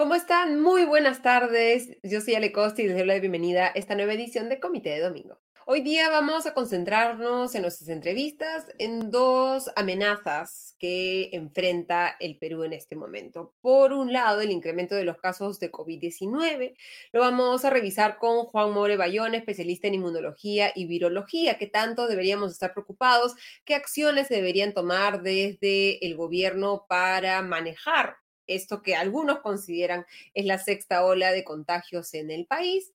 [0.00, 0.62] ¿Cómo están?
[0.62, 1.98] Muy buenas tardes.
[2.02, 4.90] Yo soy Ale Costa y les doy la bienvenida a esta nueva edición de Comité
[4.90, 5.38] de Domingo.
[5.72, 12.64] Hoy día vamos a concentrarnos en nuestras entrevistas en dos amenazas que enfrenta el Perú
[12.64, 13.54] en este momento.
[13.60, 16.74] Por un lado, el incremento de los casos de COVID-19.
[17.12, 21.56] Lo vamos a revisar con Juan More Bayón, especialista en inmunología y virología.
[21.56, 23.36] ¿Qué tanto deberíamos estar preocupados?
[23.64, 28.16] ¿Qué acciones se deberían tomar desde el gobierno para manejar
[28.50, 32.92] esto que algunos consideran es la sexta ola de contagios en el país.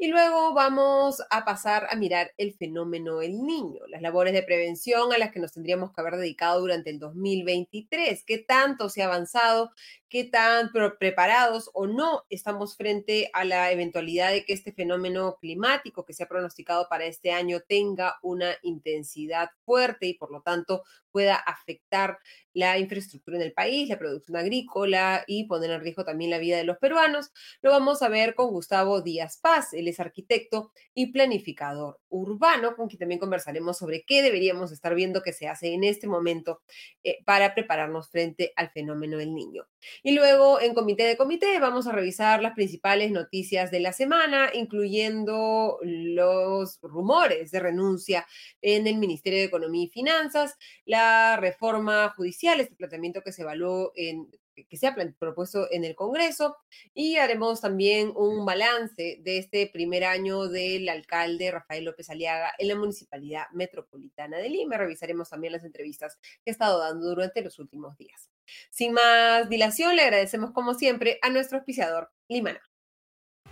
[0.00, 5.12] Y luego vamos a pasar a mirar el fenómeno El Niño, las labores de prevención
[5.12, 8.22] a las que nos tendríamos que haber dedicado durante el 2023.
[8.24, 9.72] ¿Qué tanto se ha avanzado?
[10.08, 16.04] ¿Qué tan preparados o no estamos frente a la eventualidad de que este fenómeno climático
[16.04, 20.84] que se ha pronosticado para este año tenga una intensidad fuerte y por lo tanto
[21.10, 22.18] pueda afectar
[22.54, 26.56] la infraestructura en el país, la producción agrícola y poner en riesgo también la vida
[26.56, 27.30] de los peruanos?
[27.60, 32.88] Lo vamos a ver con Gustavo Díaz Paz, el es arquitecto y planificador urbano, con
[32.88, 36.60] quien también conversaremos sobre qué deberíamos estar viendo que se hace en este momento
[37.02, 39.66] eh, para prepararnos frente al fenómeno del niño.
[40.02, 44.50] Y luego, en comité de comité, vamos a revisar las principales noticias de la semana,
[44.54, 48.26] incluyendo los rumores de renuncia
[48.62, 53.92] en el Ministerio de Economía y Finanzas, la reforma judicial, este planteamiento que se evaluó
[53.94, 54.28] en
[54.66, 56.56] que se ha propuesto en el Congreso
[56.94, 62.68] y haremos también un balance de este primer año del alcalde Rafael López Aliaga en
[62.68, 64.76] la Municipalidad Metropolitana de Lima.
[64.76, 68.30] Revisaremos también las entrevistas que ha estado dando durante los últimos días.
[68.70, 72.60] Sin más dilación, le agradecemos como siempre a nuestro auspiciador Limana.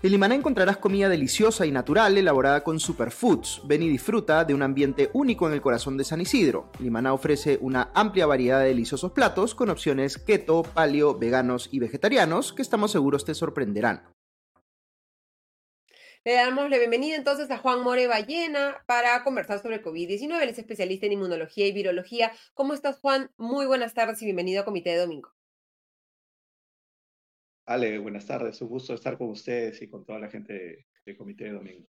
[0.02, 3.62] En Limaná encontrarás comida deliciosa y natural elaborada con superfoods.
[3.64, 6.70] Ven y disfruta de un ambiente único en el corazón de San Isidro.
[6.80, 12.52] Limaná ofrece una amplia variedad de deliciosos platos con opciones keto, paleo, veganos y vegetarianos
[12.52, 14.02] que estamos seguros te sorprenderán.
[16.24, 20.42] Le damos la bienvenida entonces a Juan More Ballena para conversar sobre COVID-19.
[20.42, 22.32] Él es especialista en inmunología y virología.
[22.52, 23.30] ¿Cómo estás, Juan?
[23.38, 25.35] Muy buenas tardes y bienvenido a Comité de Domingo.
[27.66, 28.62] Ale, buenas tardes.
[28.62, 31.88] Un gusto estar con ustedes y con toda la gente del Comité de Domingo.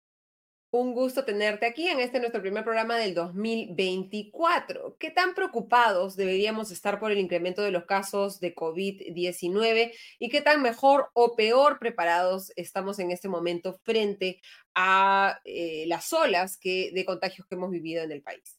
[0.70, 4.96] Un gusto tenerte aquí en este nuestro primer programa del 2024.
[4.98, 10.40] ¿Qué tan preocupados deberíamos estar por el incremento de los casos de COVID-19 y qué
[10.40, 14.40] tan mejor o peor preparados estamos en este momento frente
[14.74, 18.58] a eh, las olas que, de contagios que hemos vivido en el país?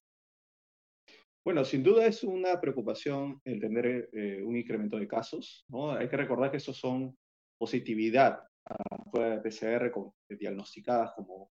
[1.47, 5.65] Bueno, sin duda es una preocupación el tener eh, un incremento de casos.
[5.97, 7.17] Hay que recordar que esos son
[7.57, 11.49] positividad a pruebas de PCR eh, diagnosticadas como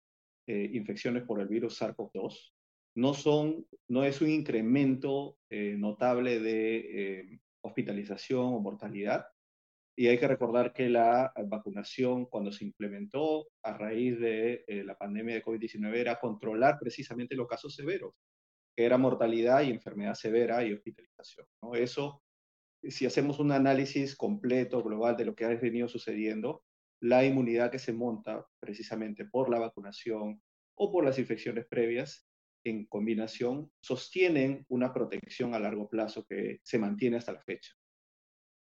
[0.47, 2.53] eh, infecciones por el virus SARS-CoV-2.
[2.95, 3.13] No,
[3.89, 9.25] no es un incremento notable de hospitalización o mortalidad.
[9.97, 15.35] Y hay que recordar que la vacunación, cuando se implementó a raíz de la pandemia
[15.35, 18.13] de COVID-19, era controlar precisamente los casos severos
[18.75, 21.45] que era mortalidad y enfermedad severa y hospitalización.
[21.61, 21.75] ¿no?
[21.75, 22.23] Eso,
[22.83, 26.63] si hacemos un análisis completo, global de lo que ha venido sucediendo,
[27.01, 30.41] la inmunidad que se monta precisamente por la vacunación
[30.75, 32.27] o por las infecciones previas,
[32.63, 37.73] en combinación, sostienen una protección a largo plazo que se mantiene hasta la fecha.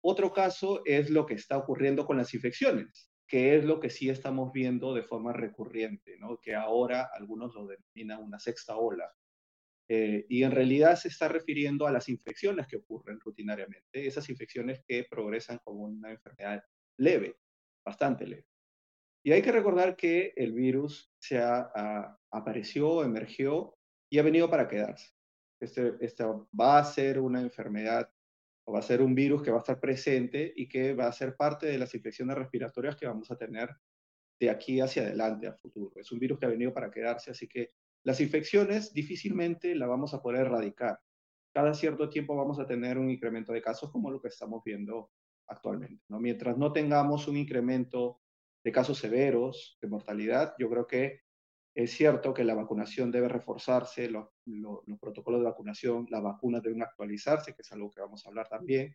[0.01, 4.09] Otro caso es lo que está ocurriendo con las infecciones, que es lo que sí
[4.09, 6.37] estamos viendo de forma recurrente, ¿no?
[6.39, 9.11] que ahora algunos lo denominan una sexta ola,
[9.93, 14.81] eh, y en realidad se está refiriendo a las infecciones que ocurren rutinariamente, esas infecciones
[14.87, 16.63] que progresan como una enfermedad
[16.97, 17.35] leve,
[17.85, 18.45] bastante leve.
[19.21, 21.41] Y hay que recordar que el virus se
[22.31, 23.77] apareció, emergió
[24.09, 25.11] y ha venido para quedarse.
[25.59, 26.25] Este, esta
[26.57, 28.09] va a ser una enfermedad
[28.65, 31.11] o va a ser un virus que va a estar presente y que va a
[31.11, 33.69] ser parte de las infecciones respiratorias que vamos a tener
[34.39, 35.99] de aquí hacia adelante, a futuro.
[35.99, 37.71] Es un virus que ha venido para quedarse, así que
[38.03, 40.99] las infecciones difícilmente la vamos a poder erradicar.
[41.53, 45.11] Cada cierto tiempo vamos a tener un incremento de casos como lo que estamos viendo
[45.47, 46.03] actualmente.
[46.07, 46.19] ¿no?
[46.19, 48.21] Mientras no tengamos un incremento
[48.63, 51.21] de casos severos, de mortalidad, yo creo que
[51.75, 54.27] es cierto que la vacunación debe reforzarse, los,
[54.99, 58.93] protocolos de vacunación, las vacunas deben actualizarse, que es algo que vamos a hablar también,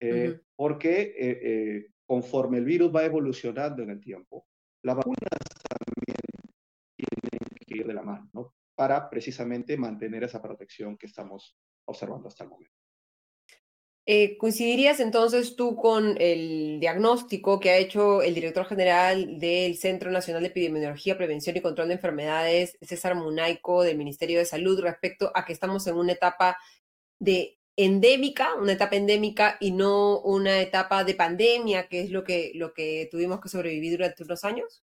[0.00, 4.46] eh, porque eh, eh, conforme el virus va evolucionando en el tiempo,
[4.82, 5.18] las vacunas
[7.70, 8.54] ir de la mano, ¿no?
[8.74, 12.74] Para precisamente mantener esa protección que estamos observando hasta el momento.
[14.06, 20.10] Eh, ¿Coincidirías entonces tú con el diagnóstico que ha hecho el director general del Centro
[20.10, 25.30] Nacional de Epidemiología, Prevención y Control de Enfermedades, César Munaico, del Ministerio de Salud, respecto
[25.34, 26.58] a que estamos en una etapa
[27.20, 32.52] de endémica, una etapa endémica y no una etapa de pandemia, que es lo que,
[32.54, 34.82] lo que tuvimos que sobrevivir durante unos años?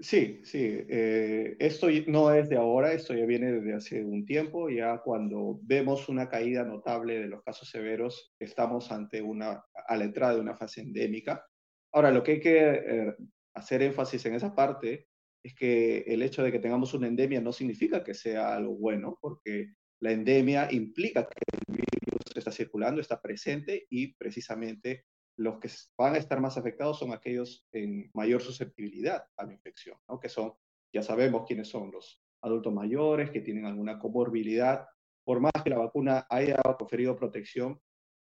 [0.00, 0.58] Sí, sí.
[0.88, 4.68] Eh, esto no es de ahora, esto ya viene desde hace un tiempo.
[4.68, 10.04] Ya cuando vemos una caída notable de los casos severos, estamos ante una, a la
[10.04, 11.46] entrada de una fase endémica.
[11.92, 13.14] Ahora, lo que hay que eh,
[13.54, 15.08] hacer énfasis en esa parte
[15.42, 19.16] es que el hecho de que tengamos una endemia no significa que sea algo bueno,
[19.20, 21.38] porque la endemia implica que
[21.68, 25.04] el virus está circulando, está presente y precisamente
[25.36, 29.98] los que van a estar más afectados son aquellos en mayor susceptibilidad a la infección,
[30.08, 30.18] ¿no?
[30.18, 30.54] que son,
[30.92, 34.86] ya sabemos quiénes son los adultos mayores, que tienen alguna comorbilidad.
[35.24, 37.80] Por más que la vacuna haya conferido protección,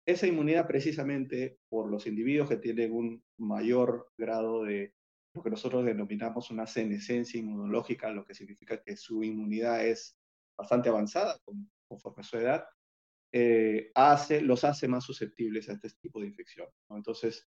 [0.07, 4.95] esa inmunidad precisamente por los individuos que tienen un mayor grado de
[5.35, 10.19] lo que nosotros denominamos una senescencia inmunológica, lo que significa que su inmunidad es
[10.57, 11.39] bastante avanzada
[11.89, 12.65] conforme a su edad,
[13.33, 16.69] eh, hace, los hace más susceptibles a este tipo de infección.
[16.91, 17.49] Entonces,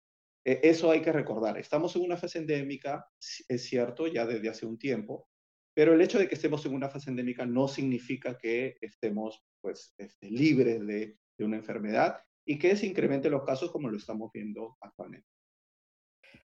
[0.44, 1.56] e, eso hay que recordar.
[1.58, 3.06] Estamos en una fase endémica,
[3.48, 5.28] es cierto, ya desde hace un tiempo,
[5.74, 9.94] pero el hecho de que estemos en una fase endémica no significa que estemos pues,
[9.98, 14.32] este, libres de, de una enfermedad y que se incrementen los casos como lo estamos
[14.32, 15.28] viendo actualmente.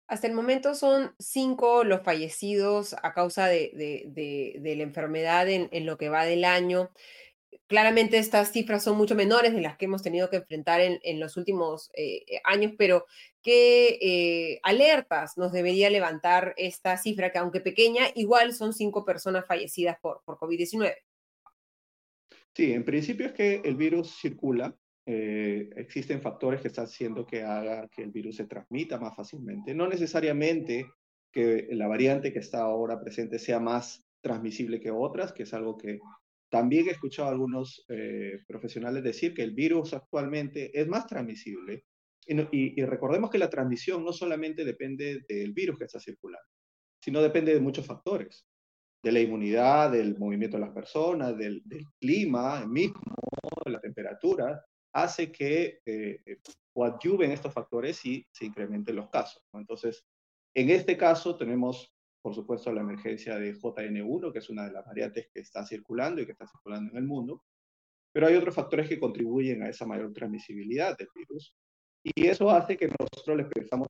[0.08, 5.68] Hasta el momento son cinco los fallecidos a causa de, de, de, la enfermedad en,
[5.72, 6.92] en, lo que va del año
[7.66, 11.36] claramente estas cifras son mucho menores de las que hemos tenido que enfrentar en, los
[11.36, 13.06] últimos eh, eh, años, pero
[13.42, 19.46] ¿qué eh, alertas nos debería levantar esta cifra que aunque pequeña, igual son cinco personas
[19.46, 20.94] fallecidas por, por COVID-19?
[22.54, 24.74] Sí, en principio es que el virus circula.
[25.06, 29.74] existen factores que están haciendo que haga que el virus se transmita más fácilmente.
[29.74, 30.86] No necesariamente
[31.30, 35.76] que la variante que está ahora presente sea más transmisible que otras, que es algo
[35.76, 36.00] que
[36.50, 41.84] también he escuchado a algunos eh, profesionales decir que el virus actualmente es más transmisible.
[42.28, 46.48] Y, recordemos que la transmisión no solamente depende del virus que está circulando,
[47.00, 48.44] sino depende de muchos factores,
[49.00, 51.62] de la inmunidad, del movimiento de las personas, del,
[52.00, 53.00] clima mismo,
[53.64, 54.60] de la temperatura,
[54.92, 56.38] hace que eh,
[56.72, 59.44] coadyuven estos factores y se incrementen los casos.
[59.52, 60.04] Entonces,
[60.52, 61.95] en este caso tenemos
[62.26, 66.20] por supuesto, la emergencia de JN1, que es una de las variantes que está circulando
[66.20, 67.44] y que está circulando en el mundo,
[68.12, 71.54] pero hay otros factores que contribuyen a esa mayor transmisibilidad del virus
[72.02, 73.86] y eso hace que nosotros le prestamos,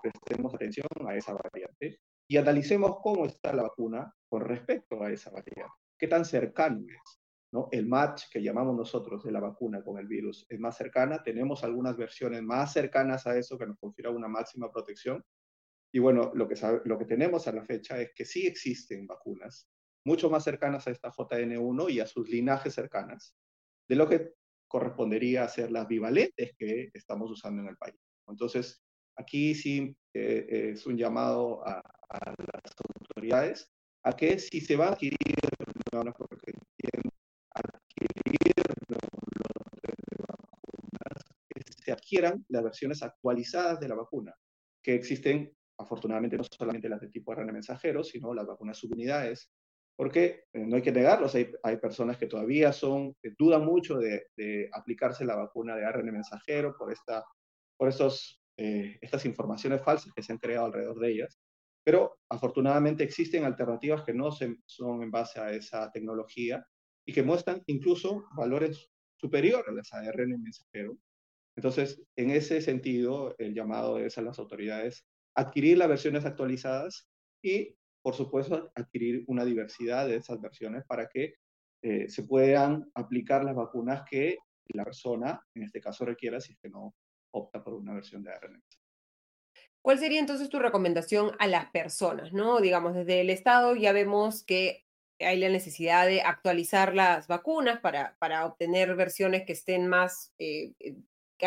[0.00, 1.98] prestemos atención a esa variante
[2.28, 7.20] y analicemos cómo está la vacuna con respecto a esa variante, qué tan cercano es.
[7.50, 7.68] ¿no?
[7.72, 11.64] El match que llamamos nosotros de la vacuna con el virus es más cercana, tenemos
[11.64, 15.24] algunas versiones más cercanas a eso que nos confieren una máxima protección,
[15.94, 16.56] y bueno, lo que,
[16.86, 19.70] lo que tenemos a la fecha es que sí existen vacunas
[20.04, 23.36] mucho más cercanas a esta JN1 y a sus linajes cercanas,
[23.88, 24.32] de lo que
[24.66, 27.94] correspondería a ser las bivalentes que estamos usando en el país.
[28.26, 28.82] Entonces,
[29.14, 31.80] aquí sí eh, es un llamado a,
[32.10, 33.70] las autoridades
[34.02, 35.16] a que si se va a adquirir,
[35.92, 36.14] no, adquirir
[38.58, 38.96] de
[40.28, 44.34] vacunas, que se adquieran las versiones actualizadas de la vacuna,
[44.82, 49.50] que existen afortunadamente no solamente las de tipo ARN mensajero, sino las vacunas subunidades,
[49.96, 54.68] porque eh, no hay que negarlos, hay, hay, personas que todavía son, dudan mucho de,
[54.72, 57.24] aplicarse la vacuna de ARN mensajero por, esta,
[57.76, 61.38] por estos, eh, estas informaciones falsas que se han creado alrededor de ellas.
[61.84, 66.66] Pero afortunadamente existen alternativas que no se, son en base a esa tecnología
[67.06, 70.96] y que muestran incluso valores superiores a las ARN mensajero.
[71.56, 77.08] Entonces, en ese sentido, el llamado es a las autoridades adquirir las versiones actualizadas
[77.42, 81.34] y, por supuesto, adquirir una diversidad de esas versiones para que
[81.82, 84.38] eh, se puedan aplicar las vacunas que
[84.68, 86.94] la persona, en este caso, requiera si es que no
[87.32, 88.62] opta por una versión de ARN.
[89.82, 92.32] ¿Cuál sería entonces tu recomendación a las personas?
[92.32, 92.60] ¿no?
[92.60, 94.84] Digamos, desde el Estado ya vemos que
[95.20, 100.72] hay la necesidad de actualizar las vacunas para, para obtener versiones que estén más eh,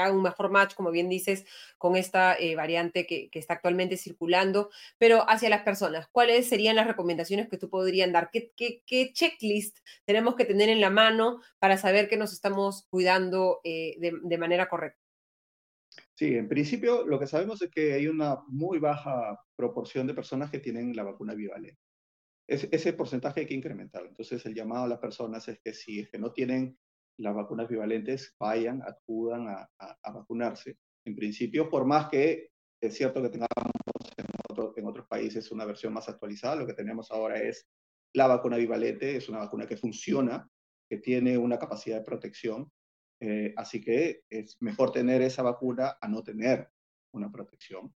[0.05, 1.45] que un mejor match, como bien dices,
[1.77, 6.87] con esta eh, variante que, está actualmente circulando, pero hacia las personas, ¿cuáles serían las
[6.87, 8.29] recomendaciones que tú podrías dar?
[8.31, 8.81] ¿Qué,
[9.13, 14.37] checklist tenemos que tener en la mano para saber que nos estamos cuidando eh, de,
[14.37, 14.99] manera correcta?
[16.13, 20.49] Sí, en principio lo que sabemos es que hay una muy baja proporción de personas
[20.49, 21.79] que tienen la vacuna bivalente.
[22.47, 24.05] ese porcentaje hay que incrementar.
[24.05, 26.77] Entonces, el llamado a las personas es que si es que no tienen
[27.17, 30.77] las vacunas bivalentes vayan, acudan a, a, vacunarse.
[31.05, 32.49] En principio, por más que
[32.81, 33.49] es cierto que tengamos
[34.17, 37.67] en, otros países una versión más actualizada, lo que tenemos ahora es
[38.13, 40.47] la vacuna bivalente, es una vacuna que funciona,
[40.89, 42.71] que tiene una capacidad de protección,
[43.19, 46.69] eh, así que es mejor tener esa vacuna a no tener
[47.13, 47.93] una protección.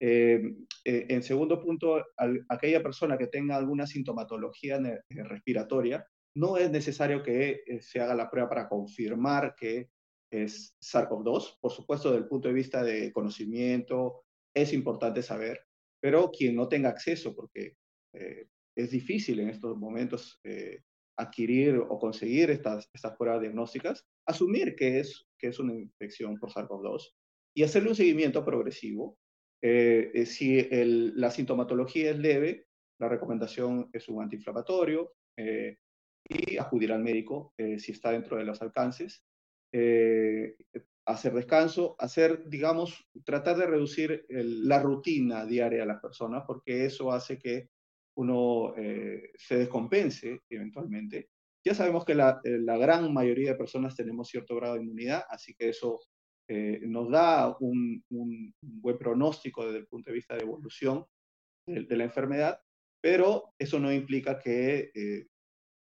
[0.00, 2.04] Eh, eh, en segundo punto,
[2.48, 6.06] aquella persona que tenga alguna sintomatología respiratoria,
[6.38, 9.90] no es necesario que se haga la prueba para confirmar que
[10.30, 11.58] es SARS-CoV-2.
[11.60, 15.60] Por supuesto, desde el punto de vista de conocimiento, es importante saber,
[16.00, 17.76] pero quien no tenga acceso, porque
[18.12, 20.40] es difícil en estos momentos
[21.18, 26.50] adquirir o conseguir estas, estas pruebas diagnósticas, asumir que es, que es una infección por
[26.50, 27.12] SARS-CoV-2
[27.54, 29.18] y hacerle un seguimiento progresivo.
[29.60, 32.66] Eh, eh, si la sintomatología es leve,
[33.00, 35.76] la recomendación es un antiinflamatorio eh,
[36.28, 39.24] y acudir al médico si está dentro de los alcances.
[41.06, 47.10] hacer descanso, hacer, digamos, tratar de reducir la rutina diaria de las personas, porque eso
[47.10, 47.70] hace que
[48.18, 51.30] uno eh, se descompense eventualmente.
[51.64, 55.54] Ya sabemos que la, eh, gran mayoría de personas tenemos cierto grado de inmunidad, así
[55.54, 56.00] que eso
[56.48, 58.02] eh, nos da un,
[58.60, 61.06] buen pronóstico desde el punto de vista de evolución
[61.66, 62.58] de la enfermedad,
[63.00, 64.90] pero eso no implica que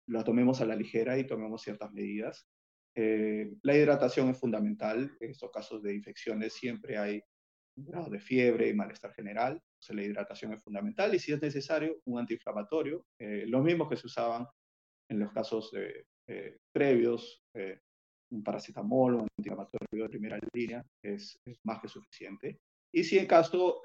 [0.07, 2.47] la tomemos a la ligera y tomemos ciertas medidas.
[2.95, 5.15] la hidratación es fundamental.
[5.19, 7.21] En estos casos de infecciones siempre hay
[7.77, 9.61] un grado de fiebre y malestar general.
[9.89, 14.07] la hidratación es fundamental y si es necesario, un antiinflamatorio, eh, los mismos que se
[14.07, 14.45] usaban
[15.09, 15.71] en los casos
[16.27, 17.79] eh, previos, eh,
[18.31, 22.59] un paracetamol o un antiinflamatorio de primera línea es, más que suficiente.
[22.91, 23.81] Y si en caso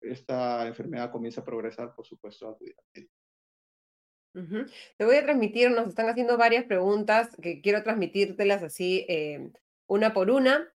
[0.00, 2.74] esta enfermedad comienza a progresar, por supuesto, acudir
[4.32, 9.06] Te voy a transmitir, nos están haciendo varias preguntas que quiero transmitírtelas así
[9.86, 10.72] una por una.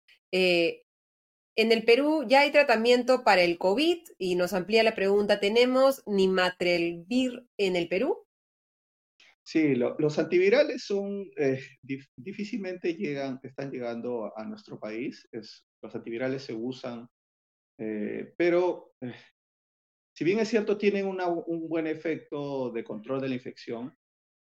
[1.59, 6.03] En el Perú ya hay tratamiento para el COVID y nos amplía la pregunta, ¿tenemos
[6.05, 8.27] Nimatrelvir en el Perú?
[9.41, 11.59] Sí, los antivirales son, eh,
[12.15, 15.27] difícilmente llegan, están llegando a nuestro país.
[15.31, 17.07] los antivirales se usan,
[17.79, 19.15] eh, pero eh,
[20.17, 23.95] si bien es cierto, tienen un buen efecto de control de la infección,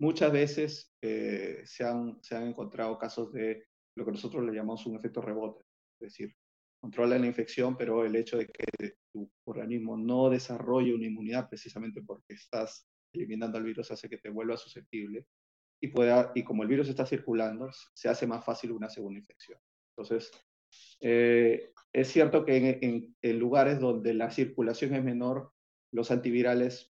[0.01, 3.63] muchas veces se han, se han encontrado casos de
[3.95, 5.63] lo que nosotros le llamamos un efecto rebote.
[6.01, 6.35] Es decir,
[6.81, 12.01] controla la infección, pero el hecho de que tu organismo no desarrolle una inmunidad precisamente
[12.01, 15.25] porque estás eliminando al virus hace que te vuelva susceptible
[15.79, 19.57] y, pueda, y como el virus está circulando, se hace más fácil una segunda infección.
[19.95, 20.33] Entonces,
[20.99, 22.77] eh, es cierto que
[23.21, 25.53] en, lugares donde la circulación es menor,
[25.91, 26.91] los antivirales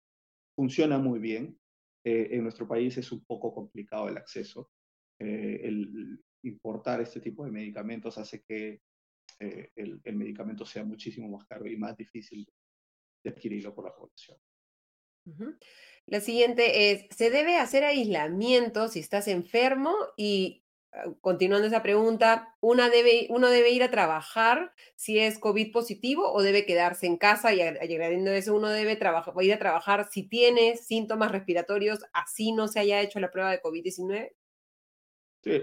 [0.55, 1.59] funcionan muy bien.
[2.05, 4.71] Eh, en nuestro país es un poco complicado el acceso.
[5.19, 8.81] Eh, el importar este tipo de medicamentos hace que
[9.39, 12.45] eh, el, medicamento sea muchísimo más caro y más difícil
[13.23, 14.37] de adquirirlo por la población.
[16.05, 19.95] La siguiente es, ¿se debe hacer aislamiento si estás enfermo?
[20.17, 20.62] Y
[21.21, 26.41] continuando esa pregunta, ¿una debe, ¿uno debe ir a trabajar si es COVID positivo o
[26.41, 27.53] debe quedarse en casa?
[27.53, 32.67] Y añadiendo eso, uno debe trabajar, ir a trabajar si tiene síntomas respiratorios, así no
[32.67, 34.31] se haya hecho la prueba de COVID-19?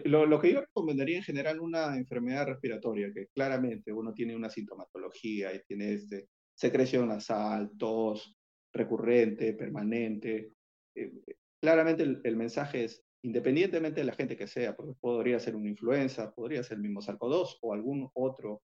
[0.04, 5.54] lo, que yo recomendaría en general una enfermedad respiratoria, que claramente uno tiene una sintomatología
[5.54, 8.36] y tiene este, secreción nasal, tos
[8.72, 10.52] recurrente, permanente.
[10.94, 11.12] Eh,
[11.60, 16.32] claramente el, mensaje es, independientemente de la gente que sea, porque podría ser una influenza,
[16.34, 18.62] podría ser el mismo SARS-CoV-2 o algún otro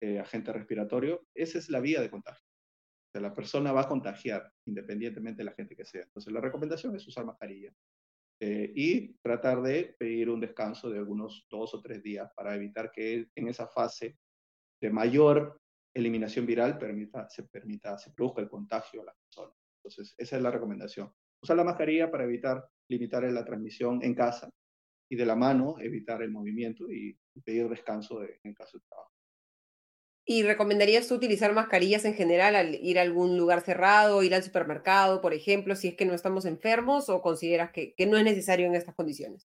[0.00, 2.44] eh, agente respiratorio, esa es la vía de contagio.
[3.14, 6.02] La persona va a contagiar independientemente de la gente que sea.
[6.02, 7.72] Entonces la recomendación es usar mascarilla.
[8.40, 12.90] Eh, y tratar de pedir un descanso de algunos dos o tres días para evitar
[12.90, 14.18] que en esa fase
[14.80, 15.60] de mayor
[15.94, 16.76] eliminación viral
[17.28, 19.54] se permita, se produzca el contagio a la persona.
[19.76, 21.12] Entonces, esa es la recomendación.
[21.40, 24.50] Usar la mascarilla para evitar, limitar la transmisión en casa
[25.10, 29.12] y de la mano evitar el movimiento y pedir descanso en caso de trabajo.
[30.24, 34.44] ¿Y recomendarías tú utilizar mascarillas en general al ir a algún lugar cerrado, ir al
[34.44, 38.66] supermercado, por ejemplo, si es que no estamos enfermos o consideras que, no es necesario
[38.66, 39.48] en estas condiciones?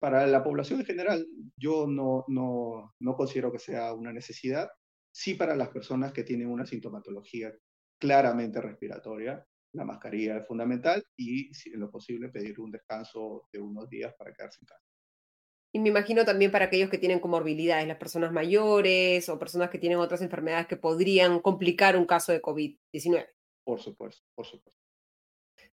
[0.00, 1.26] Para la población en general,
[1.56, 4.70] yo no, no, no considero que sea una necesidad.
[5.14, 7.54] Sí para las personas que tienen una sintomatología
[8.00, 13.60] claramente respiratoria, la mascarilla es fundamental y, si en lo posible, pedir un descanso de
[13.60, 14.84] unos días para quedarse en casa.
[15.72, 19.78] Y me imagino también para aquellos que tienen comorbilidades, las personas mayores o personas que
[19.78, 23.26] tienen otras enfermedades que podrían complicar un caso de COVID-19.
[23.64, 24.80] Por supuesto, por supuesto.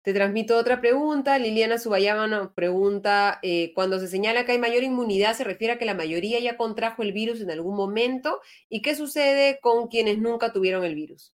[0.01, 1.37] Te transmito otra pregunta.
[1.37, 5.77] Liliana Subayama nos pregunta, eh, cuando se señala que hay mayor inmunidad, ¿se refiere a
[5.77, 8.39] que la mayoría ya contrajo el virus en algún momento?
[8.69, 11.33] ¿Y qué sucede con quienes nunca tuvieron el virus?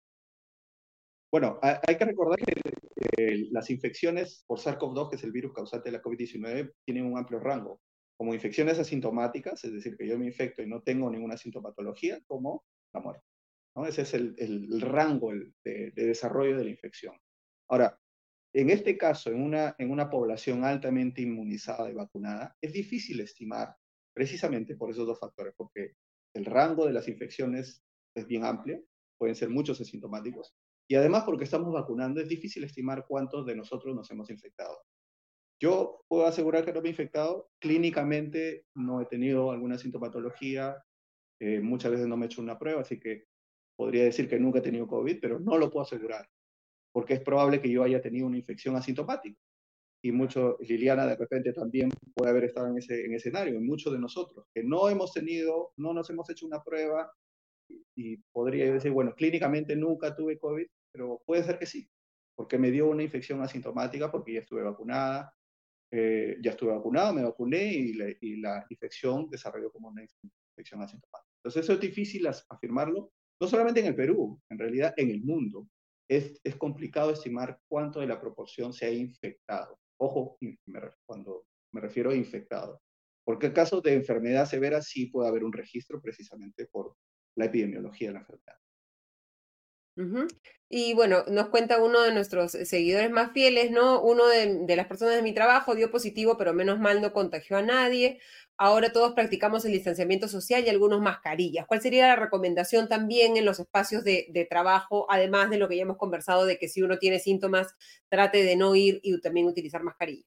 [1.36, 2.54] Bueno, hay que recordar que
[3.18, 7.18] eh, las infecciones por SARS-CoV-2, que es el virus causante de la COVID-19, tienen un
[7.18, 7.82] amplio rango.
[8.18, 12.64] Como infecciones asintomáticas, es decir, que yo me infecto y no tengo ninguna sintomatología, como
[12.94, 13.26] la muerte.
[13.76, 13.86] ¿no?
[13.86, 17.18] Ese es el, rango de, desarrollo de la infección.
[17.70, 18.00] Ahora,
[18.54, 23.76] en este caso, en una, en una población altamente inmunizada y vacunada, es difícil estimar
[24.14, 25.96] precisamente por esos dos factores, porque
[26.34, 27.84] el rango de las infecciones
[28.16, 28.82] es bien amplio,
[29.18, 30.56] pueden ser muchos asintomáticos,
[30.88, 34.78] y además porque estamos vacunando, es difícil estimar cuántos de nosotros nos hemos infectado.
[35.60, 40.84] Yo puedo asegurar que no me he infectado, clínicamente no he tenido alguna sintomatología,
[41.40, 43.26] eh, muchas veces no me he hecho una prueba, así que
[43.76, 46.28] podría decir que nunca he tenido COVID, pero no lo puedo asegurar,
[46.94, 49.40] porque es probable que yo haya tenido una infección asintomática.
[50.04, 53.92] Y mucho, Liliana de repente también puede haber estado en ese, en escenario, en muchos
[53.92, 57.12] de nosotros, que no hemos tenido, no nos hemos hecho una prueba,
[57.96, 61.90] y, podría decir, bueno, clínicamente nunca tuve COVID, pero puede ser que sí,
[62.36, 65.36] porque me dio una infección asintomática, porque ya estuve vacunada,
[65.92, 71.30] eh, ya estuve vacunado, me vacuné y la, y infección desarrolló como una infección asintomática.
[71.40, 73.12] Entonces eso es difícil afirmarlo,
[73.42, 75.68] no solamente en el Perú, en realidad en el mundo.
[76.08, 79.78] Es, es complicado estimar cuánto de la proporción se ha infectado.
[79.98, 80.38] Ojo,
[81.06, 82.82] cuando me refiero a infectado.
[83.26, 86.96] Porque en caso de enfermedad severa sí puede haber un registro precisamente por
[87.36, 88.65] la epidemiología de la enfermedad.
[90.68, 94.02] Y bueno, nos cuenta uno de nuestros seguidores más fieles, ¿no?
[94.02, 97.62] Uno de, las personas de mi trabajo dio positivo, pero menos mal no contagió a
[97.62, 98.20] nadie.
[98.58, 101.68] Ahora todos practicamos el distanciamiento social y algunos mascarillas.
[101.68, 105.84] ¿Cuál sería la recomendación también en los espacios de, trabajo, además de lo que ya
[105.84, 107.76] hemos conversado de que si uno tiene síntomas,
[108.10, 110.26] trate de no ir y también utilizar mascarilla?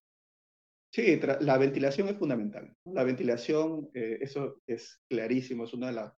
[0.91, 2.75] Sí, la ventilación es fundamental.
[2.85, 6.11] La ventilación, eh, eso es clarísimo, es uno de,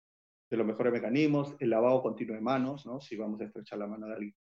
[0.50, 1.56] de, los mejores mecanismos.
[1.60, 3.00] El lavado continuo de manos, ¿no?
[3.00, 4.36] Si vamos a estrechar la mano de alguien,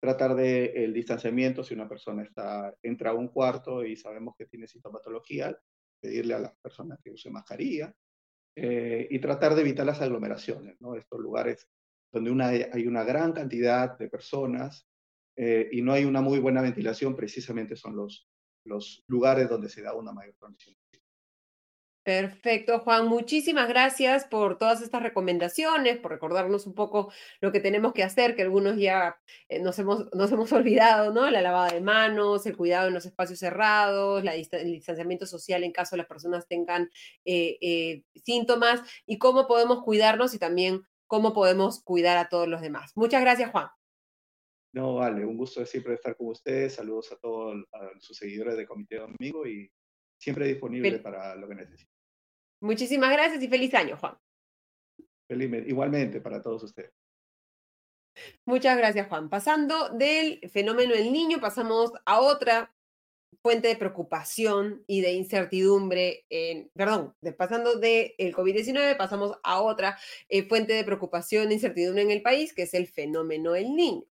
[0.00, 4.46] tratar de el distanciamiento, si una persona está, entra a un cuarto y sabemos que
[4.46, 5.56] tiene sintomatología,
[6.00, 7.94] pedirle a las personas que use mascarilla
[8.56, 10.96] eh, y tratar de evitar las aglomeraciones, ¿no?
[10.96, 11.68] Estos lugares
[12.12, 14.86] donde una, hay una gran cantidad de personas
[15.36, 18.28] eh, y no hay una muy buena ventilación, precisamente son los,
[18.64, 20.76] los lugares donde se da una mayor transmisión.
[22.04, 23.06] Perfecto, Juan.
[23.06, 28.34] Muchísimas gracias por todas estas recomendaciones, por recordarnos un poco lo que tenemos que hacer,
[28.34, 29.16] que algunos ya
[29.48, 31.30] eh, nos, hemos, nos hemos olvidado, ¿no?
[31.30, 35.70] La lavada de manos, el cuidado en los espacios cerrados, la el distanciamiento social en
[35.70, 36.90] caso las personas tengan
[37.24, 42.62] eh, eh, síntomas y cómo podemos cuidarnos y también cómo podemos cuidar a todos los
[42.62, 42.90] demás.
[42.96, 43.68] Muchas gracias, Juan.
[44.72, 46.74] No, vale, un gusto siempre estar con ustedes.
[46.74, 47.62] Saludos a todos
[48.00, 49.70] sus seguidores de Comité Domingo y
[50.22, 51.92] siempre disponible para lo que necesiten.
[52.60, 54.16] Muchísimas gracias y feliz año, Juan.
[55.28, 56.92] igualmente para todos ustedes.
[58.44, 59.28] Muchas gracias, Juan.
[59.28, 62.72] Pasando del fenómeno del niño, pasamos a otra
[63.42, 70.44] fuente de preocupación y de incertidumbre, en, perdón, pasando del COVID-19, pasamos a otra eh,
[70.44, 74.04] fuente de preocupación e incertidumbre en el país, que es el fenómeno del niño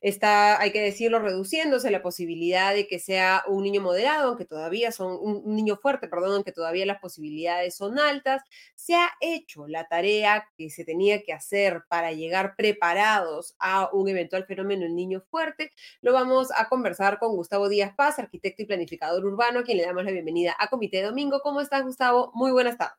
[0.00, 4.92] está, hay que decirlo, reduciéndose la posibilidad de que sea un niño moderado, aunque todavía
[4.92, 8.42] son un, niño fuerte, perdón, aunque todavía las posibilidades son altas.
[8.74, 14.08] Se ha hecho la tarea que se tenía que hacer para llegar preparados a un
[14.08, 15.72] eventual fenómeno el niño fuerte.
[16.00, 19.84] Lo vamos a conversar con Gustavo Díaz Paz, arquitecto y planificador urbano, a quien le
[19.84, 21.40] damos la bienvenida a Comité Domingo.
[21.42, 22.30] ¿Cómo estás, Gustavo?
[22.34, 22.96] Muy buenas tardes.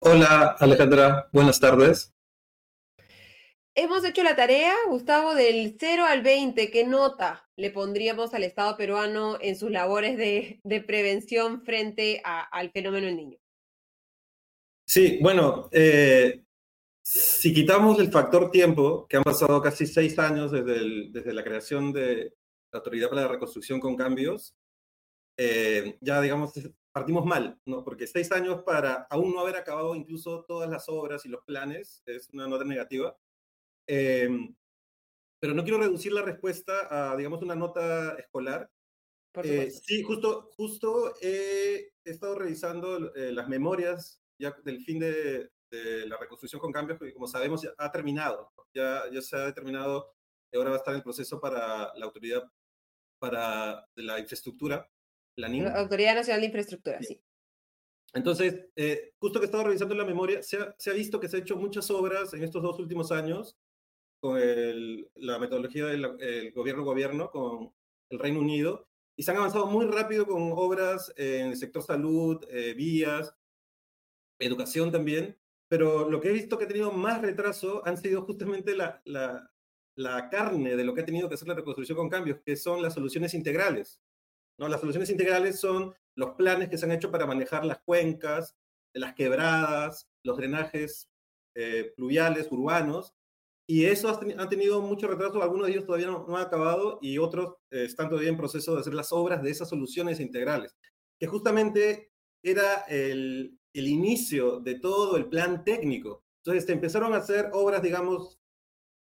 [0.00, 1.28] Hola, Alejandra.
[1.32, 2.12] Buenas tardes.
[3.74, 6.70] Hemos hecho la tarea, Gustavo, del 0 al 20.
[6.70, 13.06] ¿Qué nota le pondríamos al Estado peruano en sus labores de, prevención frente al fenómeno
[13.06, 13.38] del niño?
[14.86, 16.44] Sí, bueno, eh,
[17.02, 21.94] si quitamos el factor tiempo, que han pasado casi seis años desde, desde la creación
[21.94, 22.34] de
[22.72, 24.54] la Autoridad para la Reconstrucción con Cambios,
[25.38, 26.52] eh, ya digamos,
[26.92, 27.82] partimos mal, ¿no?
[27.84, 32.02] Porque seis años para aún no haber acabado incluso todas las obras y los planes
[32.04, 33.16] es una nota negativa.
[33.86, 34.54] Em,
[35.40, 38.70] pero no quiero reducir la respuesta a, digamos, una nota escolar.
[39.42, 46.18] Eh, sí, justo, justo he estado revisando eh, las memorias ya del fin de, la
[46.18, 50.12] reconstrucción con cambios, porque como sabemos ya ha terminado, ya, ya se ha determinado,
[50.52, 52.42] ahora va a estar el proceso para la autoridad
[53.18, 54.86] para la infraestructura,
[55.36, 57.22] la Autoridad Nacional de Infraestructura, sí.
[58.14, 61.28] Entonces, eh, justo que he estado revisando la memoria, se ha, se ha, visto que
[61.28, 63.56] se han hecho muchas obras en estos dos últimos años
[64.22, 64.38] con
[65.16, 67.74] la metodología del gobierno-gobierno, con
[68.08, 72.40] el Reino Unido, y se han avanzado muy rápido con obras en el sector salud,
[72.48, 73.34] eh, vías,
[74.38, 75.36] educación también,
[75.68, 79.50] pero lo que he visto que ha tenido más retraso han sido justamente la, la,
[79.96, 82.80] la carne de lo que ha tenido que hacer la reconstrucción con cambios, que son
[82.80, 84.00] las soluciones integrales.
[84.56, 84.68] ¿no?
[84.68, 88.56] Las soluciones integrales son los planes que se han hecho para manejar las cuencas,
[88.94, 91.10] las quebradas, los drenajes
[91.56, 93.14] eh, pluviales, urbanos,
[93.66, 97.54] y eso ha, tenido mucho retraso, algunos de ellos todavía no, han acabado y otros
[97.70, 100.76] eh, están todavía en proceso de hacer las obras de esas soluciones integrales,
[101.18, 102.10] que justamente
[102.42, 106.24] era el, el inicio de todo el plan técnico.
[106.44, 108.40] Entonces se empezaron a hacer obras, digamos,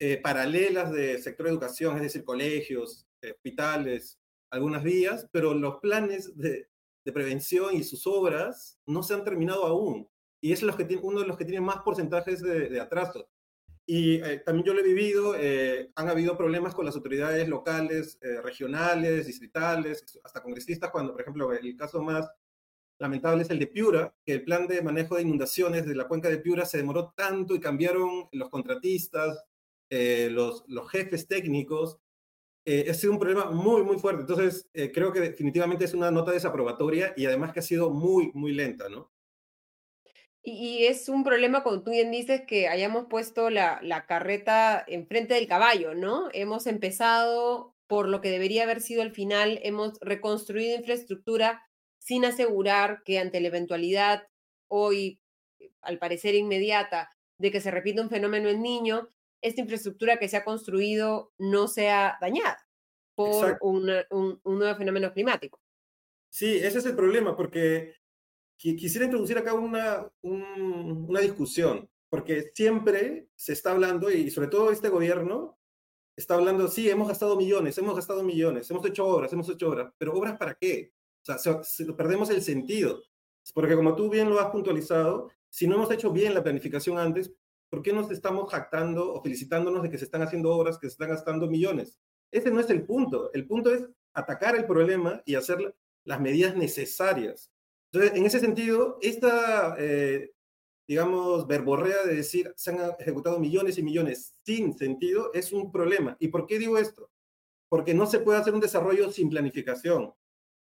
[0.01, 4.19] eh, paralelas de sector educación, es decir, colegios, hospitales,
[4.51, 6.69] algunas vías, pero los planes de,
[7.05, 10.09] de, prevención y sus obras no se han terminado aún.
[10.41, 13.29] Y es los que tiene, uno de los que tiene más porcentajes de, de atraso.
[13.91, 18.19] Y eh, también yo lo he vivido, eh, han habido problemas con las autoridades locales,
[18.21, 22.31] eh, regionales, distritales, hasta congresistas, cuando, por ejemplo, el caso más
[22.99, 26.29] lamentable es el de Piura, que el plan de manejo de inundaciones de la cuenca
[26.29, 29.43] de Piura se demoró tanto y cambiaron los contratistas,
[29.89, 31.99] los, los jefes técnicos.
[32.67, 34.21] ha sido un problema muy, muy fuerte.
[34.21, 38.53] Entonces, creo que definitivamente es una nota desaprobatoria y además que ha sido muy, muy
[38.53, 39.11] lenta, ¿no?
[40.43, 45.35] Y, es un problema, como tú bien dices, que hayamos puesto la, la carreta enfrente
[45.35, 46.29] del caballo, ¿no?
[46.33, 51.63] Hemos empezado por lo que debería haber sido el final, hemos reconstruido infraestructura
[51.99, 54.29] sin asegurar que ante la eventualidad
[54.71, 55.21] hoy,
[55.83, 59.09] al parecer inmediata, de que se repita un fenómeno en niño,
[59.43, 62.59] esta infraestructura que se ha construido no sea dañada
[63.15, 65.61] por un, un, nuevo fenómeno climático.
[66.31, 67.95] Sí, ese es el problema, porque
[68.59, 74.89] quisiera introducir acá una, una discusión, porque siempre se está hablando, y sobre todo este
[74.89, 75.59] gobierno,
[76.17, 79.93] está hablando, sí, hemos gastado millones, hemos gastado millones, hemos hecho obras, hemos hecho obras,
[79.97, 80.93] pero obras para qué?
[81.29, 81.61] O sea,
[81.97, 83.01] perdemos el sentido.
[83.55, 87.33] Porque como tú bien lo has puntualizado, si no hemos hecho bien la planificación antes,
[87.71, 90.95] ¿por qué nos estamos jactando o felicitándonos de que se están haciendo obras, que se
[90.95, 91.99] están gastando millones?
[92.31, 93.31] Ese no es el punto.
[93.33, 97.53] El punto es atacar el problema y hacer las medidas necesarias.
[97.93, 100.33] Entonces, en ese sentido, esta, eh,
[100.87, 106.17] digamos, verborrea de decir se han ejecutado millones y millones sin sentido es un problema.
[106.21, 107.11] ¿Y por qué digo esto?
[107.69, 110.13] Porque no se puede hacer un desarrollo sin planificación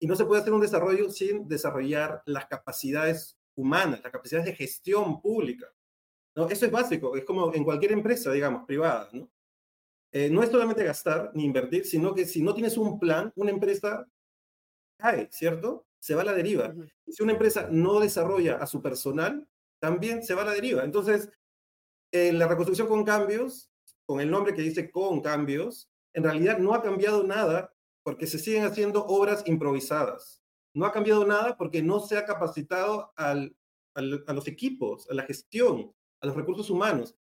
[0.01, 4.55] y no se puede hacer un desarrollo sin desarrollar las capacidades humanas, las capacidades de
[4.55, 5.67] gestión pública.
[6.37, 6.49] ¿no?
[6.49, 9.09] Eso es básico, es como en cualquier empresa, digamos, privada.
[9.13, 9.29] ¿no?
[10.13, 13.51] Eh, no es solamente gastar ni invertir, sino que si no tienes un plan, una
[13.51, 14.09] empresa
[14.97, 15.88] cae, ¿cierto?
[16.01, 16.75] Se va a la deriva.
[17.07, 19.47] Si una empresa no desarrolla a su personal,
[19.81, 20.85] también se va a la deriva.
[20.85, 21.31] Entonces,
[22.13, 23.71] en la reconstrucción con cambios,
[24.07, 28.39] con el nombre que dice con cambios, en realidad no ha cambiado nada porque se
[28.39, 30.43] siguen haciendo obras improvisadas.
[30.75, 33.57] No ha cambiado nada porque no se ha capacitado al,
[33.95, 37.15] a los equipos, a la gestión, a los recursos humanos.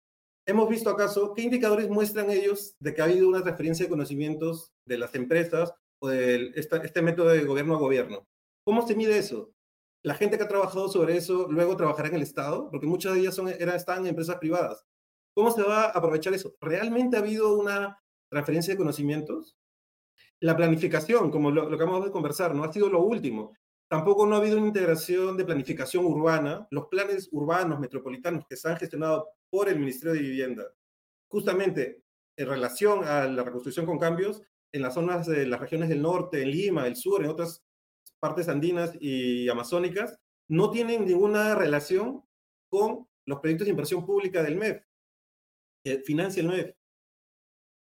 [0.46, 4.72] Hemos visto acaso qué indicadores muestran ellos de que ha habido una referencia de conocimientos
[4.86, 8.26] de las empresas o de este método de gobierno a gobierno.
[8.68, 9.54] ¿Cómo se mide eso?
[10.04, 13.22] La gente que ha trabajado sobre eso luego trabajará en el Estado, porque muchas de
[13.22, 14.86] ellas son, están en empresas privadas.
[15.34, 16.54] ¿Cómo se va a aprovechar eso?
[16.60, 17.98] ¿Realmente ha habido una
[18.30, 19.56] transferencia de conocimientos?
[20.42, 23.54] La planificación, como lo, lo que acabamos de conversar, no ha sido lo último.
[23.90, 26.68] Tampoco no ha habido una integración de planificación urbana.
[26.70, 30.66] Los planes urbanos metropolitanos que se han gestionado por el Ministerio de Vivienda,
[31.30, 32.04] justamente
[32.36, 34.42] en relación a la reconstrucción con cambios,
[34.74, 37.64] en las zonas de las regiones del norte, en Lima, el sur, en otras
[38.20, 42.24] partes andinas y amazónicas, no tienen ninguna relación
[42.70, 44.84] con los proyectos de inversión pública del MEF,
[45.84, 46.76] que financia el MEF.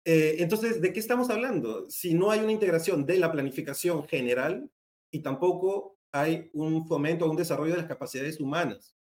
[0.04, 1.88] Eh, entonces, ¿de qué estamos hablando?
[1.90, 4.70] Si no hay una integración de la planificación general
[5.10, 8.96] y tampoco hay un fomento o un desarrollo de las capacidades humanas.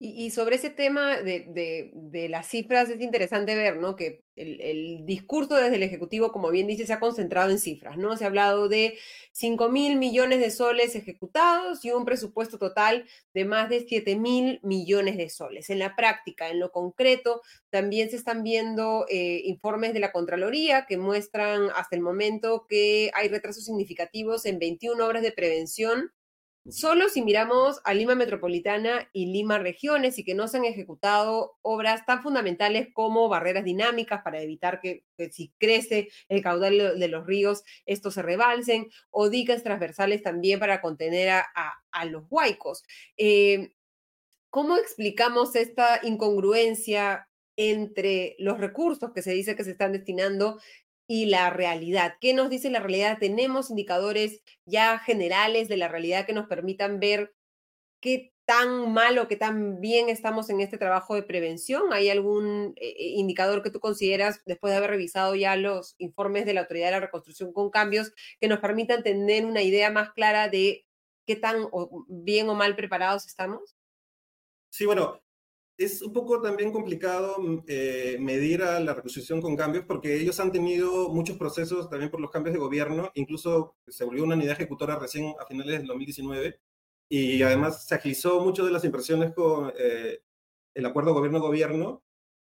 [0.00, 3.96] Y, sobre ese tema de, de, las cifras es interesante ver, ¿no?
[3.96, 7.96] Que el, el, discurso desde el Ejecutivo, como bien dice, se ha concentrado en cifras,
[7.96, 8.16] ¿no?
[8.16, 8.96] Se ha hablado de
[9.32, 14.60] 5 mil millones de soles ejecutados y un presupuesto total de más de 7 mil
[14.62, 15.68] millones de soles.
[15.68, 20.86] En la práctica, en lo concreto, también se están viendo eh, informes de la Contraloría
[20.86, 26.12] que muestran hasta el momento que hay retrasos significativos en 21 obras de prevención
[26.70, 31.56] Solo si miramos a Lima Metropolitana y Lima Regiones y que no se han ejecutado
[31.62, 37.26] obras tan fundamentales como barreras dinámicas para evitar que, si crece el caudal de los
[37.26, 42.84] ríos, estos se rebalsen, o diques transversales también para contener a, los huaicos.
[43.16, 43.72] Eh,
[44.50, 50.60] ¿Cómo explicamos esta incongruencia entre los recursos que se dice que se están destinando
[51.08, 52.16] y la realidad.
[52.20, 53.16] ¿Qué nos dice la realidad?
[53.18, 57.34] ¿Tenemos indicadores ya generales de la realidad que nos permitan ver
[58.00, 61.94] qué tan mal o qué tan bien estamos en este trabajo de prevención?
[61.94, 66.44] ¿Hay algún eh, eh, indicador que tú consideras, después de haber revisado ya los informes
[66.44, 70.12] de la Autoridad de la Reconstrucción con cambios, que nos permitan tener una idea más
[70.12, 70.86] clara de
[71.26, 71.68] qué tan
[72.06, 73.76] bien o mal preparados estamos?
[74.70, 75.22] Sí, bueno,
[75.78, 80.38] es un poco también complicado mm, eh, medir a la reconstrucción con cambios porque ellos
[80.40, 84.54] han tenido muchos procesos también por los cambios de gobierno, incluso se volvió una unidad
[84.54, 86.60] ejecutora recién a finales del 2019
[87.08, 90.20] y además se agilizó mucho de las impresiones con eh,
[90.74, 92.02] el acuerdo gobierno-gobierno,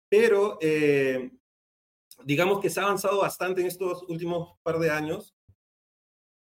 [0.09, 1.33] pero eh,
[2.25, 5.35] digamos que se ha avanzado bastante en estos últimos par de años.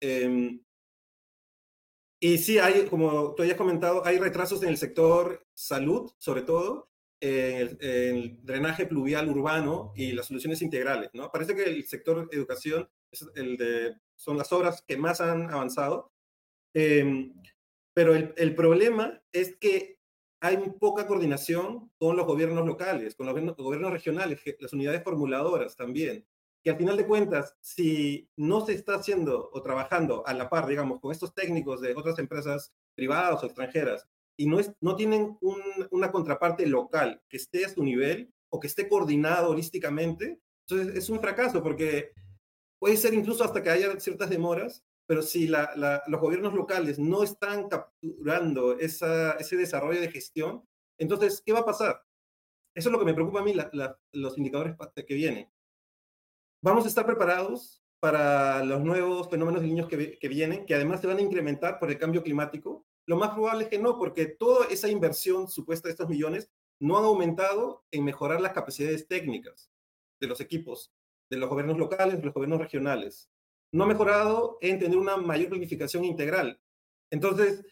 [0.00, 0.60] Em,
[2.20, 6.88] y sí, hay, como tú hayas comentado, hay retrasos en el sector salud, sobre todo,
[7.20, 11.30] en el, en el, drenaje pluvial urbano y las soluciones integrales, ¿no?
[11.30, 16.12] Parece que el sector educación es el de, son las obras que más han avanzado.
[16.74, 17.32] Eh,
[17.94, 19.98] pero el, el, problema es que
[20.40, 26.26] hay poca coordinación con los gobiernos locales, con los gobiernos regionales, las unidades formuladoras también,
[26.66, 30.66] que al final de cuentas, si no se está haciendo o trabajando a la par,
[30.66, 35.38] digamos, con estos técnicos de otras empresas privadas o extranjeras, y no, es, no tienen
[35.42, 40.96] un, una contraparte local que esté a su nivel o que esté coordinado holísticamente, entonces
[40.96, 42.10] es un fracaso porque
[42.80, 47.68] puede ser incluso hasta que haya ciertas demoras, pero si los gobiernos locales no están
[47.68, 50.64] capturando ese desarrollo de gestión,
[50.98, 52.02] entonces, ¿qué va a pasar?
[52.74, 53.54] Eso es lo que me preocupa a mí,
[54.10, 54.74] los indicadores
[55.06, 55.48] que vienen.
[56.62, 61.06] Vamos a estar preparados para los nuevos fenómenos de niños que, vienen, que además se
[61.06, 62.86] van a incrementar por el cambio climático.
[63.06, 66.98] Lo más probable es que no, porque toda esa inversión supuesta de estos millones no
[66.98, 69.70] han aumentado en mejorar las capacidades técnicas
[70.20, 70.92] de los equipos,
[71.30, 73.30] de los gobiernos locales, de los gobiernos regionales
[73.72, 76.60] no ha mejorado en tener una mayor planificación integral.
[77.10, 77.64] Entonces,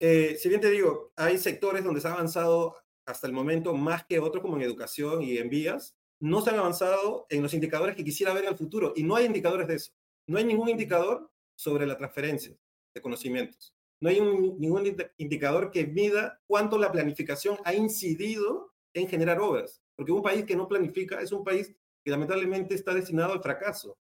[0.00, 2.76] eh, si bien te digo, hay sectores donde se ha avanzado
[3.06, 6.58] hasta el momento más que otros, como en educación y en vías, no se han
[6.58, 8.92] avanzado en los indicadores que quisiera ver en el futuro.
[8.94, 9.92] Y no hay indicadores de eso.
[10.28, 12.56] No hay ningún indicador sobre la transferencia
[12.94, 13.74] de conocimientos.
[14.00, 19.82] No hay ningún indicador que mida cuánto la planificación ha incidido en generar obras.
[19.96, 23.98] Porque un país que no planifica es un país que lamentablemente está destinado al fracaso.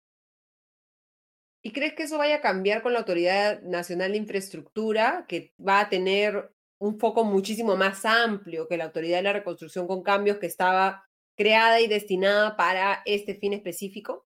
[1.64, 5.80] ¿Y crees que eso vaya a cambiar con la Autoridad Nacional de Infraestructura, que va
[5.80, 10.38] a tener un foco muchísimo más amplio que la Autoridad de la Reconstrucción con Cambios,
[10.38, 11.05] que estaba
[11.36, 14.26] creada y destinada para este fin específico?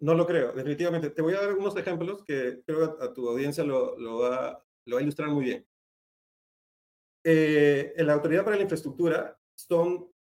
[0.00, 1.10] No lo creo, definitivamente.
[1.10, 5.00] Te voy a dar algunos ejemplos que creo que a tu audiencia lo, va, a
[5.00, 5.66] ilustrar muy bien.
[7.24, 9.38] Eh, en la Autoridad para la Infraestructura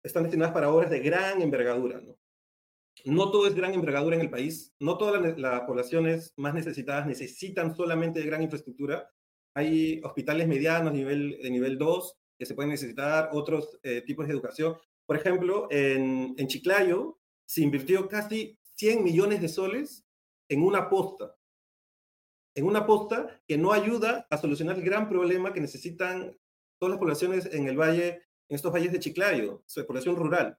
[0.03, 2.17] están destinadas para obras de gran envergadura, ¿no?
[3.31, 8.21] todo es gran envergadura en el país, no todas las, poblaciones más necesitadas necesitan solamente
[8.21, 9.11] de gran infraestructura.
[9.55, 14.33] Hay hospitales medianos nivel, de nivel 2 que se pueden necesitar, otros eh, tipos de
[14.33, 14.77] educación.
[15.07, 20.05] Por ejemplo, en, en Chiclayo se invirtió casi 100 millones de soles
[20.49, 21.37] en una posta,
[22.55, 26.37] en una posta que no ayuda a solucionar el gran problema que necesitan
[26.79, 30.59] todas las poblaciones en el valle, en estos valles de Chiclayo, su población rural.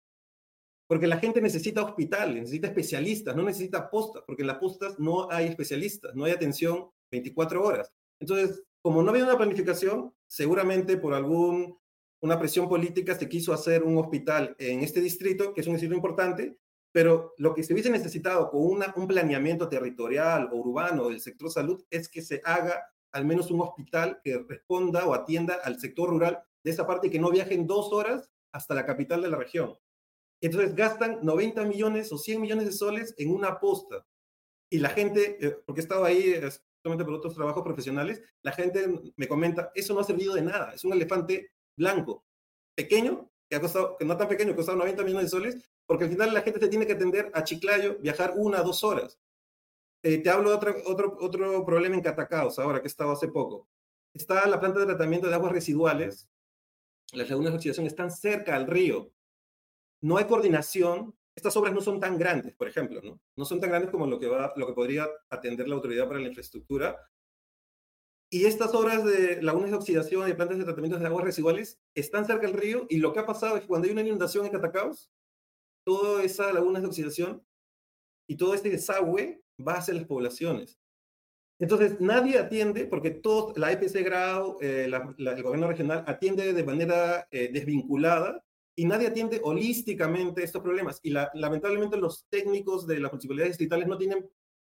[0.87, 5.29] Porque la gente necesita hospitales, necesita especialistas, no necesita postas, porque en las postas no
[5.31, 7.91] hay especialistas, no hay atención 24 horas.
[8.19, 11.79] Entonces, como no había una planificación, seguramente por algún
[12.25, 15.93] una presión política se quiso hacer un hospital en este distrito, que es un distrito
[15.93, 16.57] importante,
[16.91, 21.51] pero lo que se hubiese necesitado con una, un planeamiento territorial o urbano del sector
[21.51, 26.09] salud es que se haga al menos un hospital que responda o atienda al sector
[26.09, 29.37] rural de esa parte y que no viajen dos horas hasta la capital de la
[29.37, 29.75] región.
[30.41, 34.05] Entonces gastan 90 millones o 100 millones de soles en una posta.
[34.71, 36.33] Y la gente, eh, porque he estado ahí
[36.81, 40.73] solamente por otros trabajos profesionales, la gente me comenta, eso no ha servido de nada,
[40.73, 42.25] es un elefante blanco,
[42.75, 45.69] pequeño, que ha costado, que no tan pequeño, que ha costado 90 millones de soles,
[45.85, 49.19] porque al final la gente se tiene que atender a Chiclayo, viajar una, dos horas.
[50.03, 53.27] Eh, te hablo de otro, otro, otro problema en Catacaos, ahora que he estado hace
[53.27, 53.67] poco.
[54.13, 56.29] Está la planta de tratamiento de aguas residuales,
[57.13, 59.11] las lagunas de oxidación están cerca al río,
[60.01, 61.15] no hay coordinación.
[61.35, 63.19] Estas obras no son tan grandes, por ejemplo, ¿no?
[63.35, 66.19] No son tan grandes como lo que, va, lo que podría atender la Autoridad para
[66.19, 66.95] la Infraestructura.
[68.35, 72.25] Y estas obras de lagunas de oxidación y plantas de tratamiento de aguas residuales están
[72.25, 74.51] cerca del río y lo que ha pasado es que cuando hay una inundación en
[74.51, 75.09] Catacaos,
[75.85, 77.41] toda esa lagunas de oxidación
[78.27, 80.77] y todo este desagüe va hacia las poblaciones.
[81.61, 87.29] Entonces, nadie atiende, porque todo, la EPC Grau, eh, el gobierno regional atiende de manera
[87.31, 88.43] eh, desvinculada
[88.75, 90.99] y nadie atiende holísticamente estos problemas.
[91.03, 94.29] Y lamentablemente los técnicos de las municipalidades distritales no tienen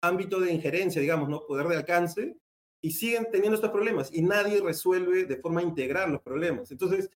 [0.02, 1.46] ámbito de injerencia, digamos, ¿no?
[1.46, 2.36] poder de alcance,
[2.80, 6.70] y siguen teniendo estos problemas y nadie resuelve de forma integral los problemas.
[6.70, 7.10] Entonces,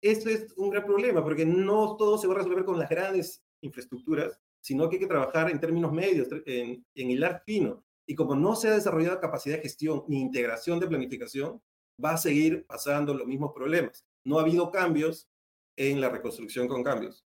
[0.00, 3.42] esto es un gran problema porque no todo se va a resolver con las grandes
[3.60, 7.84] infraestructuras, sino que hay que trabajar en términos medios, en, en hilar fino.
[8.06, 11.60] Y como no se ha desarrollado capacidad de gestión ni integración de planificación,
[12.02, 14.04] va a seguir pasando los mismos problemas.
[14.24, 15.28] No ha habido cambios
[15.76, 17.24] en la reconstrucción con cambios.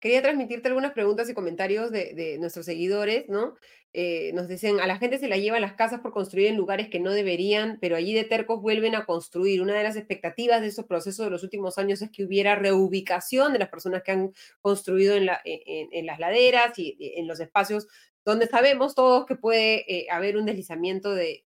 [0.00, 3.56] Quería transmitirte algunas preguntas y comentarios de, nuestros seguidores, ¿no?
[3.92, 6.88] Eh, nos dicen, a la gente se la llevan las casas por construir en lugares
[6.88, 9.62] que no deberían, pero allí de tercos vuelven a construir.
[9.62, 13.52] Una de las expectativas de esos procesos de los últimos años es que hubiera reubicación
[13.52, 17.88] de las personas que han construido en, la, en las laderas y en los espacios
[18.24, 21.44] donde sabemos todos que puede eh, haber un deslizamiento de,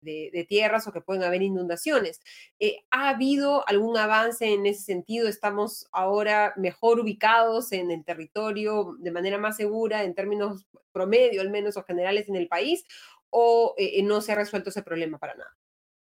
[0.48, 2.20] tierras o que pueden haber inundaciones.
[2.58, 5.28] Eh, ¿Ha habido algún avance en ese sentido?
[5.28, 11.50] ¿Estamos ahora mejor ubicados en el territorio de manera más segura en términos promedio, al
[11.50, 12.84] menos, o generales en el país?
[13.30, 15.56] ¿O eh, no se ha resuelto ese problema para nada?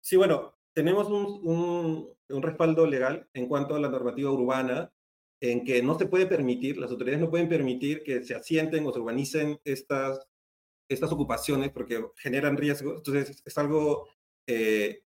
[0.01, 4.93] Sí, bueno, tenemos un, un respaldo legal en cuanto a la normativa urbana
[5.41, 8.93] en que no se puede permitir, las autoridades no pueden permitir que se asienten o
[8.93, 10.27] se urbanicen estas
[10.89, 14.09] estas ocupaciones porque generan riesgo, entonces es algo
[14.47, 15.03] eh,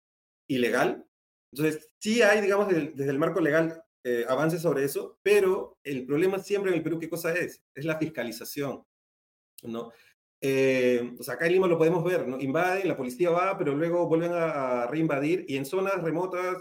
[0.49, 1.05] ilegal.
[1.51, 6.39] Entonces, sí hay, digamos, desde, el marco legal eh, avances sobre eso, pero el problema
[6.39, 7.63] siempre en el Perú, ¿qué cosa es?
[7.73, 8.83] Es la fiscalización,
[9.63, 9.91] ¿no?
[10.39, 12.39] Eh, o sea, acá en Lima lo podemos ver, ¿no?
[12.39, 16.57] Invaden, la policía va, pero luego vuelven a, reinvadir y en zonas remotas,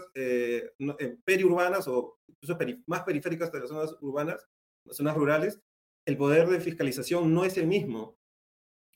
[1.23, 4.47] periurbanas o incluso más periféricas de las zonas urbanas,
[4.89, 5.61] zonas rurales,
[6.07, 8.16] el poder de fiscalización no es el mismo.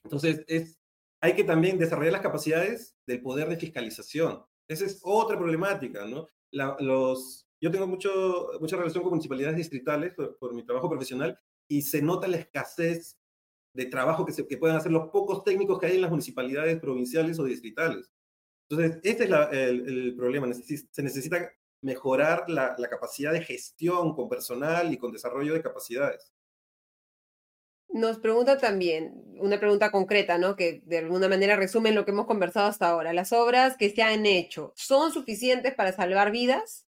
[0.04, 0.78] Entonces, es,
[1.20, 4.44] hay que también desarrollar las capacidades del poder de fiscalización.
[4.68, 6.28] Esa es otra problemática, ¿no?
[6.52, 11.38] los, yo tengo mucho, mucha relación con municipalidades distritales por, mi trabajo profesional
[11.68, 13.18] y se nota la escasez
[13.74, 16.78] de trabajo que, se, que pueden hacer los pocos técnicos que hay en las municipalidades
[16.78, 18.10] provinciales o distritales.
[18.68, 20.52] Entonces, este es el, problema.
[20.52, 21.50] se necesita
[21.82, 26.32] mejorar la, capacidad de gestión con personal y con desarrollo de capacidades.
[27.92, 30.56] Nos pregunta también, una pregunta concreta, ¿no?
[30.56, 33.12] Que de alguna manera resume lo que hemos conversado hasta ahora.
[33.12, 36.86] ¿Las obras que se han hecho son suficientes para salvar vidas?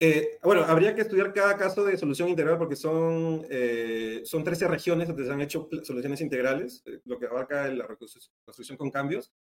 [0.00, 4.66] Eh, bueno, habría que estudiar cada caso de solución integral porque son, eh, son 13
[4.66, 9.32] regiones donde se han hecho soluciones integrales, eh, lo que abarca la reconstrucción con cambios.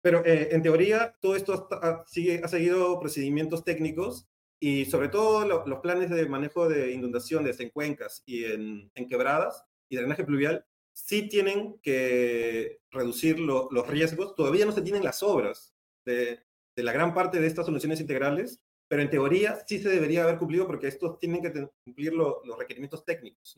[0.00, 1.68] Pero en teoría, todo esto
[2.06, 4.28] sigue, ha seguido procedimientos técnicos
[4.60, 9.96] y sobre todo los planes de manejo de inundaciones en cuencas y en, quebradas y
[9.96, 14.34] drenaje pluvial sí tienen que reducir los riesgos.
[14.34, 16.40] Todavía no se tienen las obras de,
[16.74, 20.66] la gran parte de estas soluciones integrales, pero en teoría sí se debería haber cumplido
[20.66, 23.56] porque estos tienen que cumplir los requerimientos técnicos.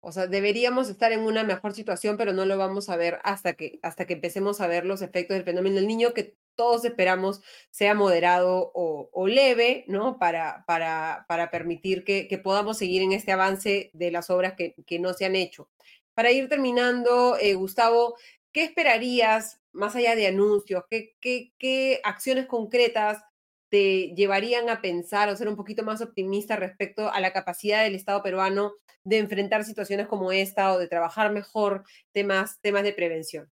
[0.00, 3.54] O sea, deberíamos estar en una mejor situación, pero no lo vamos a ver hasta
[3.54, 7.40] que, hasta que empecemos a ver los efectos del fenómeno del niño, que todos esperamos
[7.70, 10.18] sea moderado o, leve, ¿no?
[10.18, 15.12] Para, para, para permitir que, podamos seguir en este avance de las obras que, no
[15.14, 15.68] se han hecho.
[16.14, 18.16] Para ir terminando, eh, Gustavo,
[18.52, 20.84] ¿qué esperarías más allá de anuncios?
[20.88, 23.22] ¿Qué, qué, qué acciones concretas
[23.68, 27.96] te llevarían a pensar o ser un poquito más optimista respecto a la capacidad del
[27.96, 33.50] Estado peruano de enfrentar situaciones como esta o de trabajar mejor temas, temas de prevención?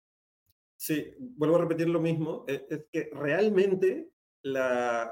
[0.85, 4.11] Sí, vuelvo a repetir lo mismo, e, es, que realmente
[4.43, 5.11] la,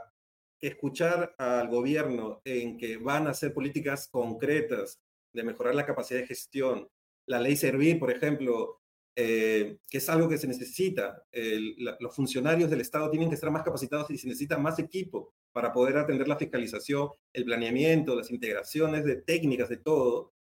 [0.61, 5.01] escuchar al gobierno en que van a hacer políticas concretas
[5.33, 6.91] de mejorar la capacidad de gestión,
[7.27, 8.83] la ley Servir, por ejemplo,
[9.17, 11.25] eh, que es algo que se necesita.
[11.33, 15.73] los funcionarios del Estado tienen que estar más capacitados y se necesita más equipo para
[15.73, 20.35] poder atender la fiscalización, el planeamiento, las integraciones de técnicas, de todo.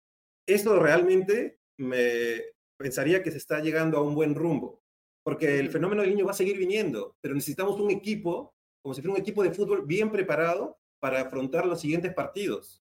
[0.45, 2.41] Esto realmente me
[2.75, 4.80] pensaría que se está llegando a un buen rumbo
[5.23, 9.01] porque el fenómeno del niño va a seguir viniendo, pero necesitamos un equipo, como si
[9.01, 12.83] fuera un equipo de fútbol bien preparado para afrontar los siguientes partidos.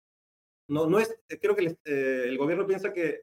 [0.68, 3.22] No, no es, creo que el, eh, el gobierno piensa que,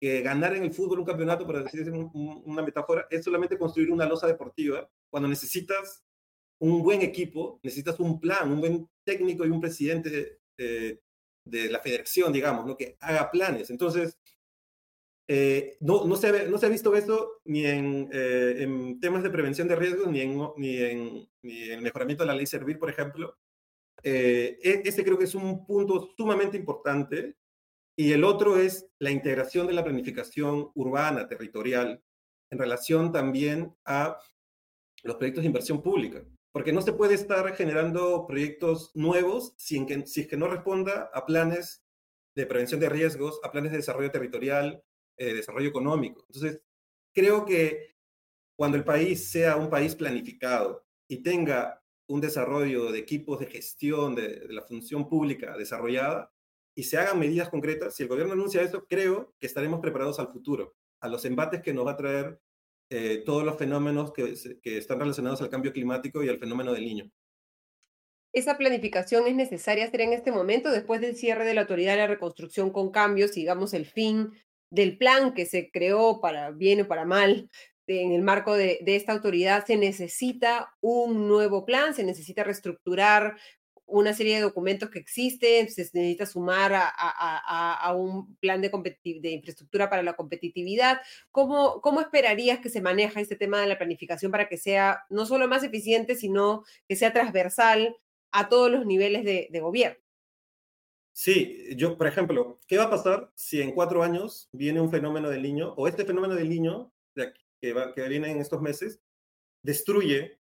[0.00, 4.06] que, ganar en el fútbol un campeonato, para decir una metáfora, es solamente construir una
[4.06, 6.02] losa deportiva, cuando necesitas
[6.60, 11.00] un buen equipo, necesitas un plan, un buen técnico y un presidente de,
[11.44, 12.76] de la federación, digamos, ¿no?
[12.76, 13.70] que haga planes.
[13.70, 14.18] Entonces,
[15.34, 19.30] eh, no, no, se, no se ha visto eso ni en, eh, en, temas de
[19.30, 22.90] prevención de riesgos, ni en, ni en, ni en mejoramiento de la ley Servir, por
[22.90, 23.38] ejemplo.
[24.02, 27.38] Eh, e, creo que es un punto sumamente importante.
[27.96, 32.02] Y el otro es la integración de la planificación urbana, territorial,
[32.50, 34.18] en relación también a
[35.02, 36.22] los proyectos de inversión pública.
[36.52, 41.10] porque no se puede estar generando proyectos nuevos si, que, si es que no responda
[41.14, 41.82] a planes
[42.36, 44.84] de prevención de riesgos, a planes de desarrollo territorial,
[45.16, 46.24] eh, desarrollo económico.
[46.28, 46.60] Entonces,
[47.14, 47.96] creo que
[48.56, 54.14] cuando el país sea un país planificado y tenga un desarrollo de equipos de gestión
[54.14, 56.32] de, de la función pública desarrollada
[56.74, 60.28] y se hagan medidas concretas, si el gobierno anuncia eso, creo que estaremos preparados al
[60.28, 62.40] futuro, a los embates que nos va a traer
[62.90, 66.84] eh, todos los fenómenos que, que están relacionados al cambio climático y al fenómeno del
[66.84, 67.10] niño.
[68.34, 71.98] ¿Esa planificación es necesaria hacer en este momento, después del cierre de la autoridad de
[71.98, 74.32] la reconstrucción con cambios, digamos, el fin
[74.72, 77.50] del plan que se creó para bien o para mal
[77.86, 83.36] en el marco de, esta autoridad, se necesita un nuevo plan, se necesita reestructurar
[83.84, 88.70] una serie de documentos que existen, se necesita sumar a, un plan de,
[89.30, 91.02] infraestructura para la competitividad.
[91.30, 95.26] ¿Cómo, ¿Cómo esperarías que se maneja este tema de la planificación para que sea no
[95.26, 97.94] solo más eficiente, sino que sea transversal
[98.30, 100.02] a todos los niveles de gobierno?
[101.12, 105.28] Sí, yo, por ejemplo, ¿qué va a pasar si en cuatro años viene un fenómeno
[105.28, 106.92] del niño o este fenómeno del niño
[107.60, 109.00] que, va, que viene en estos meses
[109.62, 110.40] destruye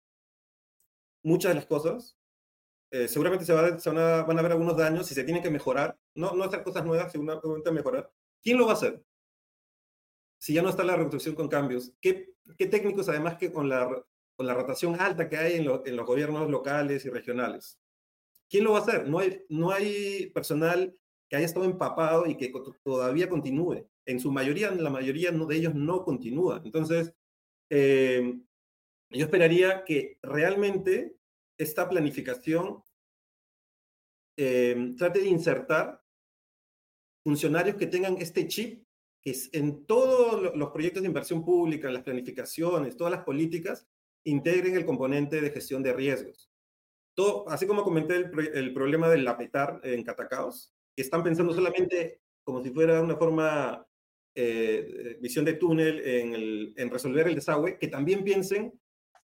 [1.23, 2.17] muchas de las cosas
[2.89, 5.49] eh, seguramente se, va, van, a, van, a, haber algunos daños y se tienen que
[5.49, 8.09] mejorar, no, no hacer cosas nuevas, seguramente mejorar.
[8.41, 9.03] ¿Quién lo va a hacer?
[10.39, 13.87] Si ya no está la reconstrucción con cambios, ¿qué, qué técnicos, además que con la,
[14.35, 17.79] con la rotación alta que hay en, lo, en, los gobiernos locales y regionales?
[18.49, 19.07] ¿Quién lo va a hacer?
[19.07, 20.97] No hay, no hay personal
[21.29, 22.51] que haya estado empapado y que
[22.83, 23.87] todavía continúe.
[24.05, 26.61] En su mayoría, la mayoría de ellos no continúa.
[26.63, 27.13] Entonces,
[27.69, 28.39] eh,
[29.09, 31.17] yo esperaría que realmente
[31.57, 32.83] esta planificación
[34.37, 36.01] eh, trate de insertar
[37.23, 38.85] funcionarios que tengan este chip,
[39.21, 43.87] que es en todos los proyectos de inversión pública, en las planificaciones, todas las políticas,
[44.23, 46.46] integren el componente de gestión de riesgos.
[47.17, 52.21] Todo, así como comenté el, el problema del apetar en Catacaos, que están pensando solamente
[52.47, 53.85] como si fuera una forma,
[54.33, 58.79] eh, visión de túnel en, el, en resolver el desagüe, que también piensen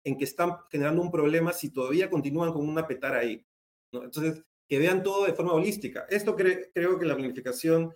[0.03, 3.45] en que están generando un problema si todavía continúan con una petar ahí.
[3.93, 4.05] ¿no?
[4.05, 6.07] Entonces, que vean todo de forma holística.
[6.09, 7.95] Esto cre creo que la planificación,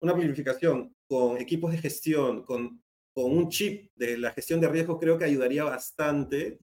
[0.00, 4.98] una planificación con equipos de gestión, con, con un chip de la gestión de riesgos,
[4.98, 6.58] creo que ayudaría bastante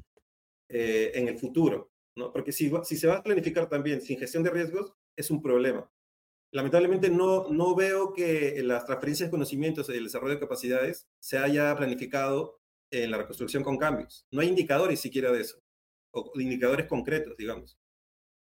[0.70, 1.91] eh, en el futuro.
[2.16, 2.32] ¿No?
[2.32, 5.89] Porque si, si se va a planificar también sin gestión de riesgos, es un problema.
[6.51, 11.38] Lamentablemente no, no veo que las transferencias de conocimientos y el desarrollo de capacidades se
[11.38, 12.61] haya planificado
[12.91, 14.26] en la reconstrucción con cambios.
[14.32, 15.61] No hay indicadores siquiera de eso,
[16.11, 17.78] o indicadores concretos, digamos.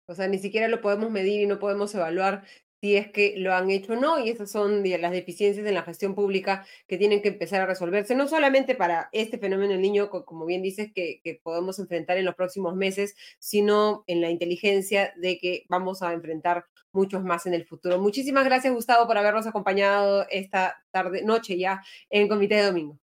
[0.08, 2.44] O sea, ni siquiera lo podemos medir y no podemos evaluar
[2.86, 5.82] si es que lo han hecho o no, y esas son las deficiencias en la
[5.82, 10.08] gestión pública que tienen que empezar a resolverse, no solamente para este fenómeno del niño,
[10.08, 15.12] como bien dices, que, que, podemos enfrentar en los próximos meses, sino en la inteligencia
[15.16, 17.98] de que vamos a enfrentar muchos más en el futuro.
[17.98, 23.00] Muchísimas gracias, Gustavo, por habernos acompañado esta tarde, noche ya en Comité de Domingo.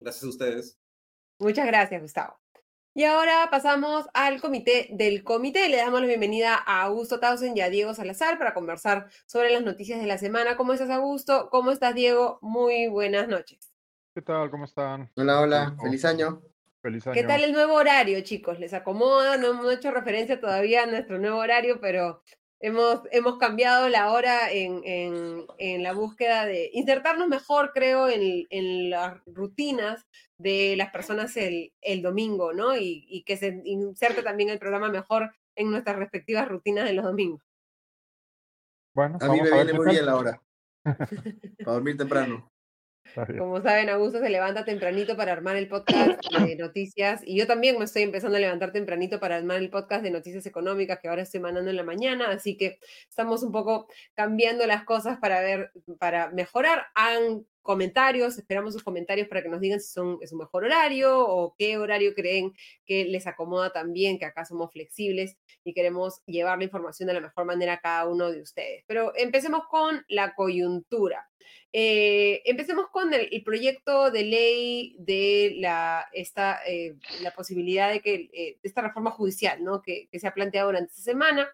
[0.00, 0.78] Gracias a ustedes.
[1.38, 2.45] Muchas gracias, Gustavo.
[2.96, 5.68] Y ahora pasamos al comité del comité.
[5.68, 9.62] Le damos la bienvenida a Augusto Tausen y a Diego Salazar para conversar sobre las
[9.62, 10.56] noticias de la semana.
[10.56, 11.50] ¿Cómo estás, Augusto?
[11.50, 12.38] ¿Cómo estás, Diego?
[12.40, 13.70] Muy buenas noches.
[14.14, 14.50] ¿Qué tal?
[14.50, 15.10] ¿Cómo están?
[15.14, 15.76] Hola, hola.
[15.78, 16.40] Feliz año.
[16.80, 17.12] Feliz año.
[17.12, 18.58] ¿Qué tal el nuevo horario, chicos?
[18.58, 19.36] ¿Les acomoda?
[19.36, 22.22] No hemos hecho referencia todavía a nuestro nuevo horario, pero
[22.58, 28.46] Hemos, hemos cambiado la hora en, en, en, la búsqueda de insertarnos mejor, creo, en,
[28.48, 30.06] en las rutinas
[30.38, 32.74] de las personas el, el domingo, ¿no?
[32.76, 37.04] Y, y, que se inserte también el programa mejor en nuestras respectivas rutinas de los
[37.04, 37.42] domingos.
[38.94, 40.42] Bueno, a mí me a viene muy bien la hora.
[40.84, 42.50] Para dormir temprano.
[43.38, 47.78] Como saben, Augusto se levanta tempranito para armar el podcast de noticias y yo también
[47.78, 51.22] me estoy empezando a levantar tempranito para armar el podcast de noticias económicas que ahora
[51.22, 52.78] estoy mandando en la mañana, así que
[53.08, 56.86] estamos un poco cambiando las cosas para ver, para mejorar.
[57.66, 61.54] Comentarios, esperamos sus comentarios para que nos digan si son, es un mejor horario o
[61.58, 62.54] qué horario creen
[62.86, 67.20] que les acomoda también, que acá somos flexibles y queremos llevar la información de la
[67.20, 68.84] mejor manera a cada uno de ustedes.
[68.86, 71.28] Pero empecemos con la coyuntura.
[71.72, 78.30] Eh, empecemos con el, proyecto de ley de la, esta, eh, la posibilidad de que
[78.32, 79.82] eh, esta reforma judicial ¿no?
[79.82, 81.48] que se ha planteado durante esta semana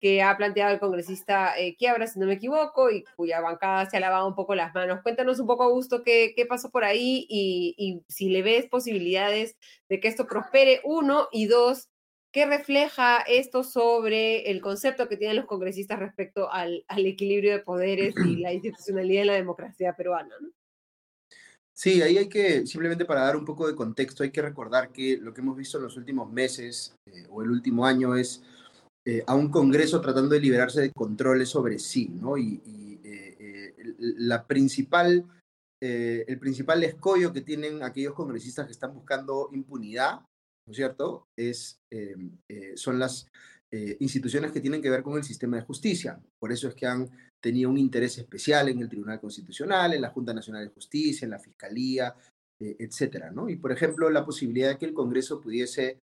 [0.00, 3.96] que ha planteado el congresista eh, Quiabra, si no me equivoco, y cuya bancada se
[3.96, 5.00] ha lavado un poco las manos.
[5.02, 9.56] Cuéntanos un poco, Augusto, qué, qué pasó por ahí y, y, si le ves posibilidades
[9.88, 11.88] de que esto prospere, uno, y dos,
[12.32, 17.60] ¿qué refleja esto sobre el concepto que tienen los congresistas respecto al, al equilibrio de
[17.60, 20.34] poderes y la institucionalidad de la democracia peruana?
[21.78, 25.16] Sí, ahí hay que, simplemente para dar un poco de contexto, hay que recordar que
[25.16, 28.42] lo que hemos visto en los últimos meses eh, o el último año es
[29.08, 32.36] eh, a un Congreso tratando de liberarse de controles sobre sí, ¿no?
[32.36, 32.60] Y,
[33.04, 35.24] eh, la principal,
[35.80, 40.20] el principal escollo que tienen aquellos congresistas que están buscando impunidad,
[40.66, 41.78] ¿no es cierto?, es,
[42.74, 43.26] son las
[44.00, 46.20] instituciones que tienen que ver con el sistema de justicia.
[46.38, 47.08] Por eso es que han
[47.40, 51.30] tenía un interés especial en el Tribunal Constitucional, en la Junta Nacional de Justicia, en
[51.30, 52.14] la Fiscalía,
[52.60, 53.48] eh, etcétera, ¿no?
[53.48, 55.98] Y, por ejemplo, la posibilidad de que el Congreso pudiese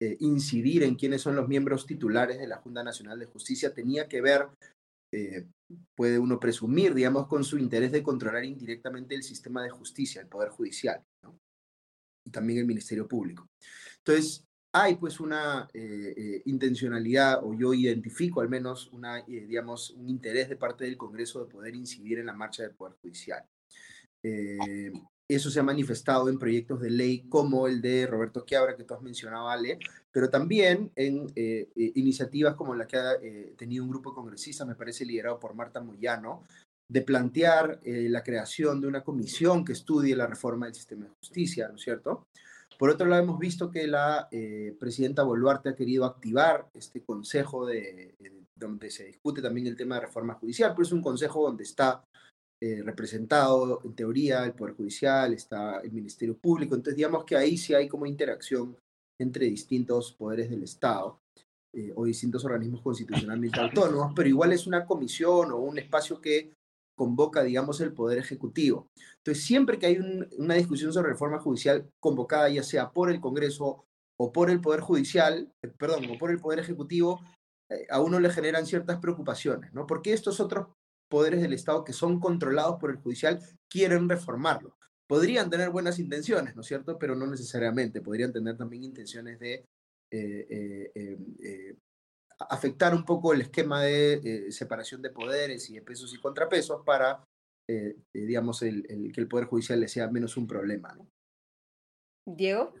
[0.00, 4.08] eh, incidir en quiénes son los miembros titulares de la Junta Nacional de Justicia tenía
[4.08, 4.48] que ver,
[5.12, 5.46] eh,
[5.94, 10.28] puede uno presumir, digamos, con su interés de controlar indirectamente el sistema de justicia, el
[10.28, 11.38] Poder Judicial, ¿no?
[12.24, 13.46] Y también el Ministerio Público.
[13.98, 14.46] Entonces,
[14.78, 20.10] hay pues una eh, eh, intencionalidad, o yo identifico al menos una, eh, digamos, un
[20.10, 23.42] interés de parte del Congreso de poder incidir en la marcha del Poder Judicial.
[25.28, 28.94] Eso se ha manifestado en proyectos de ley como el de Roberto Quiabra, que tú
[28.94, 29.78] has mencionado, Ale,
[30.12, 31.26] pero también en
[31.76, 33.18] iniciativas como la que ha
[33.56, 36.44] tenido un grupo de congresistas, me parece liderado por Marta Moyano,
[36.88, 41.68] de plantear la creación de una comisión que estudie la reforma del sistema de justicia,
[41.68, 42.26] ¿no es cierto?
[42.78, 47.64] Por otro lado, hemos visto que la eh, presidenta Boluarte ha querido activar este consejo
[47.64, 51.42] de, eh, donde se discute también el tema de reforma judicial, pero es un consejo
[51.42, 52.04] donde está
[52.62, 57.56] eh, representado, en teoría, el Poder Judicial, está el Ministerio Público, entonces digamos que ahí
[57.56, 58.76] sí hay como interacción
[59.20, 61.20] entre distintos poderes del Estado
[61.94, 66.54] o distintos organismos constitucionalmente autónomos, pero igual es una comisión o un espacio que
[66.96, 68.88] convoca, digamos, el Poder Ejecutivo.
[69.18, 69.98] Entonces, siempre que hay
[70.38, 73.84] una discusión sobre reforma judicial convocada, ya sea por el Congreso
[74.18, 77.20] o por el Poder Judicial, eh, perdón, o por el Poder Ejecutivo,
[77.70, 79.86] eh, a uno le generan ciertas preocupaciones, ¿no?
[79.86, 80.68] Porque estos otros
[81.08, 84.76] poderes del Estado que son controlados por el judicial quieren reformarlo.
[85.08, 86.98] Podrían tener buenas intenciones, ¿no es cierto?
[86.98, 88.00] Pero no necesariamente.
[88.00, 89.64] Podrían tener también intenciones de
[90.10, 91.76] eh,
[92.38, 96.82] afectar un poco el esquema de eh, separación de poderes y de pesos y contrapesos
[96.84, 97.24] para,
[97.68, 100.94] eh, eh, digamos, el, que el Poder Judicial le sea menos un problema.
[100.94, 101.08] ¿no?
[102.26, 102.74] Diego.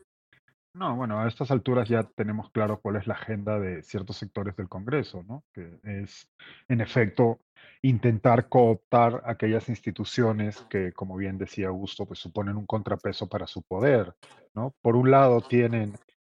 [0.76, 4.54] No, bueno, a estas alturas ya tenemos claro cuál es la agenda de ciertos sectores
[4.56, 5.42] del Congreso, ¿no?
[5.54, 6.28] Que es,
[6.68, 7.40] en efecto,
[7.80, 13.62] intentar cooptar aquellas instituciones que, como bien decía Augusto, pues suponen un contrapeso para su
[13.62, 14.12] poder,
[14.54, 14.74] ¿no?
[14.82, 15.94] Por un lado tienen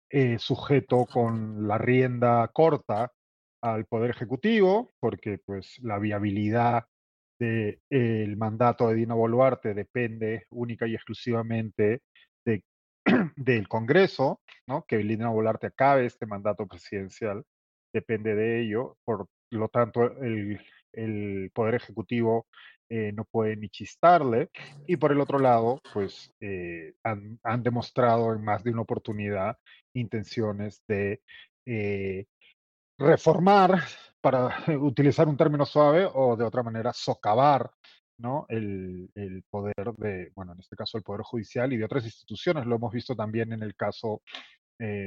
[0.10, 3.12] eh, sujeto con la rienda corta
[3.62, 6.86] al Poder Ejecutivo, porque pues la viabilidad
[7.38, 12.04] del mandato de Dina Boluarte depende única y exclusivamente
[13.36, 14.86] del Congreso, ¿no?
[14.88, 17.44] que Dina Boluarte acabe este mandato presidencial,
[17.94, 20.60] depende de ello, por lo tanto el,
[21.54, 22.48] Poder Ejecutivo
[22.90, 24.50] eh, no puede ni chistarle.
[24.88, 29.58] Y por el otro lado, pues eh, han, han, demostrado en más de una oportunidad
[29.94, 31.22] intenciones de
[31.66, 32.26] eh,
[32.98, 33.84] reformar,
[34.22, 34.50] para
[34.80, 37.72] utilizar un término suave, o de otra manera socavar
[38.20, 38.46] ¿no?
[38.50, 42.66] El, el, poder de, bueno, en este caso el Poder Judicial y de otras instituciones.
[42.66, 44.22] Lo hemos visto también en el caso,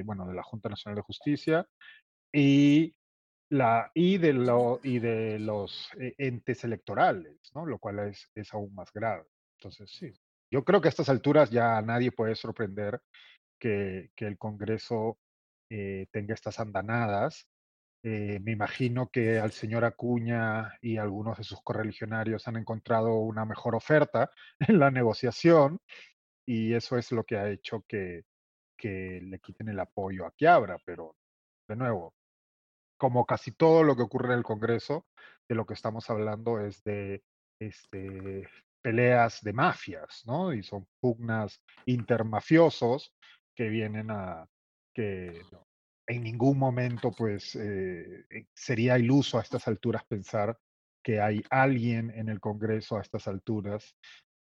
[0.05, 1.67] bueno, de la Junta Nacional de Justicia
[2.33, 2.95] y
[3.53, 7.67] la, y, de lo, y de los eh, entes electorales, ¿no?
[7.67, 9.25] Lo cual es, es aún más grave.
[9.59, 10.11] Entonces, sí,
[10.51, 13.01] yo creo que a estas alturas ya nadie puede sorprender
[13.61, 15.19] que, que el Congreso
[15.71, 17.47] eh, tenga estas andanadas.
[18.05, 23.45] Eh, me imagino que al señor Acuña y algunos de sus correligionarios han encontrado una
[23.45, 25.81] mejor oferta en la negociación
[26.45, 28.25] y eso es lo que ha hecho que,
[28.77, 31.17] que le quiten el apoyo a Quiabra, pero
[31.69, 32.15] de nuevo,
[32.97, 35.07] como casi todo lo que ocurre en el Congreso,
[35.49, 37.23] de lo que estamos hablando es de
[37.61, 38.49] este,
[38.83, 40.53] peleas de mafias, ¿no?
[40.53, 43.15] Y son pugnas intermafiosos
[43.55, 44.49] que vienen a
[44.93, 45.43] que
[46.07, 50.59] en ningún momento, pues, eh, eh, sería iluso a estas alturas pensar
[51.03, 53.97] que hay alguien en el Congreso a estas alturas,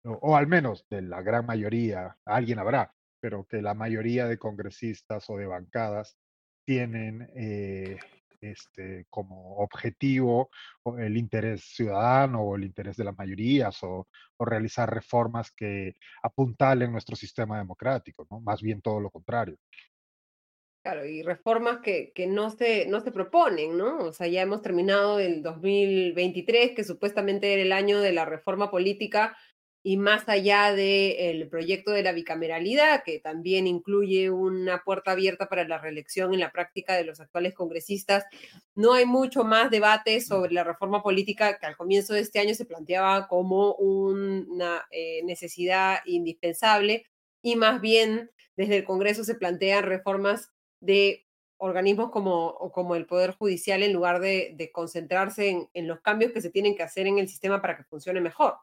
[0.04, 4.38] o, o al menos de la gran mayoría, alguien habrá, pero que la mayoría de
[4.38, 6.16] congresistas o de bancadas
[6.64, 7.98] tienen eh,
[8.40, 10.50] este, como objetivo
[10.98, 14.08] el interés ciudadano o el interés de las mayorías o,
[14.44, 18.40] realizar reformas que apuntalen nuestro sistema democrático, ¿no?
[18.40, 19.56] Más bien todo lo contrario.
[20.82, 23.98] Claro, y reformas que, que, no, se, no se proponen, ¿no?
[23.98, 28.68] O sea, ya hemos terminado el 2023, que supuestamente era el año de la reforma
[28.68, 29.36] política,
[29.84, 35.66] y más allá del proyecto de la bicameralidad, que también incluye una puerta abierta para
[35.66, 38.24] la reelección en la práctica de los actuales congresistas,
[38.74, 42.54] no hay mucho más debate sobre la reforma política que al comienzo de este año
[42.54, 47.06] se planteaba como una eh, necesidad indispensable
[47.42, 50.52] y más bien desde el Congreso se plantean reformas
[50.82, 51.26] de
[51.58, 56.50] organismos como, como el Poder Judicial en lugar de, concentrarse en los cambios que se
[56.50, 58.56] tienen que hacer en el sistema para que funcione mejor.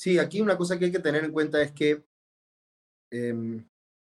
[0.00, 2.04] Sí, aquí una cosa que hay que tener en cuenta es que
[3.10, 3.68] em,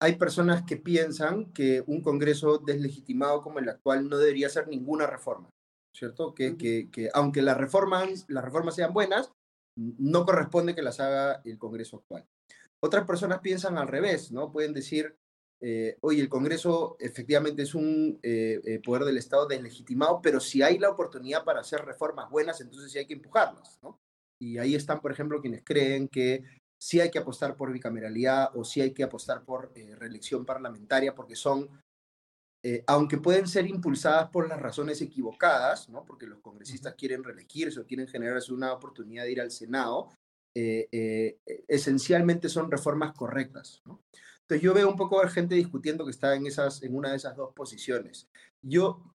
[0.01, 5.07] hay personas que piensan que un Congreso deslegitimado como el actual no debería hacer ninguna
[5.07, 5.49] reforma,
[5.93, 6.33] ¿cierto?
[6.33, 9.31] Que, que, aunque las reformas, las reformas sean buenas,
[9.77, 12.25] no corresponde que las haga el Congreso actual.
[12.81, 14.51] Otras personas piensan al revés, ¿no?
[14.51, 15.17] Pueden decir,
[15.65, 20.61] eh, oye, el Congreso efectivamente es un eh, eh, poder del Estado deslegitimado, pero si
[20.61, 23.97] hay la oportunidad para hacer reformas buenas, entonces sí hay que empujarlas, ¿no?
[24.41, 26.43] Y ahí están, por ejemplo, quienes creen que
[26.77, 31.15] sí hay que apostar por bicameralidad o sí hay que apostar por eh, reelección parlamentaria,
[31.15, 31.69] porque son,
[32.61, 36.03] eh, aunque pueden ser impulsadas por las razones equivocadas, ¿no?
[36.03, 40.09] porque los congresistas quieren reelegirse o quieren generarse una oportunidad de ir al Senado,
[40.53, 41.37] eh,
[41.69, 43.81] esencialmente son reformas correctas.
[43.85, 44.01] ¿no?
[44.43, 47.17] Entonces yo veo un poco a gente discutiendo que está en, esas, en una de
[47.17, 48.27] esas dos posiciones.
[48.61, 49.13] Yo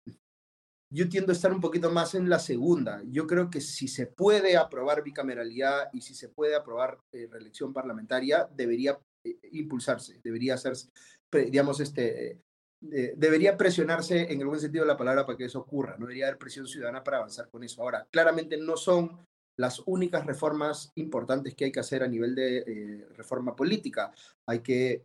[0.95, 3.03] yo tiendo a estar un poquito más en la segunda.
[3.07, 7.73] Yo creo que si se puede aprobar bicameralidad y si se puede aprobar eh, reelección
[7.73, 10.91] parlamentaria, debería eh, impulsarse, debería hacerse,
[11.33, 12.43] digamos, este,
[12.93, 15.97] eh, debería presionarse en el buen sentido de la palabra para que eso ocurra.
[15.99, 17.83] No debería haber presión ciudadana para avanzar con eso.
[17.83, 19.19] Ahora, claramente no son
[19.57, 24.13] las únicas reformas importantes que hay que hacer a nivel de reforma política.
[24.47, 25.03] Hay que,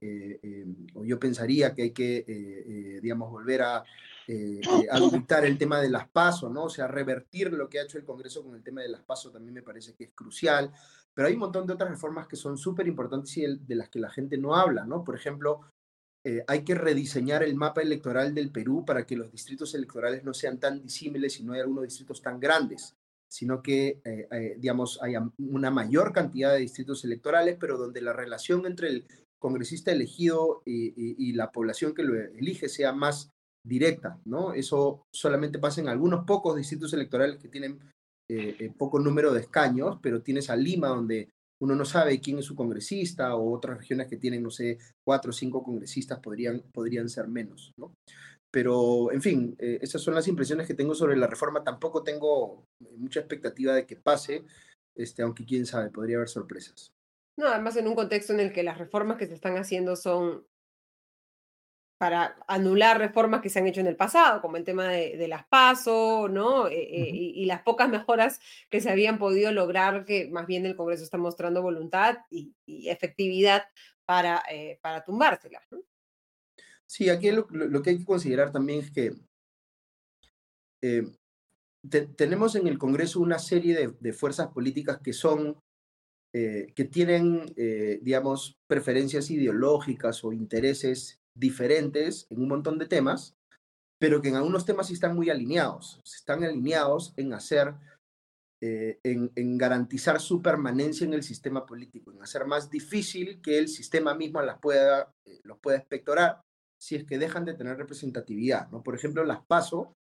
[0.96, 3.84] o yo pensaría que hay que, digamos, volver a
[4.32, 6.66] eh, eh el tema de las pasos, ¿no?
[6.66, 9.34] O sea, revertir lo que ha hecho el Congreso con el tema de las pasos
[9.34, 10.72] también me parece que es crucial.
[11.16, 14.00] Pero hay un montón de otras reformas que son súper importantes y de las que
[14.00, 15.04] la gente no habla, ¿no?
[15.04, 15.62] Por ejemplo,
[16.24, 20.36] eh, hay que rediseñar el mapa electoral del Perú para que los distritos electorales no
[20.36, 22.96] sean tan disímiles y no hay algunos distritos tan grandes,
[23.30, 28.66] sino que, eh, digamos, haya una mayor cantidad de distritos electorales, pero donde la relación
[28.66, 29.06] entre el
[29.40, 33.32] congresista elegido y la población que lo elige sea más
[33.66, 34.54] directa, ¿no?
[34.54, 37.80] Eso solamente pasa en algunos pocos distritos electorales que tienen
[38.30, 41.30] eh, eh, poco número de escaños, pero tienes a Lima donde
[41.62, 45.32] uno no sabe quién es su congresista o otras regiones que tienen, no sé, cuatro
[45.32, 47.94] o cinco congresistas podrían, podrían ser menos, ¿no?
[48.52, 51.64] Pero, en fin, eh, esas son las impresiones que tengo sobre la reforma.
[51.64, 52.66] Tampoco tengo
[52.98, 54.44] mucha expectativa de que pase,
[54.96, 56.94] este, aunque quién sabe, podría haber sorpresas.
[57.38, 60.46] No, además en un contexto en el que las reformas que se están haciendo son
[62.00, 65.46] para anular reformas que se han hecho en el pasado, como el tema de, las
[65.46, 66.68] PASO, ¿no?
[66.70, 68.40] Eh, eh, y, las pocas mejoras
[68.70, 72.54] que se habían podido lograr, que más bien el Congreso está mostrando voluntad y,
[72.90, 73.66] efectividad
[74.06, 75.64] para, eh, para tumbárselas.
[75.72, 75.80] ¿no?
[76.90, 77.48] Sí, aquí lo,
[77.82, 79.14] que hay que considerar también es que
[82.16, 85.60] tenemos en el Congreso una serie de, fuerzas políticas que son
[86.32, 87.46] que tienen,
[88.02, 93.36] digamos, preferencias ideológicas o intereses diferentes en un montón de temas,
[94.00, 96.02] pero que en algunos temas sí están muy alineados.
[96.06, 97.74] Están alineados en hacer,
[98.62, 103.68] eh, en, garantizar su permanencia en el sistema político, en hacer más difícil que el
[103.68, 106.42] sistema mismo las pueda, eh, los pueda espectorar
[106.80, 108.70] si es que dejan de tener representatividad.
[108.70, 108.82] ¿no?
[108.82, 109.96] Por ejemplo, las PASO,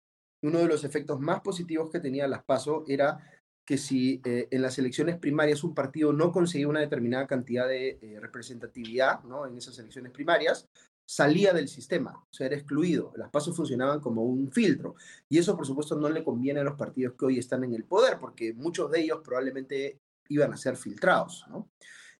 [0.43, 3.17] uno de los efectos más positivos que tenía las PASO era
[3.65, 8.19] que si eh, en las elecciones primarias un partido no conseguía una determinada cantidad de
[8.21, 9.47] representatividad ¿no?
[9.47, 10.69] en esas elecciones primarias,
[11.05, 13.13] salía del sistema, o sea, era excluido.
[13.15, 14.95] Las pasos funcionaban como un filtro.
[15.29, 17.85] Y eso, por supuesto, no le conviene a los partidos que hoy están en el
[17.85, 19.99] poder, porque muchos de ellos probablemente
[20.29, 21.69] iban a ser filtrados, ¿no?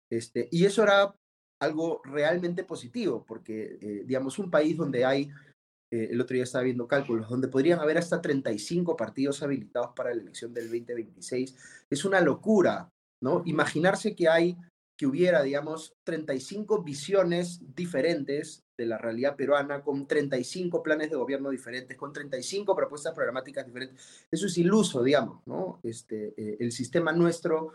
[0.09, 1.15] Este, y eso era
[1.59, 5.29] algo realmente positivo, porque, eh, digamos, un país donde hay,
[5.91, 10.13] eh, el otro día estaba viendo cálculos, donde podrían haber hasta 35 partidos habilitados para
[10.13, 11.55] la elección del 2026,
[11.89, 12.89] es una locura,
[13.21, 13.41] ¿no?
[13.45, 14.57] Imaginarse que hay
[14.97, 21.49] que hubiera, digamos, 35 visiones diferentes de la realidad peruana, con 35 planes de gobierno
[21.49, 24.25] diferentes, con 35 propuestas programáticas diferentes.
[24.31, 25.79] Eso es iluso, digamos, ¿no?
[25.83, 27.71] Este, eh, el sistema nuestro,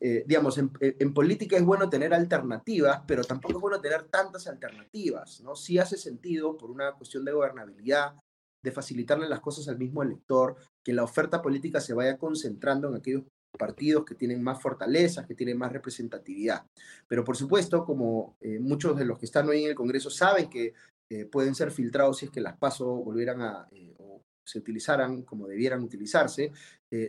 [0.00, 4.46] eh, digamos, en, en, política es bueno tener alternativas, pero tampoco es bueno tener tantas
[4.46, 5.56] alternativas, ¿no?
[5.56, 8.14] Sí hace sentido por una cuestión de gobernabilidad,
[8.62, 12.96] de facilitarle las cosas al mismo elector, que la oferta política se vaya concentrando en
[12.96, 13.22] aquellos
[13.56, 16.64] partidos que tienen más fortalezas, que tienen más representatividad.
[17.08, 20.50] Pero por supuesto, como eh, muchos de los que están hoy en el Congreso saben
[20.50, 20.74] que
[21.08, 25.22] eh, pueden ser filtrados si es que las PASO volvieran a, eh, o se utilizaran
[25.22, 26.52] como debieran utilizarse,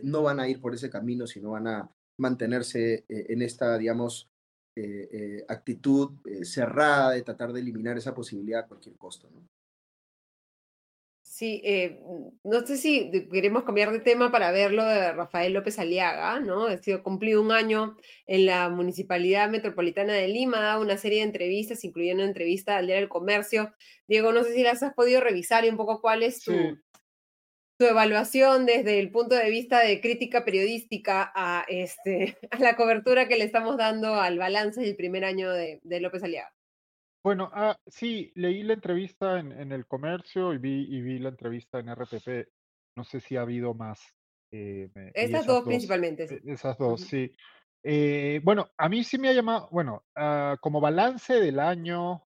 [0.02, 1.88] no van a ir por ese camino, sino van a
[2.18, 4.28] mantenerse en esta, digamos,
[5.48, 6.10] actitud
[6.42, 9.28] cerrada de tratar de eliminar esa posibilidad a cualquier costo.
[9.32, 9.42] ¿no?
[11.38, 12.00] Sí, eh,
[12.42, 16.66] no sé si queremos cambiar de tema para ver lo de Rafael López Aliaga, ¿no?
[16.66, 17.96] Ha sido cumplido un año
[18.26, 23.02] en la Municipalidad Metropolitana de Lima, una serie de entrevistas, incluyendo una entrevista al Diario
[23.02, 23.72] del Comercio.
[24.08, 26.52] Diego, no sé si las has podido revisar y un poco cuál es tu,
[27.84, 33.36] evaluación desde el punto de vista de crítica periodística a, este, a la cobertura que
[33.36, 36.52] le estamos dando al balance del primer año de López Aliaga.
[37.28, 41.78] Bueno, ah, sí, leí la entrevista en, el comercio y vi, y vi la entrevista
[41.78, 42.48] en RPP.
[42.96, 44.00] No sé si ha habido más.
[44.50, 46.24] Eh, esas, dos, principalmente.
[46.24, 47.30] E, esas dos, sí.
[47.84, 52.24] Eh, bueno, a mí sí me ha llamado, bueno, ah, como balance del año,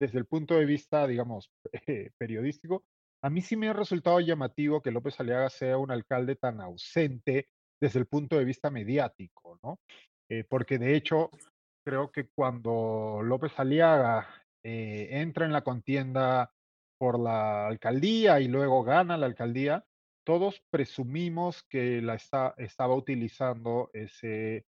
[0.00, 1.52] desde el punto de vista, digamos,
[2.18, 2.84] periodístico,
[3.22, 7.48] a mí sí me ha resultado llamativo que López Aliaga sea un alcalde tan ausente
[7.80, 9.80] desde el punto de vista mediático, ¿no?
[10.28, 11.30] Eh, porque de hecho,
[11.84, 14.28] creo que cuando López Aliaga
[14.62, 16.52] eh, entra en la contienda
[16.98, 19.84] por la alcaldía y luego gana la alcaldía,
[20.24, 24.66] todos presumimos que la estaba utilizando ese,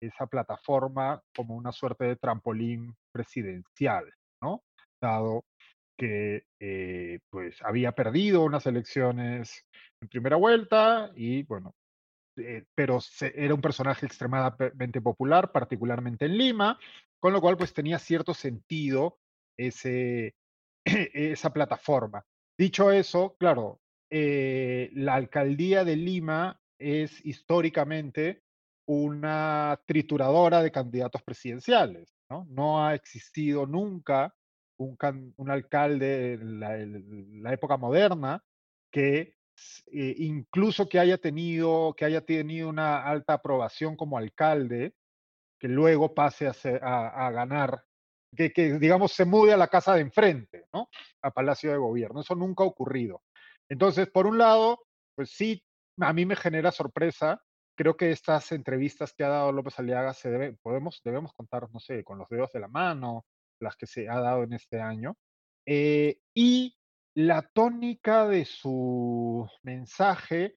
[0.00, 4.10] esa plataforma como una suerte de trampolín presidencial,
[4.42, 4.64] ¿no?
[5.00, 5.44] Dado
[5.96, 9.64] que eh, pues había perdido unas elecciones
[10.00, 11.74] en primera vuelta y bueno,
[12.36, 16.78] eh, pero era un personaje extremadamente popular, particularmente en Lima,
[17.18, 19.18] con lo cual pues tenía cierto sentido
[19.58, 20.34] ese,
[20.84, 22.24] esa plataforma.
[22.58, 23.80] Dicho eso, claro,
[24.10, 28.42] eh, la alcaldía de Lima es históricamente
[28.88, 32.14] una trituradora de candidatos presidenciales.
[32.30, 34.35] No, no ha existido nunca
[34.78, 34.96] un,
[35.36, 36.60] un alcalde en
[37.42, 38.42] la, época moderna
[38.90, 39.34] que
[39.92, 44.94] eh, incluso que haya tenido que haya tenido una alta aprobación como alcalde,
[45.58, 47.82] que luego pase a, a ganar,
[48.36, 50.90] que, que, digamos se mude a la casa de enfrente, ¿no?
[51.22, 52.20] A Palacio de Gobierno.
[52.20, 53.22] Eso nunca ha ocurrido.
[53.68, 54.80] Entonces, por un lado,
[55.14, 55.62] pues sí,
[56.00, 57.42] a mí me genera sorpresa.
[57.76, 60.56] Creo que estas entrevistas que ha dado López Aliaga se debe,
[61.04, 63.26] debemos contar, no sé, con los dedos de la mano,
[63.60, 65.16] las que se ha dado en este año.
[65.66, 66.76] Eh, y
[67.14, 70.56] la tónica de su mensaje,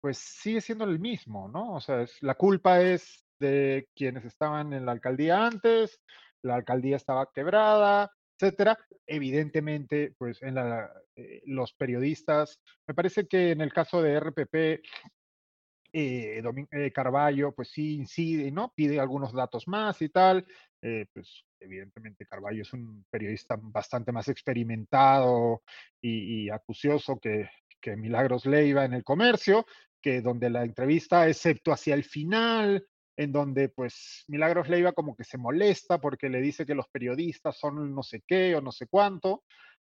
[0.00, 1.74] pues sigue siendo el mismo, ¿no?
[1.74, 6.00] O sea, es, la culpa es de quienes estaban en la alcaldía antes,
[6.42, 8.78] la alcaldía estaba quebrada, etcétera.
[9.06, 14.54] Evidentemente, pues en eh, los periodistas, me parece que en el caso de RPP,
[15.92, 16.42] eh,
[16.72, 18.72] eh, Carballo, pues sí incide, ¿no?
[18.74, 20.46] Pide algunos datos más y tal.
[20.88, 25.64] Eh, pues evidentemente Carballo es un periodista bastante más experimentado
[26.00, 29.66] y, acucioso que, que, Milagros Leiva en el comercio,
[30.00, 35.24] que donde la entrevista, excepto hacia el final, en donde pues Milagros Leiva como que
[35.24, 38.86] se molesta porque le dice que los periodistas son no sé qué o no sé
[38.86, 39.42] cuánto,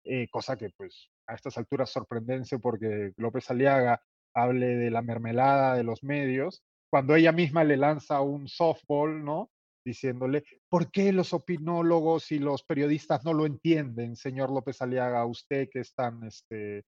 [0.04, 4.00] eh, cosa que pues a estas alturas sorprendense porque López Aliaga
[4.32, 9.50] hable de la mermelada de los medios, cuando ella misma le lanza un softball, ¿no?
[9.84, 15.68] Diciéndole, ¿por qué los opinólogos y los periodistas no lo entienden, señor López Aliaga, usted
[15.70, 16.84] que es tan, este,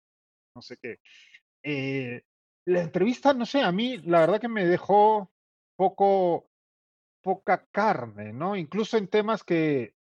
[0.54, 0.98] no sé qué?
[1.62, 2.22] Eh,
[2.66, 5.30] la entrevista, no sé, a mí la verdad que me dejó
[5.76, 6.50] poco,
[7.22, 8.56] poca carne, ¿no?
[8.56, 9.94] Incluso en temas que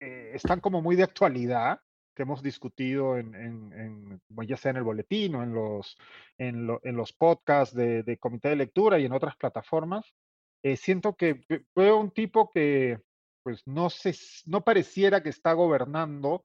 [0.00, 1.80] eh, están como muy de actualidad,
[2.14, 5.96] que hemos discutido en, en, ya sea en el boletín o en los,
[6.38, 10.14] en, los podcasts de, de, comité de lectura y en otras plataformas,
[10.62, 11.44] eh, siento que
[11.74, 12.98] veo un tipo que
[13.42, 14.14] pues no, se,
[14.46, 16.44] no pareciera que está gobernando,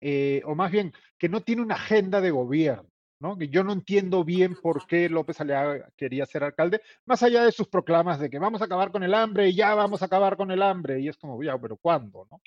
[0.00, 2.88] eh, o más bien que no tiene una agenda de gobierno.
[3.20, 3.36] ¿no?
[3.36, 7.52] Que yo no entiendo bien por qué López Aliaga quería ser alcalde, más allá de
[7.52, 10.38] sus proclamas de que vamos a acabar con el hambre y ya vamos a acabar
[10.38, 12.26] con el hambre, y es como, ya, pero ¿cuándo?
[12.30, 12.40] ¿no?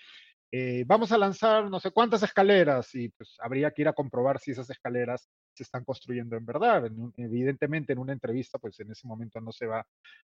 [0.56, 4.39] Eh, vamos a lanzar no sé cuántas escaleras y pues habría que ir a comprobar
[4.39, 6.91] si esas escaleras se están construyendo en verdad.
[7.18, 9.84] evidentemente en una entrevista pues en ese momento no se va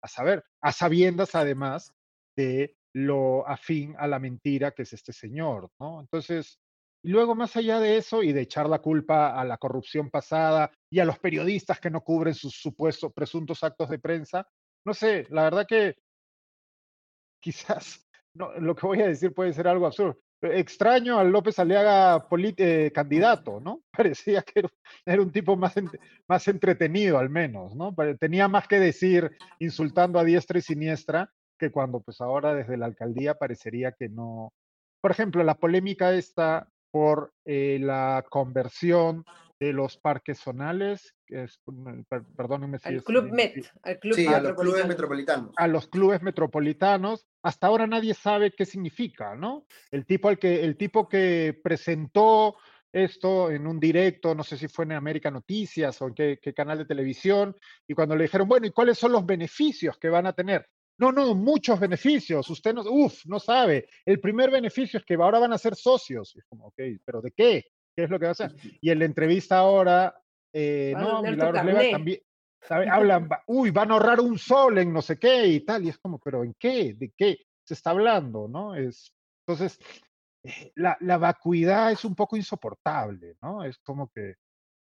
[0.02, 1.92] a saber, a sabiendas además
[2.36, 6.00] de lo afín a la mentira que es este señor, ¿no?
[6.00, 6.58] Entonces,
[7.04, 10.72] y luego más allá de eso y de echar la culpa a la corrupción pasada
[10.90, 14.48] y a los periodistas que no cubren sus supuestos presuntos actos de prensa,
[14.84, 15.96] no sé, la verdad que
[17.40, 18.07] quizás
[18.38, 20.16] no, lo que voy a decir puede ser algo absurdo.
[20.40, 22.24] Extraño al López Aliaga
[22.56, 23.82] eh, candidato, ¿no?
[23.90, 24.62] Parecía que
[25.04, 25.74] era, un tipo más,
[26.28, 27.94] más entretenido al menos, ¿no?
[28.20, 32.86] Tenía más que decir insultando a diestra y siniestra que cuando pues ahora desde la
[32.86, 34.52] alcaldía parecería que no.
[35.00, 39.24] Por ejemplo, la polémica está por eh, la conversión
[39.60, 41.60] de los parques zonales, que es,
[42.36, 45.50] perdónenme si al Club Met, al club sí, a los clubes metropolitanos.
[45.56, 47.26] A los clubes metropolitanos.
[47.42, 49.66] Hasta ahora nadie sabe qué significa, ¿no?
[49.90, 52.56] El tipo, al que, el tipo que presentó
[52.92, 56.54] esto en un directo, no sé si fue en América Noticias o en qué, qué
[56.54, 57.54] canal de televisión,
[57.86, 60.66] y cuando le dijeron, bueno, ¿y cuáles son los beneficios que van a tener?
[60.98, 62.50] No, no, muchos beneficios.
[62.50, 63.88] Usted no, uff, no sabe.
[64.04, 66.34] El primer beneficio es que ahora van a ser socios.
[66.36, 67.66] es como, ok, pero ¿de qué?
[67.98, 68.54] ¿Qué es lo que va a hacer?
[68.80, 70.22] Y en la entrevista ahora,
[70.52, 72.20] eh, no, Milagros Leva también,
[72.92, 75.84] hablan, uy, van a ahorrar un sol en no sé qué y tal.
[75.84, 76.94] Y es como, pero ¿en qué?
[76.94, 78.46] ¿De qué se está hablando?
[78.46, 78.76] ¿No?
[78.76, 79.12] Es,
[79.44, 79.80] entonces,
[80.44, 83.64] eh, la, la vacuidad es un poco insoportable, ¿no?
[83.64, 84.36] Es como que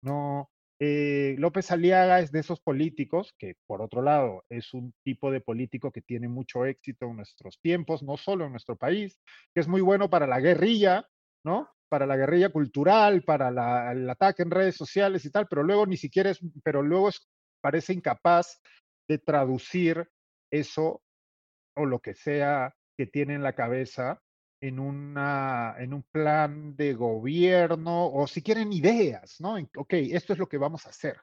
[0.02, 0.50] no,
[0.80, 5.40] eh, López Aliaga es de esos políticos que, por otro lado, es un tipo de
[5.40, 9.20] político que tiene mucho éxito en nuestros tiempos, no solo en nuestro país,
[9.54, 11.08] que es muy bueno para la guerrilla,
[11.44, 11.68] ¿no?
[11.94, 15.96] Para la guerrilla cultural, para el ataque en redes sociales y tal, pero luego ni
[15.96, 17.08] siquiera es, pero luego
[17.62, 18.60] parece incapaz
[19.08, 20.10] de traducir
[20.50, 21.04] eso
[21.76, 24.20] o lo que sea que tiene en la cabeza
[24.60, 29.54] en, una, en un plan de gobierno o si quieren ideas, ¿no?
[29.76, 31.20] Ok, esto es lo que vamos a hacer.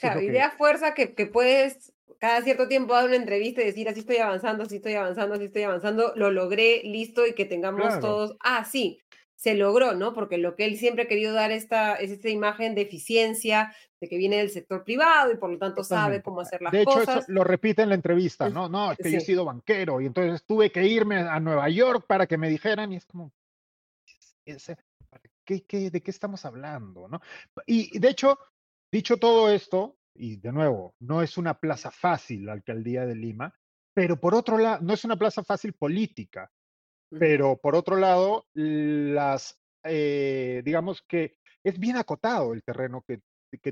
[0.00, 4.00] claro, idea fuerza que, que, puedes cada cierto tiempo dar una entrevista y decir, así
[4.00, 8.34] estoy avanzando, así estoy avanzando, así estoy avanzando, lo logré, listo, y que tengamos todos,
[8.40, 8.98] ah, sí,
[9.36, 10.14] se logró, ¿no?
[10.14, 14.08] Porque lo que él siempre ha querido dar esta, es esta imagen de eficiencia, de
[14.08, 17.06] que viene del sector privado y por lo tanto sabe cómo hacer las cosas.
[17.06, 18.68] De hecho, lo repite en la entrevista, ¿no?
[18.68, 22.06] No, es que yo he sido banquero y entonces tuve que irme a Nueva York
[22.08, 23.32] para que me dijeran y es como,
[25.44, 27.20] ¿qué, qué, de qué estamos hablando, no?
[27.66, 28.38] Y de hecho,
[28.90, 33.54] dicho todo esto, y de nuevo, no es una plaza fácil la alcaldía de Lima,
[33.94, 36.50] pero por otro lado, no es una plaza fácil política,
[37.10, 43.20] pero por otro lado, las, eh, digamos que es bien acotado el terreno que,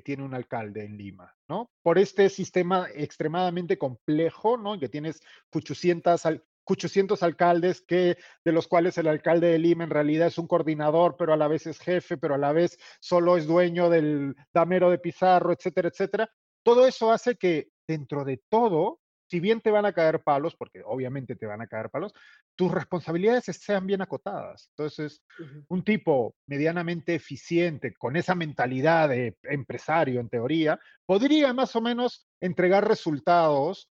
[0.03, 1.71] tiene un alcalde en Lima, ¿no?
[1.83, 4.81] Por este sistema extremadamente complejo, ¿no?
[4.81, 5.21] Que tienes
[5.53, 6.23] 800,
[6.65, 8.17] 800 alcaldes que,
[8.47, 11.49] de los cuales el alcalde de Lima en realidad es un coordinador, pero a la
[11.49, 15.89] vez es jefe, pero a la vez solo es dueño del damero de Pizarro, etcétera,
[15.89, 16.31] etcétera.
[16.63, 19.01] Todo eso hace que dentro de todo
[19.35, 22.13] si bien te van a caer palos, porque obviamente te van a caer palos,
[22.55, 24.69] tus responsabilidades sean bien acotadas.
[24.71, 25.25] Entonces,
[25.67, 32.29] un tipo medianamente eficiente, con esa mentalidad de empresario en teoría, podría más o menos
[32.41, 33.91] entregar resultados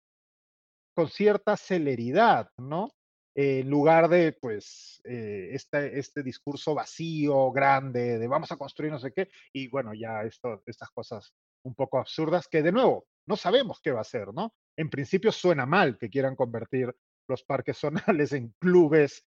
[0.95, 2.93] con cierta celeridad, ¿no?
[3.35, 9.01] en lugar de, pues, eh, este, este discurso vacío, grande, de vamos a construir no
[9.01, 11.35] sé qué, y bueno, ya esto, estas cosas
[11.65, 14.53] un poco absurdas que de nuevo no sabemos qué va a ser, ¿no?
[14.77, 16.95] En principio suena mal que quieran convertir
[17.29, 19.25] los parques zonales en clubes,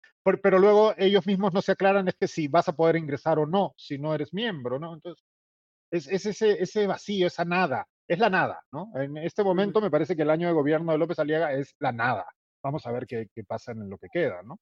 [0.43, 3.45] pero luego ellos mismos no se aclaran es que si vas a poder ingresar o
[3.45, 4.93] no, si no eres miembro, ¿no?
[4.93, 5.23] Entonces,
[5.91, 8.91] es, ese, ese vacío, esa nada, es la nada, ¿no?
[8.95, 11.91] En este momento me parece que el año de gobierno de López Aliaga es la
[11.91, 12.25] nada.
[12.63, 14.59] Vamos a ver qué, qué pasa en lo que queda, ¿no?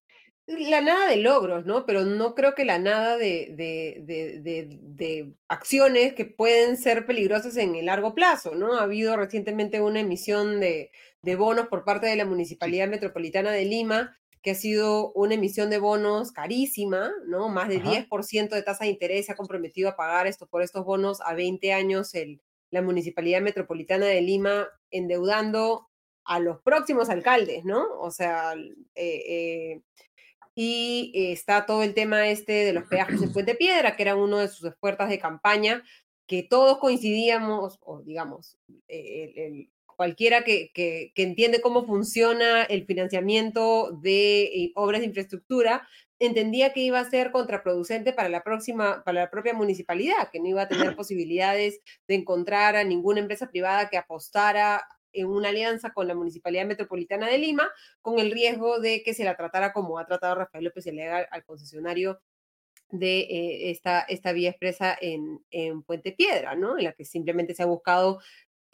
[0.47, 1.85] la nada de logros, ¿no?
[1.85, 7.87] Pero no creo que la nada de, de, acciones que pueden ser peligrosas en el
[7.87, 8.75] largo plazo, ¿no?
[8.77, 10.91] Ha habido recientemente una emisión de,
[11.37, 15.79] bonos por parte de la Municipalidad Metropolitana de Lima, que ha sido una emisión de
[15.79, 17.49] bonos carísima, ¿no?
[17.49, 20.85] Más de 10% de tasa de interés se ha comprometido a pagar esto por estos
[20.85, 22.41] bonos a 20 años el,
[22.71, 25.89] la Municipalidad Metropolitana de Lima, endeudando
[26.28, 27.99] a los próximos alcaldes, ¿no?
[27.99, 29.82] O sea, eh, eh,
[30.53, 34.38] y está todo el tema este de los peajes en Puente Piedra, que era uno
[34.38, 35.84] de sus esfuerzos de campaña,
[36.28, 38.57] que todos coincidíamos, o digamos,
[39.95, 45.88] cualquiera que, que, entiende cómo funciona el financiamiento de obras de infraestructura,
[46.19, 50.47] entendía que iba a ser contraproducente para la próxima, para la propia municipalidad, que no
[50.47, 55.93] iba a tener posibilidades de encontrar a ninguna empresa privada que apostara en una alianza
[55.93, 57.69] con la Municipalidad Metropolitana de Lima,
[58.01, 61.43] con el riesgo de que se la tratara como ha tratado Rafael López Legal al
[61.43, 62.19] concesionario
[62.89, 66.77] de eh, esta, esta vía expresa en, en Puente Piedra, ¿no?
[66.77, 68.19] En la que simplemente se ha buscado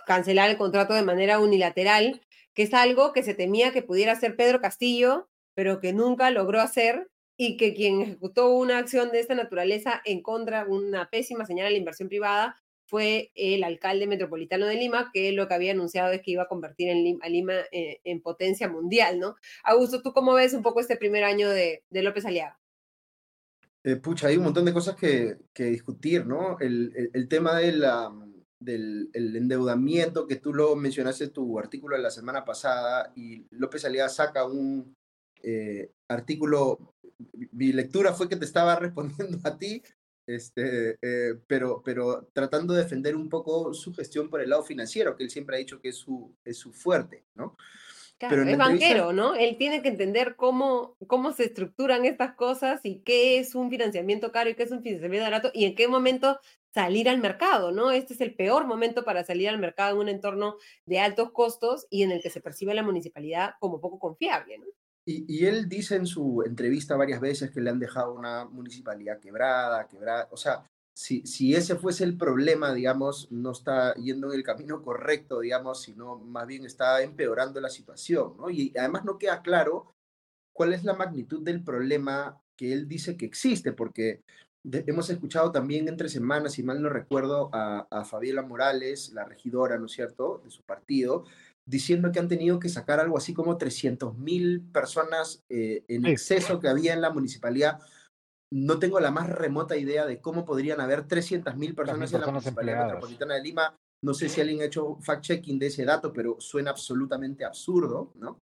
[0.06, 2.22] cancelar el contrato de manera unilateral,
[2.54, 6.62] que es algo que se temía que pudiera hacer Pedro Castillo, pero que nunca logró
[6.62, 11.68] hacer y que quien ejecutó una acción de esta naturaleza en contra, una pésima señal
[11.68, 12.63] a la inversión privada,
[12.94, 16.48] fue el alcalde metropolitano de Lima, que lo que había anunciado es que iba a
[16.48, 19.36] convertir a Lima eh, en potencia mundial, ¿no?
[19.64, 22.60] Augusto, ¿tú cómo ves un poco este primer año de, López Aliaga?
[23.84, 26.60] Eh, pucha, hay un montón de cosas que, discutir, ¿no?
[26.60, 33.12] El, tema del endeudamiento que tú lo mencionaste en tu artículo de la semana pasada
[33.16, 34.96] y López Aliaga saca un
[35.42, 36.94] eh, artículo,
[37.54, 39.82] mi lectura fue que te estaba respondiendo a ti
[40.26, 45.16] Este, eh, pero, pero tratando de defender un poco su gestión por el lado financiero,
[45.16, 47.58] que él siempre ha dicho que es su, es su fuerte, ¿no?
[48.18, 49.36] Claro, es banquero, ¿no?
[49.36, 54.32] Él tiene que entender cómo, cómo se estructuran estas cosas y qué es un financiamiento
[54.32, 56.40] caro y qué es un financiamiento barato y en qué momento
[56.74, 57.92] salir al mercado, ¿no?
[57.92, 60.56] Este es el peor momento para salir al mercado en un entorno
[60.86, 64.68] de altos costos y en el que se percibe la municipalidad como poco confiable, ¿no?
[65.06, 69.88] Y, él dice en su entrevista varias veces que le han dejado una municipalidad quebrada,
[69.88, 70.30] quebrada.
[70.32, 74.82] O sea, si, si ese fuese el problema, digamos, no está yendo en el camino
[74.82, 78.50] correcto, digamos, sino más bien está empeorando la situación, ¿no?
[78.50, 79.94] Y además no queda claro
[80.54, 84.22] cuál es la magnitud del problema que él dice que existe, porque
[84.64, 89.78] hemos escuchado también entre semanas, si mal no recuerdo, a, a Fabiola Morales, la regidora,
[89.78, 91.26] ¿no es cierto?, de su partido,
[91.66, 96.60] diciendo que han tenido que sacar algo así como 300 mil personas eh, en exceso
[96.60, 97.80] que había en la municipalidad.
[98.52, 102.28] No tengo la más remota idea de cómo podrían haber 300 mil personas en la
[102.28, 103.76] municipalidad metropolitana de Lima.
[104.04, 108.40] No sé si alguien ha hecho fact-checking de ese dato, pero suena absolutamente absurdo, ¿no?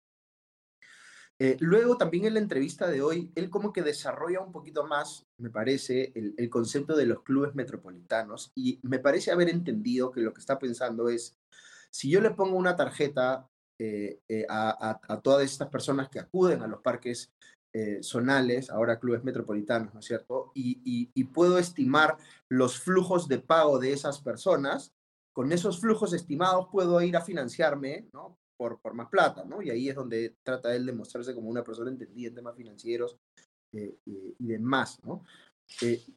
[1.40, 5.26] Eh, luego también en la entrevista de hoy, él como que desarrolla un poquito más,
[5.40, 10.22] me parece, el, el, concepto de los clubes metropolitanos y me parece haber entendido que
[10.22, 11.36] lo que está pensando es,
[11.92, 13.48] si yo le pongo una tarjeta
[13.84, 17.32] eh, eh, a, todas estas personas que acuden a los parques
[17.74, 20.52] eh, zonales, ahora clubes metropolitanos, ¿no es cierto?
[20.54, 22.16] Y, puedo estimar
[22.48, 24.94] los flujos de pago de esas personas,
[25.34, 28.38] con esos flujos estimados puedo ir a financiarme, ¿no?
[28.56, 29.64] Por, por más plata, ¿no?
[29.64, 33.18] Y ahí es donde trata él de mostrarse como una persona entendida en temas financieros
[33.74, 35.24] y demás, ¿no?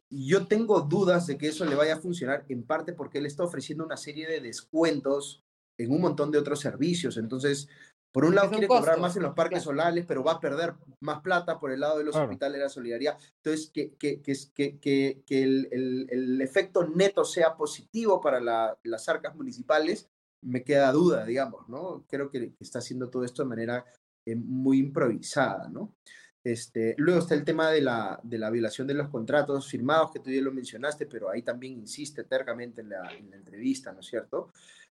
[0.09, 3.45] yo tengo dudas de que eso le vaya a funcionar en parte porque él está
[3.45, 5.44] ofreciendo una serie de descuentos
[5.77, 7.17] en un montón de otros servicios.
[7.17, 7.67] Entonces,
[8.15, 11.21] por un lado quiere cobrar más en los parques solares, pero va a perder más
[11.21, 13.17] plata por el lado de los hospitales de la solidaridad.
[13.43, 14.35] Entonces, que, que, que,
[14.79, 20.07] que, que el, el, el, efecto neto sea positivo para la, las arcas municipales,
[20.41, 22.05] me queda duda, digamos, ¿no?
[22.07, 23.85] Creo que está haciendo todo esto de manera
[24.25, 25.93] eh, muy improvisada, ¿no?
[26.41, 30.19] Este, luego está el tema de la, de la violación de los contratos firmados, que
[30.19, 34.01] tú ya lo mencionaste, pero ahí también insiste tercamente en la, en la entrevista, ¿no
[34.01, 34.51] es cierto?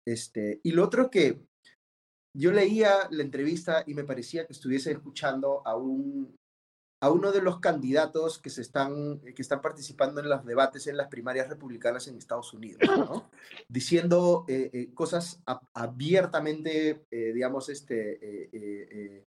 [0.09, 1.39] Este, y lo otro que
[2.35, 6.35] yo leía la entrevista y me parecía que estuviese escuchando a, un,
[7.03, 10.97] a uno de los candidatos que, se están, que están participando en los debates en
[10.97, 12.81] las primarias republicanas en Estados Unidos,
[13.69, 15.43] diciendo eh, eh, cosas
[15.75, 19.27] abiertamente, eh, digamos, este,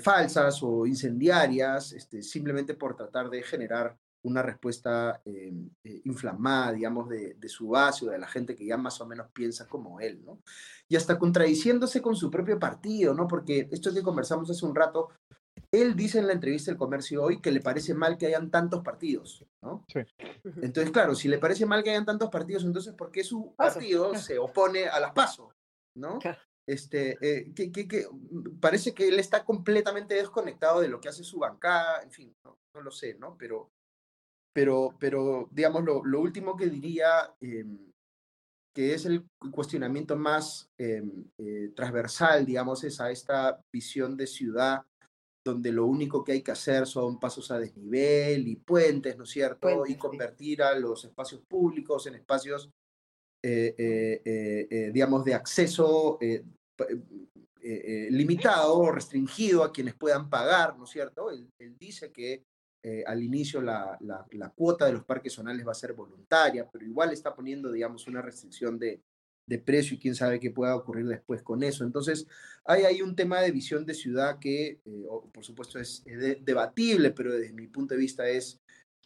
[0.00, 3.96] falsas o incendiarias, este, simplemente por tratar de generar
[4.26, 5.52] una respuesta eh,
[5.84, 9.28] eh, inflamada, digamos, de, su base o de la gente que ya más o menos
[9.32, 10.40] piensa como él, ¿no?
[10.88, 13.28] Y hasta contradiciéndose con su propio partido, ¿no?
[13.28, 15.10] Porque esto que conversamos hace un rato,
[15.70, 18.82] él dice en la entrevista del comercio hoy que le parece mal que hayan tantos
[18.82, 19.84] partidos, ¿no?
[19.86, 20.00] Sí.
[20.60, 24.14] Entonces, claro, si le parece mal que hayan tantos partidos, entonces, ¿por qué su partido
[24.16, 25.52] se opone a las PASO,
[25.94, 26.18] ¿no?
[26.66, 28.08] Este, eh, que, que,
[28.60, 32.58] parece que él está completamente desconectado de lo que hace su bancada, en fin, no,
[32.74, 33.36] no lo sé, ¿no?
[33.38, 33.70] Pero
[34.56, 37.92] pero, pero digamos, lo, lo último que diría, em,
[38.74, 44.82] que es el cuestionamiento más em, eh, transversal, digamos, es a esta visión de ciudad
[45.44, 49.30] donde lo único que hay que hacer son pasos a desnivel y puentes, ¿no es
[49.30, 49.84] cierto?
[49.86, 52.70] y convertir a los espacios públicos en espacios,
[53.44, 53.74] eh,
[54.24, 56.18] eh, digamos, de acceso
[58.08, 61.30] limitado o restringido a quienes puedan pagar, ¿no es cierto?
[61.30, 62.42] él dice que
[62.88, 63.98] eh, al inicio la,
[64.54, 68.22] cuota de los parques zonales va a ser voluntaria, pero igual está poniendo, digamos, una
[68.22, 69.02] restricción de,
[69.64, 71.82] precio y quién sabe qué pueda ocurrir después con eso.
[71.82, 72.28] Entonces,
[72.64, 76.04] hay ahí un tema de visión de ciudad que, eh, por supuesto, es,
[76.42, 78.60] debatible, pero desde mi punto de vista es,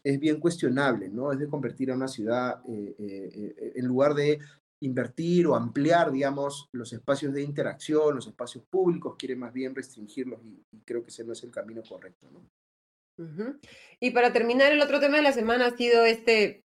[0.05, 1.33] es bien cuestionable, ¿no?
[1.33, 4.41] Es de convertir a una ciudad, eh, en lugar de
[4.83, 10.45] invertir o ampliar, digamos, los espacios de interacción, los espacios públicos, quiere más bien restringirlos
[10.45, 12.43] y, y creo que ese no es el camino correcto, ¿no?
[14.01, 16.65] Y para terminar, el otro tema de la semana ha sido este,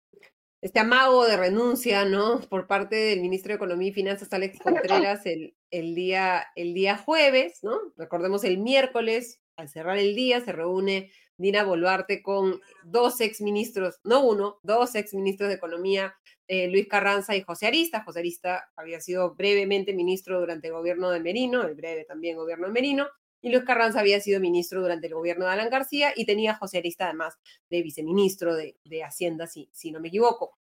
[0.62, 2.42] este amago de renuncia, ¿no?
[2.42, 6.98] Por parte del ministro de Economía y Finanzas, Alex Contreras, el, el, día, el día
[6.98, 7.80] jueves, ¿no?
[7.98, 14.24] Recordemos el miércoles, al cerrar el día, se reúne Dina Boluarte con dos exministros, no
[14.24, 16.16] uno, dos exministros de Economía,
[16.48, 18.04] eh, Luis Carranza y José Arista.
[18.04, 22.68] José Arista había sido brevemente ministro durante el gobierno de Merino, el breve también gobierno
[22.68, 23.08] de Merino,
[23.44, 26.56] y Luis Carranza había sido ministro durante el gobierno de Alan García y tenía a
[26.56, 27.38] José Arista además
[27.70, 30.58] de viceministro de, Hacienda, si, si no me equivoco.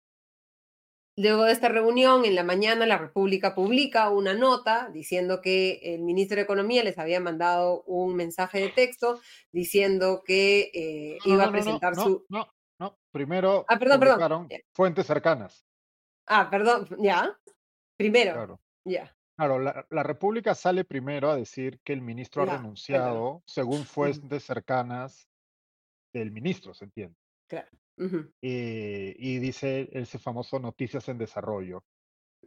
[1.17, 6.03] Luego de esta reunión, en la mañana, la República publica una nota diciendo que el
[6.03, 9.21] ministro de Economía les había mandado un mensaje de texto
[9.53, 12.25] diciendo que eh, iba a presentar su...
[12.31, 12.49] No,
[12.81, 14.49] no, primero Ah, perdón, perdón.
[14.75, 15.65] fuentes cercanas.
[16.27, 17.39] Ah, perdón, ya.
[17.97, 18.61] Primero, Claro.
[18.85, 19.15] ya.
[19.37, 24.45] Claro, la, la República sale primero a decir que el ministro ha renunciado según fuentes
[24.45, 25.29] cercanas
[26.15, 27.17] del ministro, ¿se entiende?
[27.97, 31.85] Ujú, Eh, y dice ese famoso noticias en desarrollo.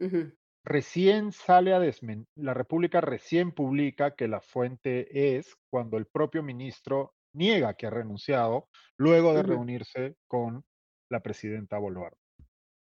[0.00, 6.06] ujú, Recién sale a desmentir, la República recién publica que la fuente es cuando el
[6.06, 8.68] propio ministro niega que ha renunciado
[8.98, 9.44] luego de Ujú.
[9.44, 10.64] reunirse con
[11.08, 12.18] la presidenta Boluarte.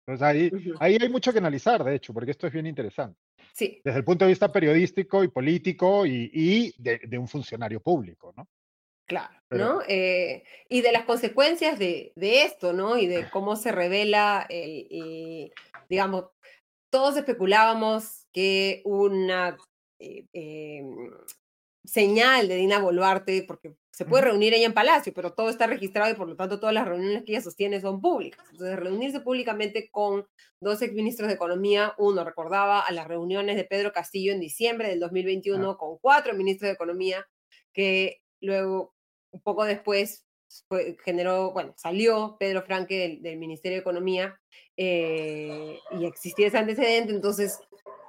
[0.07, 0.81] Entonces ahí, ujú.
[0.81, 3.21] ahí hay mucho que analizar, de hecho, porque esto es bien interesante.
[3.53, 7.81] Sí, Desde el punto de vista periodístico y político y, y de, de un funcionario
[7.81, 8.49] público, ¿no?
[9.07, 9.83] claro, Pero- ¿no?
[9.87, 12.97] Eh, y de las consecuencias de, de esto, ¿no?
[12.97, 15.53] Y de cómo se revela el, el-
[15.91, 16.27] digamos,
[16.91, 19.57] todos especulábamos que una
[19.99, 21.11] eh, em,
[21.85, 26.11] señal de Dina Boluarte, porque se puede reunir ella en Palacio, pero todo está registrado
[26.11, 28.45] y por lo tanto todas las reuniones que ella sostiene son públicas.
[28.51, 30.27] Entonces, reunirse públicamente con
[30.61, 34.99] dos exministros de Economía, uno recordaba a las reuniones de Pedro Castillo en diciembre del
[35.01, 37.27] 2021 con cuatro ministros de Economía,
[37.73, 38.95] que luego,
[39.31, 40.27] un poco después,
[40.69, 44.41] fue- generó, bueno, salió Pedro Franque del, del Ministerio de Economía
[44.77, 47.59] eh, y existía ese antecedente, entonces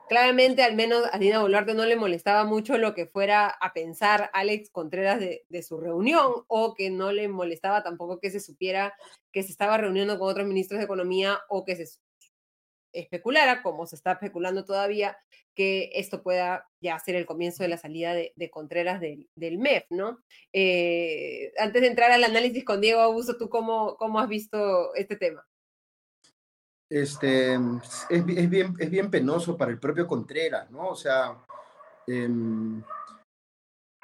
[0.07, 4.29] claramente al menos a Dina Boluarte no le molestaba mucho lo que fuera a pensar
[4.33, 8.93] Alex Contreras de, su reunión o que no le molestaba tampoco que se supiera
[9.31, 11.99] que se estaba reuniendo con otros ministros de Economía o que se
[12.93, 15.17] especulara, como se está especulando todavía,
[15.53, 19.85] que esto pueda ya ser el comienzo de la salida de, Contreras del, del MEF,
[19.89, 20.19] ¿no?
[20.53, 25.15] Eh, antes de entrar al análisis con Diego Augusto, ¿tú cómo, cómo has visto este
[25.17, 25.45] tema?
[26.89, 27.55] Este,
[28.09, 30.87] es, bi- es bien, es bien penoso para el propio Contreras, ¿no?
[30.89, 31.37] O sea,
[32.07, 32.81] em,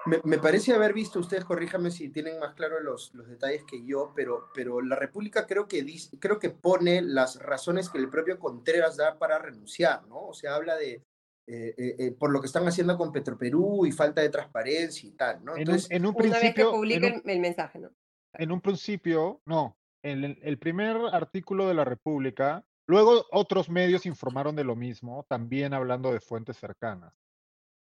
[0.06, 3.86] me, me parece haber visto, ustedes corríjame si tienen más claro los, los detalles que
[3.86, 8.10] yo, pero, pero la República creo que, dice, creo que pone las razones que el
[8.10, 10.28] propio Contreras da para renunciar, ¿no?
[10.30, 11.04] O sea, habla de,
[11.48, 15.12] eh, eh, eh, por lo que están haciendo con Petroperú y falta de transparencia y
[15.12, 15.52] tal, ¿no?
[15.52, 17.92] En un, Entonces, en un Una vez que principio, en publiquen un- el mensaje, ¿no?
[18.34, 19.78] en un principio, no.
[20.04, 25.26] En el, el primer artículo de la República, luego otros medios informaron de lo mismo,
[25.30, 27.14] también hablando de fuentes cercanas.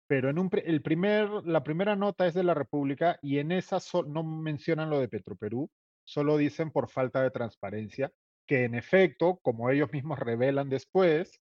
[0.06, 4.22] Pero en el primer, la primera nota es de la República y en esa no
[4.22, 5.70] mencionan lo de Petroperú,
[6.04, 8.12] solo dicen por falta de transparencia,
[8.46, 11.40] que en efecto, como ellos mismos revelan después,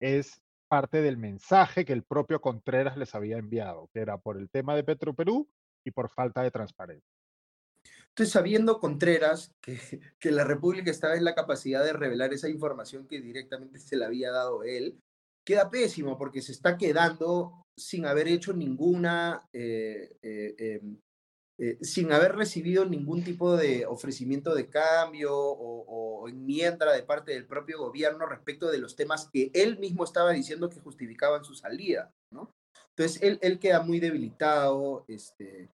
[0.00, 4.50] es parte del mensaje que el propio Contreras les había enviado, que era por el
[4.50, 5.50] tema de Petroperú
[5.84, 7.19] y por falta de transparencia.
[8.10, 13.20] Entonces, sabiendo Contreras que, la República estaba en la capacidad de revelar esa información que
[13.20, 14.98] directamente se le había dado él,
[15.44, 20.80] queda pésimo porque se está quedando sin haber hecho ninguna, eh, eh, eh,
[21.58, 27.32] eh, sin haber recibido ningún tipo de ofrecimiento de cambio o, o enmienda de parte
[27.32, 31.54] del propio gobierno respecto de los temas que él mismo estaba diciendo que justificaban su
[31.54, 32.12] salida.
[32.90, 35.70] Entonces, él, él queda muy debilitado, este,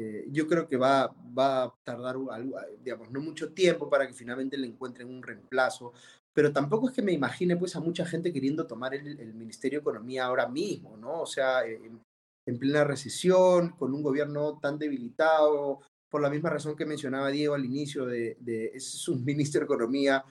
[0.00, 4.14] eh, yo creo que va, va a tardar, algo, digamos, no mucho tiempo para que
[4.14, 5.92] finalmente le encuentren un reemplazo,
[6.32, 9.82] pero tampoco es que me imagine pues a mucha gente queriendo tomar el, Ministerio de
[9.82, 11.22] Economía ahora mismo, ¿no?
[11.22, 12.00] O sea, en,
[12.46, 17.56] en plena recesión, con un gobierno tan debilitado, por la misma razón que mencionaba Diego
[17.56, 20.24] al inicio de, de es un ministro de Economía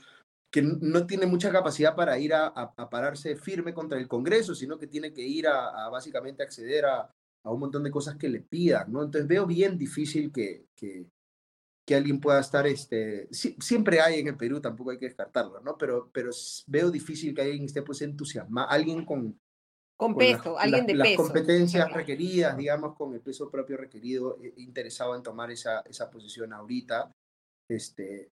[0.49, 4.87] que no tiene mucha capacidad para ir a, pararse firme contra el Congreso, sino que
[4.87, 7.11] tiene que ir a básicamente acceder a,
[7.43, 9.03] a un montón de cosas que le pidan, ¿no?
[9.03, 11.05] Entonces veo bien difícil que, que,
[11.85, 15.61] que alguien pueda estar, este, si- siempre hay en el Perú, tampoco hay que descartarlo,
[15.61, 15.77] ¿no?
[15.77, 16.31] Pero, pero
[16.67, 19.39] veo difícil que alguien esté pues entusiasmado, alguien con,
[19.95, 21.23] Con con las- peso, alguien las- de las peso.
[21.23, 21.99] competencias claro.
[21.99, 27.09] requeridas, digamos, con el peso propio requerido, eh, interesado en tomar esa, esa posición ahorita.
[27.69, 28.29] Este,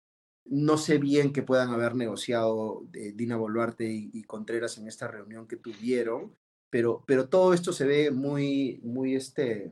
[0.46, 5.08] no sé bien que puedan haber negociado eh, Dina Boluarte y, y Contreras en esta
[5.08, 6.36] reunión que tuvieron,
[6.70, 9.72] pero, pero todo esto se ve muy, muy este,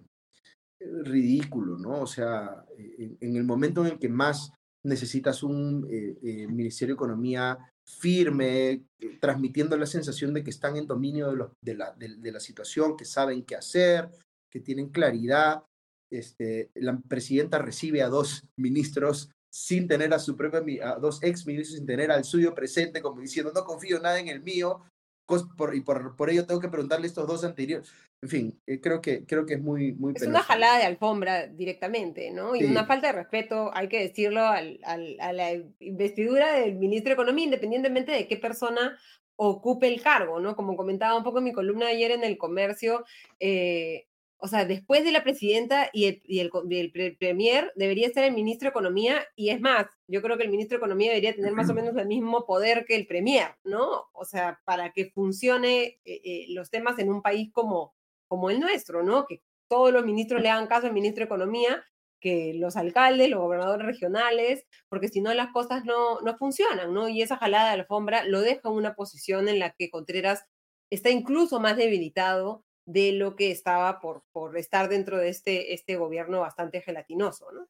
[0.79, 2.01] ridículo, ¿no?
[2.01, 4.51] O sea, en, el momento en el que más
[4.85, 8.83] necesitas un eh, eh, Ministerio de Economía firme, eh,
[9.19, 12.95] transmitiendo la sensación de que están en dominio de, los- de la, de- la situación,
[12.97, 14.09] que saben qué hacer,
[14.51, 15.63] que tienen claridad.
[16.11, 21.45] Este, la presidenta recibe a dos ministros sin tener a su propia, a dos ex
[21.45, 24.81] ministros sin tener al suyo presente, como diciendo, no confío nada en el mío,
[25.27, 27.91] por- y por, por ello tengo que preguntarle estos dos anteriores.
[28.21, 31.47] En fin, eh, creo, que, creo que es muy, muy Es una jalada de alfombra
[31.47, 32.55] directamente, ¿no?
[32.55, 32.65] Y Sí.
[32.65, 37.13] una falta de respeto, hay que decirlo, al- al- a la investidura del ministro de
[37.13, 38.97] Economía, independientemente de qué persona
[39.35, 40.55] ocupe el cargo, ¿no?
[40.55, 43.05] Como comentaba un poco en mi columna ayer en el comercio,
[43.39, 44.07] eh,
[44.39, 48.67] o sea, después de la presidenta y el, y el, premier, debería ser el ministro
[48.67, 51.69] de Economía, y es más, yo creo que el ministro de Economía debería tener más
[51.69, 54.05] o menos el mismo poder que el premier, ¿no?
[54.13, 57.95] O sea, para que funcione eh, eh, los temas en un país como,
[58.27, 59.25] como el nuestro, ¿no?
[59.25, 61.83] Que todos los ministros le hagan caso al ministro de Economía,
[62.19, 67.09] que los alcaldes, los gobernadores regionales, porque si no las cosas no, no funcionan, ¿no?
[67.09, 70.45] Y esa jalada de alfombra lo deja en una posición en la que Contreras
[70.91, 75.97] está incluso más debilitado de lo que estaba por, por estar dentro de este, este
[75.97, 77.67] gobierno bastante gelatinoso, ¿no?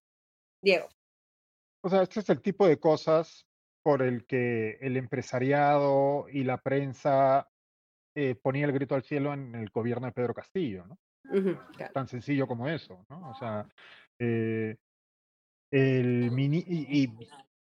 [0.62, 0.88] Diego.
[1.84, 3.48] O sea, este es el tipo de cosas
[3.84, 7.50] por el que el empresariado y la prensa
[8.16, 11.00] eh, ponía el grito al cielo en el gobierno de Pedro Castillo, ¿no?
[11.94, 13.32] Tan sencillo como eso, ¿no?
[13.32, 13.68] O sea,
[14.20, 14.78] eh,
[15.72, 17.10] el mini, y,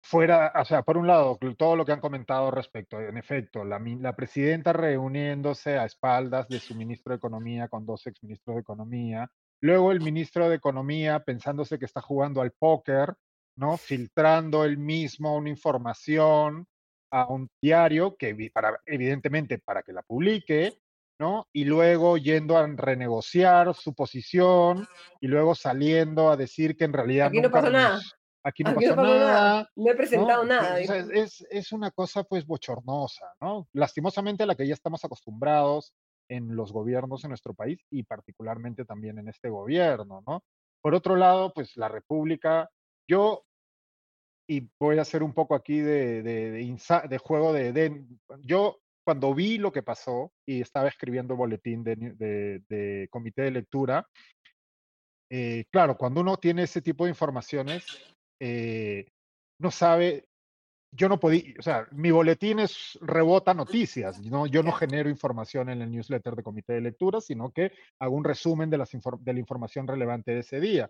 [0.01, 3.79] fuera, o sea, por un lado, todo lo que han comentado respecto, en efecto, la,
[3.79, 9.29] la presidenta reuniéndose a espaldas de su ministro de Economía con dos exministros de Economía,
[9.61, 13.13] luego el ministro de Economía pensándose que está jugando al póker,
[13.55, 13.77] ¿no?
[13.77, 16.65] Filtrando él mismo una información
[17.11, 20.79] a un diario que para, evidentemente para que la publique,
[21.19, 21.47] ¿no?
[21.53, 24.87] Y luego yendo a renegociar su posición
[25.19, 27.99] y luego saliendo a decir que en realidad Aquí no pasó nada
[28.43, 29.69] aquí no pasó nada.
[29.76, 30.80] No he presentado nada.
[30.80, 33.68] es, es, una cosa pues bochornosa, ¿no?
[33.73, 35.93] Lastimosamente a la que ya estamos acostumbrados
[36.30, 40.43] en los gobiernos en nuestro país y particularmente también en este gobierno, ¿no?
[40.81, 42.69] Por otro lado, pues la República,
[43.07, 43.45] yo,
[44.49, 46.77] y voy a hacer un poco aquí de, de,
[47.09, 48.05] de, juego de,
[48.39, 54.07] yo cuando vi lo que pasó y estaba escribiendo el boletín de, comité de lectura,
[55.30, 57.85] eh, claro, cuando uno tiene ese tipo de informaciones,
[58.43, 59.05] eh,
[59.59, 60.26] no sabe,
[60.91, 64.47] yo no podía, o sea, mi boletín es rebota noticias, ¿no?
[64.47, 68.23] yo no genero información en el newsletter de comité de lectura, sino que hago un
[68.23, 70.89] resumen de, las de la información relevante de ese día.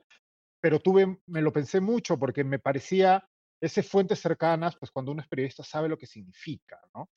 [0.61, 3.27] Pero tuve, me lo pensé mucho porque me parecía
[3.59, 7.09] esas fuentes cercanas, pues cuando uno es periodista sabe lo que significa, ¿no?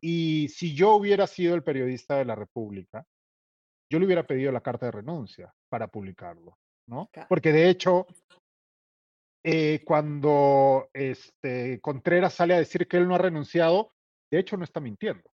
[0.00, 3.04] Y si yo hubiera sido el periodista de la República,
[3.90, 6.56] yo le hubiera pedido la carta de renuncia para publicarlo,
[6.88, 7.10] ¿no?
[7.28, 8.06] Porque de hecho,
[9.44, 13.92] eh, cuando este, Contreras sale a decir que él no ha renunciado,
[14.30, 15.30] de hecho no está mintiendo.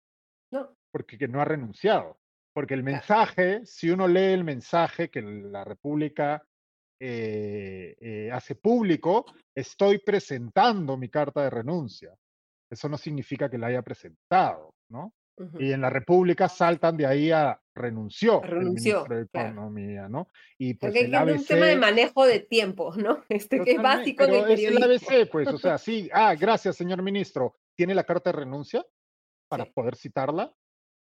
[0.53, 0.77] No.
[0.91, 2.19] Porque que no ha renunciado.
[2.53, 6.43] Porque el mensaje, si uno lee el mensaje que la República
[7.01, 9.25] eh, eh, hace público,
[9.55, 12.15] estoy presentando mi carta de renuncia.
[12.71, 15.13] Eso no significa que la haya presentado, ¿no?
[15.59, 20.31] Y en la República saltan de ahí a renunció, renunció el ministro de Economía, ¿no?
[20.59, 23.25] Y pues Porque el un tema de manejo de tiempo, ¿no?
[23.29, 24.79] Este que es básico en el periodismo.
[24.79, 27.57] Es el ABC, pues, o sea, sí, ah, gracias, señor ministro.
[27.77, 28.85] ¿Tiene la carta de renuncia
[29.49, 30.53] para poder citarla?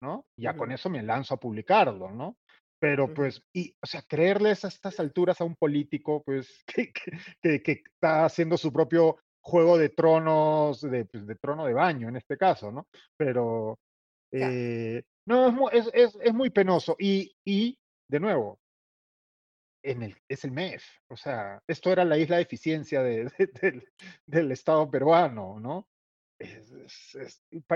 [0.02, 0.26] ¿No?
[0.38, 2.38] Ya con eso me lanzo a publicarlo, ¿no?
[2.82, 6.94] Pero pues, y, o sea, creerles a estas alturas a un político, pues, que,
[7.42, 12.08] que, que está haciendo su propio juego de tronos, de, pues, de trono de baño
[12.08, 12.88] en este caso, ¿no?
[13.18, 13.78] Pero,
[14.32, 16.96] eh, no, es, es, es, muy penoso.
[16.98, 17.78] Y, y,
[18.08, 18.60] de nuevo,
[19.84, 20.84] en el, es el MEF.
[21.08, 23.32] O sea, esto era la isla de eficiencia de,
[23.62, 23.88] del,
[24.26, 25.88] del, Estado peruano, ¿no?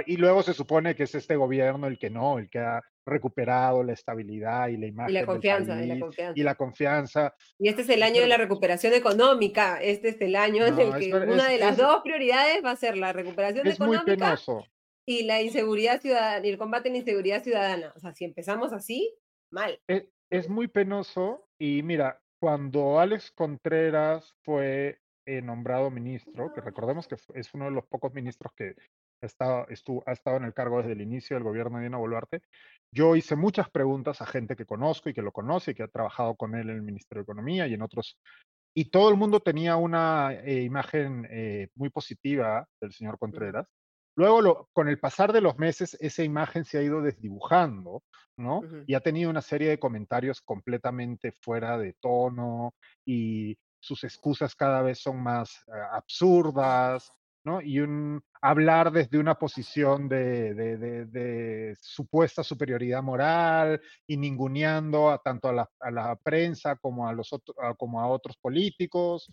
[0.05, 3.83] y luego se supone que es este gobierno el que no, el que ha recuperado
[3.83, 5.11] la estabilidad y la imagen.
[5.11, 6.39] Y la confianza, y la confianza.
[6.39, 7.35] Y la confianza.
[7.59, 9.81] Y este es el año de la recuperación económica.
[9.81, 12.95] Este es el año en el que una de las dos prioridades va a ser
[12.95, 14.05] la recuperación es económica.
[14.05, 14.65] Muy penoso
[15.05, 17.93] y la inseguridad ciudadana y el combate a la inseguridad ciudadana.
[17.95, 19.13] O sea, si empezamos así,
[19.51, 19.79] mal.
[19.87, 27.07] Es, es muy penoso y mira, cuando Alex Contreras fue eh, nombrado ministro, que recordemos
[27.07, 28.75] que es uno de los pocos ministros que
[29.21, 32.41] está, estuvo, ha estado en el cargo desde el inicio del gobierno de Dina Boluarte,
[32.91, 35.87] yo hice muchas preguntas a gente que conozco y que lo conoce y que ha
[35.87, 38.17] trabajado con él en el Ministerio de Economía y en otros
[38.75, 43.67] y todo el mundo tenía una eh, imagen eh, muy positiva del señor Contreras.
[44.15, 48.03] Luego, con el pasar de los meses, esa imagen se ha ido desdibujando,
[48.37, 48.61] ¿no?
[48.85, 52.75] Y ha tenido una serie de comentarios completamente fuera de tono
[53.05, 57.11] y sus excusas cada vez son más eh, absurdas,
[57.43, 57.61] ¿no?
[57.61, 65.91] Y un hablar desde una posición de, supuesta superioridad moral y ninguneando a, tanto a
[65.91, 67.29] la, prensa como a, los
[67.77, 69.29] como a otros políticos.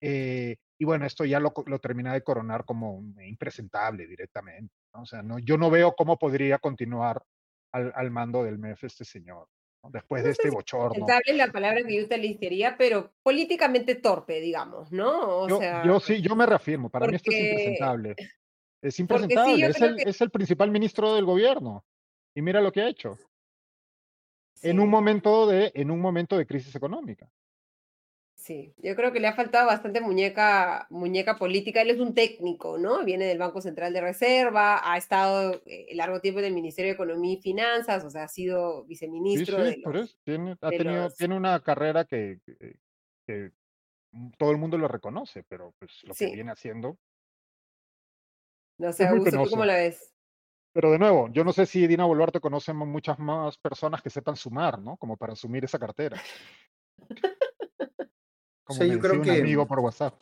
[0.00, 4.74] Eh, y bueno, esto ya lo, lo, termina de coronar como impresentable directamente.
[4.94, 7.22] O sea, no, yo no veo cómo podría continuar
[7.70, 9.46] al, al mando del MEF este señor,
[9.90, 11.06] después de este bochorno.
[11.24, 15.42] es la palabra que yo utilizaría, pero políticamente torpe, digamos, ¿no?
[15.42, 18.16] O yo, sea, yo sí, yo me reafirmo, para mí esto es impresentable.
[18.82, 21.84] Es impresentable, es, el, es el principal ministro del gobierno.
[22.34, 23.16] Y mira lo que ha hecho.
[24.62, 27.30] en un momento de, en un momento de crisis económica.
[28.42, 31.80] Sí, yo creo que le ha faltado bastante muñeca, muñeca política.
[31.80, 33.04] Él es un técnico, ¿no?
[33.04, 36.94] Viene del Banco Central de Reserva, ha estado eh, largo tiempo en el Ministerio de
[36.94, 40.18] Economía y Finanzas, o sea, ha sido viceministro sí, de por los, eso.
[40.24, 42.76] Tiene, ha de tenido, los- tiene una carrera que, que-
[43.28, 43.52] que
[44.38, 46.32] todo el mundo lo reconoce, pero pues lo que Sí.
[46.34, 46.98] viene haciendo.
[48.76, 50.12] No sé, Augusto, ¿tú cómo la ves?
[50.72, 54.10] Pero de nuevo, yo no sé si Dina Boluarte conoce mu- muchas más personas que
[54.10, 54.96] sepan sumar, ¿no?
[54.96, 56.20] Como para asumir esa cartera.
[58.64, 60.14] Como sea, me yo creo un que- amigo por WhatsApp.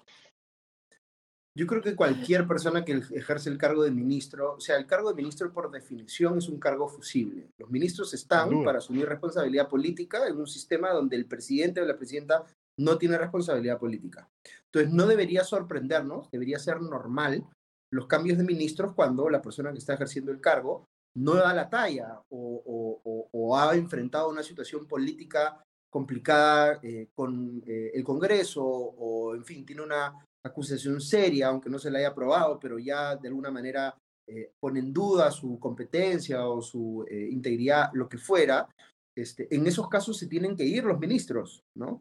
[1.56, 5.08] Yo creo que cualquier persona que ejerce el cargo de ministro, o sea, el cargo
[5.10, 7.50] de ministro por definición es un cargo fusible.
[7.58, 11.96] Los ministros están para asumir responsabilidad política en un sistema donde el presidente o la
[11.96, 12.44] presidenta
[12.78, 14.30] no tiene responsabilidad política.
[14.66, 17.44] Entonces, no debería sorprendernos, debería ser normal
[17.92, 20.86] los cambios de ministros cuando la persona que está ejerciendo el cargo
[21.16, 25.60] no da la talla o, o- o- o ha enfrentado una situación política
[25.90, 31.78] complicada eh, con eh, el Congreso o, en fin, tiene una acusación seria, aunque no
[31.78, 33.94] se la haya aprobado, pero ya de alguna manera
[34.26, 38.68] eh, pone en duda su competencia o su eh, integridad, lo que fuera,
[39.14, 42.00] este, en esos casos se tienen que ir los ministros, ¿no?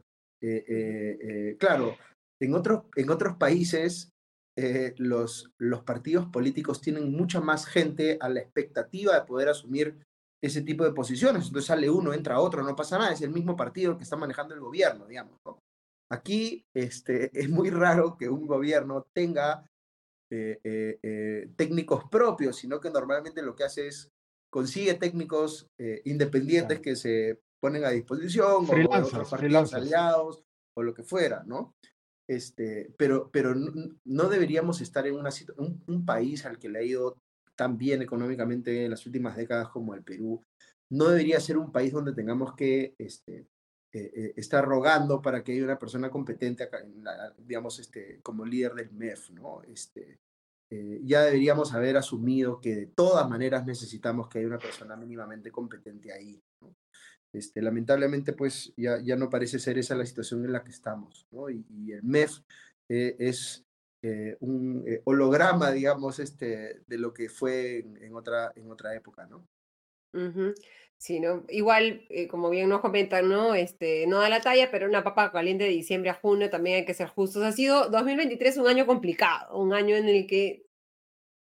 [1.57, 1.97] Claro,
[2.41, 4.09] en otros, en otros países
[4.95, 9.97] los, los partidos políticos tienen mucha más gente a la expectativa de poder asumir
[10.41, 11.47] ese tipo de posiciones.
[11.47, 14.53] Entonces sale uno, entra otro, no pasa nada, es el mismo partido que está manejando
[14.53, 15.39] el gobierno, digamos.
[15.45, 15.59] ¿no?
[16.11, 19.63] Aquí este, es muy raro que un gobierno tenga
[20.31, 24.11] eh, eh, eh, técnicos propios, sino que normalmente lo que hace es
[24.51, 25.67] consigue técnicos
[26.05, 26.81] independientes Claro.
[26.81, 30.43] que se ponen a disposición o Freelancers, otros partidos aliados
[30.75, 31.75] o lo que fuera, ¿no?
[32.27, 33.71] Este, pero, pero no,
[34.05, 37.17] no deberíamos estar en una un, un país al que le ha ido
[37.59, 40.41] tan bien económicamente en las últimas décadas como el Perú,
[40.91, 43.49] no debería ser un país donde tengamos que este,
[43.91, 46.69] eh, eh, estar rogando para que haya una persona competente,
[47.37, 49.61] digamos, este, como líder del MEF, ¿no?
[49.63, 50.21] Este,
[50.71, 55.51] eh, ya deberíamos haber asumido que de todas maneras necesitamos que haya una persona mínimamente
[55.51, 56.41] competente ahí.
[56.61, 56.73] ¿no?
[57.33, 61.27] Este, lamentablemente, pues ya, ya no parece ser esa la situación en la que estamos,
[61.31, 61.49] ¿no?
[61.49, 62.39] Y, y el MEF
[62.87, 63.65] eh, es
[64.01, 69.27] eh, un eh, holograma, digamos, este, de lo que fue en, otra, en otra época,
[69.27, 69.45] ¿no?
[70.97, 71.45] Sí, ¿no?
[71.47, 73.55] Igual, eh, como bien nos comentan, ¿no?
[73.55, 76.85] Este, no da la talla, pero una papa caliente de diciembre a junio también hay
[76.85, 77.43] que ser justos.
[77.43, 80.65] Ha sido 2023 un año complicado, un año en el que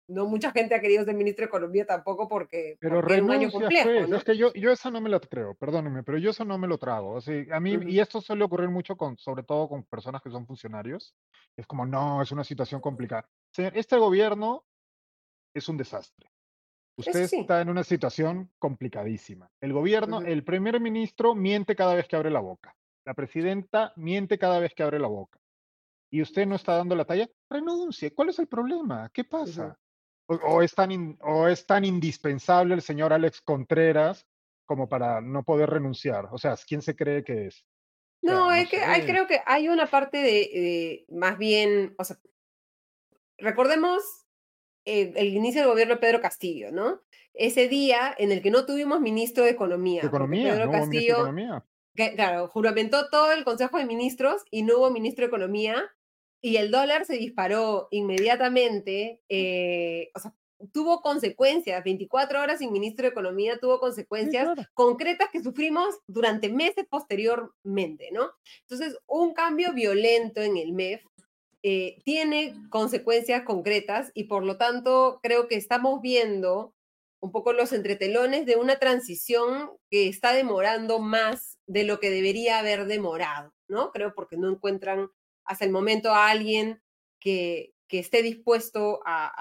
[0.09, 3.31] no mucha gente ha querido ser ministro de Economía tampoco porque, Pero porque era un
[3.31, 4.09] año renuncia, complejo, pues.
[4.09, 4.17] ¿no?
[4.17, 6.67] Es que yo, yo eso no me lo creo, perdónenme, pero yo eso no me
[6.67, 7.11] lo trago.
[7.11, 7.87] O sea, a mí, Ujú.
[7.87, 11.15] y esto suele ocurrir mucho con, sobre todo con personas que son funcionarios.
[11.55, 13.29] Es como, no, es una situación complicada.
[13.53, 14.65] Señor, este gobierno
[15.53, 16.29] es un desastre.
[16.97, 17.39] Usted sí.
[17.41, 19.49] está en una situación complicadísima.
[19.61, 20.27] El gobierno, Ujú.
[20.27, 22.75] el primer ministro miente cada vez que abre la boca.
[23.05, 25.39] La presidenta miente cada vez que abre la boca.
[26.11, 28.13] Y usted no está dando la talla, renuncie.
[28.13, 29.09] ¿Cuál es el problema?
[29.13, 29.77] ¿Qué pasa?
[30.29, 34.25] O, o es tan in- o es tan indispensable el señor Alex Contreras
[34.65, 36.27] como para no poder renunciar.
[36.31, 37.65] O sea, ¿quién se cree que es?
[38.21, 41.37] O sea, No, no es que hay, creo que hay una parte de, de más
[41.37, 42.17] bien, o sea,
[43.37, 44.03] recordemos
[44.85, 47.01] eh, el inicio del gobierno de Pedro Castillo, ¿no?
[47.33, 50.01] Ese día en el que no tuvimos ministro de Economía.
[50.03, 51.65] Economía, Pedro no hubo ministro de Castillo, economía.
[51.95, 55.89] que, claro, juramentó todo el Consejo de Ministros y no hubo ministro de Economía
[56.41, 60.33] y el dólar se disparó inmediatamente, eh, o sea,
[60.73, 64.63] tuvo consecuencias, 24 horas sin ministro de Economía tuvo Sí, consecuencias claro.
[64.73, 68.31] concretas que sufrimos durante meses posteriormente, ¿no?
[68.61, 71.03] Entonces, un cambio violento en el MEF
[71.63, 76.73] eh, tiene consecuencias concretas y por lo tanto creo que estamos viendo
[77.21, 82.59] un poco los entretelones de una transición que está demorando más de lo que debería
[82.59, 83.91] haber demorado, ¿no?
[83.91, 85.09] Creo porque no encuentran
[85.49, 86.81] hasta el momento a alguien
[87.19, 89.31] que, que esté dispuesto a,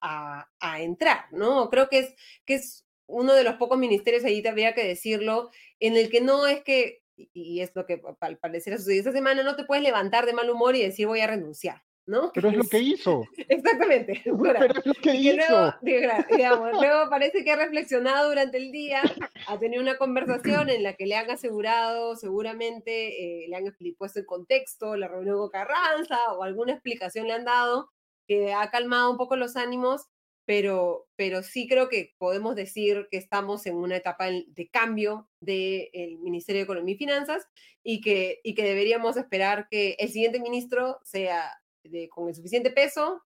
[0.00, 1.68] a- a- entrar, ¿no?
[1.70, 2.14] Creo que es,
[2.44, 5.50] que es uno de los pocos ministerios, ahí habría que decirlo,
[5.80, 9.00] en el que no es que, y- y es lo que al parecer ha sucedido
[9.00, 12.32] esta semana, no te puedes levantar de mal humor y decir voy a renunciar, ¿no?
[12.34, 13.24] Pero es lo que hizo.
[13.36, 14.22] Exactamente.
[14.30, 15.74] Ahora, Pero es lo que luego, hizo.
[15.82, 19.02] diga- digamos, luego parece que ha reflexionado durante el día,
[19.46, 23.64] ha tenido una conversación en la que le han asegurado, seguramente eh, le han
[23.98, 27.90] puesto en contexto la reunión con Carranza o alguna explicación le han dado
[28.26, 30.06] que ha calmado un poco los ánimos,
[30.46, 36.18] pero, pero sí creo que podemos decir que estamos en una etapa de cambio del
[36.20, 37.46] Ministerio de Economía y Finanzas
[37.82, 41.50] y que, y que deberíamos esperar que el siguiente ministro sea
[42.10, 43.22] con el suficiente peso,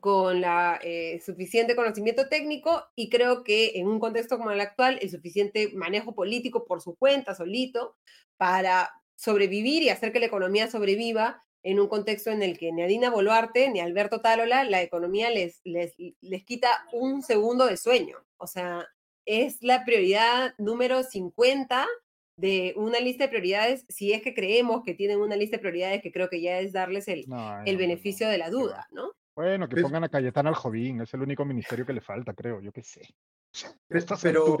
[0.00, 4.98] con la eh, suficiente conocimiento técnico y creo que en un contexto como el actual,
[5.00, 7.96] el suficiente manejo político por su cuenta, solito,
[8.36, 12.82] para sobrevivir y hacer que la economía sobreviva en un contexto en el que ni
[12.82, 18.18] Adina Boluarte ni Alberto Talola la economía les, les, les quita un segundo de sueño.
[18.36, 18.86] O sea,
[19.24, 21.86] es la prioridad número 50
[22.36, 26.02] de una lista de prioridades, si es que creemos que tienen una lista de prioridades,
[26.02, 27.26] que creo que ya es darles el,
[27.64, 29.12] el beneficio de la duda, ¿no?
[29.34, 32.60] Bueno, que pongan a Cayetana al Jovín, es el único ministerio que le falta, creo,
[32.60, 33.02] yo qué sé.
[33.90, 34.56] Estas pero,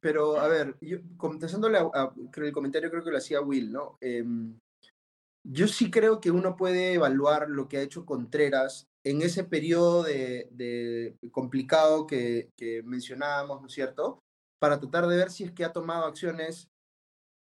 [0.00, 3.96] pero, a ver, yo, contestándole a, el comentario creo que lo hacía Will, ¿no?
[4.00, 4.58] Em,
[5.46, 10.02] yo sí creo que uno puede evaluar lo que ha hecho Contreras en ese periodo
[10.02, 14.23] de, complicado que, que, mencionábamos, ¿no es cierto?
[14.64, 16.70] Para tratar de ver si es que ha tomado acciones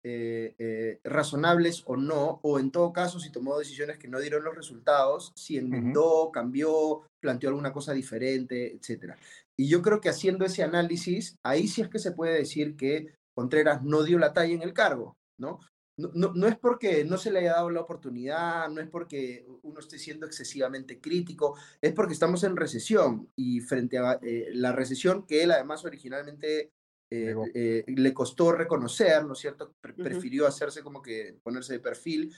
[0.02, 4.42] eh, eh, razonables o no, o en todo caso si tomó decisiones que no dieron
[4.42, 9.16] los resultados, si enmendó, cambió, planteó alguna cosa diferente, etc.
[9.55, 13.12] Y yo creo que haciendo ese análisis, ahí sí es que se puede decir que
[13.36, 15.60] Contreras no dio la talla en el cargo, ¿no?
[15.98, 19.80] No, no, es porque no se le haya dado la oportunidad, no es porque uno
[19.80, 25.26] esté siendo excesivamente crítico, es porque estamos en recesión y frente a eh, la recesión
[25.26, 26.70] que él además originalmente
[27.12, 29.74] eh, eh, le costó reconocer, ¿no es cierto?
[29.80, 32.32] Prefirió hacerse como que ponerse de perfil,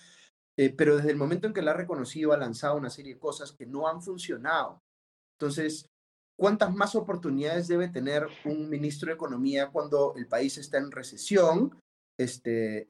[0.57, 3.21] eh, pero desde el momento en que la ha reconocido ha lanzado una serie de
[3.21, 4.81] cosas que no han funcionado.
[5.39, 5.91] Entonces,
[6.39, 11.79] ¿cuántas más oportunidades debe tener un ministro de Economía cuando el país está en recesión?
[12.19, 12.87] Este,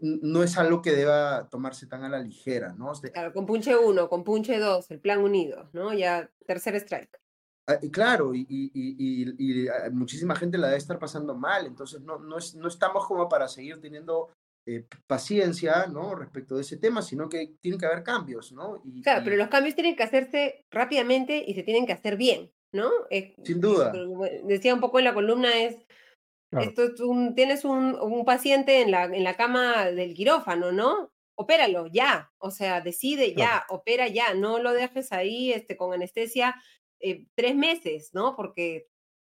[0.00, 2.92] no es algo que deba tomarse tan a la ligera, ¿no?
[2.92, 5.92] claro, con punche 1, con punche 2, el plan unido, ¿no?
[5.92, 7.18] Ya tercer strike.
[7.68, 12.38] Ah, claro, y, y, ah, muchísima gente la debe estar pasando mal, entonces no, no,
[12.38, 14.30] es, no estamos como para seguir teniendo
[14.68, 16.14] eh, paciencia, ¿no?
[16.14, 18.82] Respecto de ese tema, sino que tienen que haber cambios, ¿no?
[19.02, 22.90] claro, pero los cambios tienen que hacerse rápidamente y se tienen que hacer bien, ¿no?
[23.10, 23.92] Eh, Sin duda.
[24.44, 25.76] Decía un poco en la columna es,
[26.52, 31.10] esto es un, tienes un, un, paciente en la, en la cama del quirófano, ¿no?
[31.36, 36.54] Opéralo ya, o sea, decide ya, opera ya, no lo dejes ahí este, con anestesia
[37.00, 38.36] eh, tres meses, ¿no?
[38.36, 38.88] Porque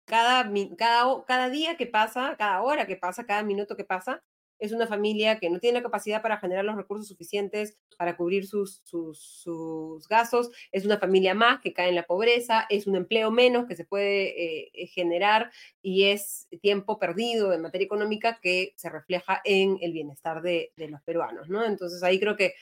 [0.07, 4.23] cada, cada, cada día que pasa, cada hora que pasa, cada minuto que pasa,
[4.59, 8.47] es una familia que no tiene la capacidad para generar los recursos suficientes para cubrir
[8.47, 12.97] sus, sus, sus, gastos, es una familia más que cae en la pobreza, es un
[12.97, 15.51] empleo menos que se puede eh, generar
[15.83, 20.89] y es tiempo perdido en materia económica que se refleja en el bienestar de, de
[20.89, 21.65] los peruanos, ¿no?
[21.65, 22.55] Entonces ahí creo que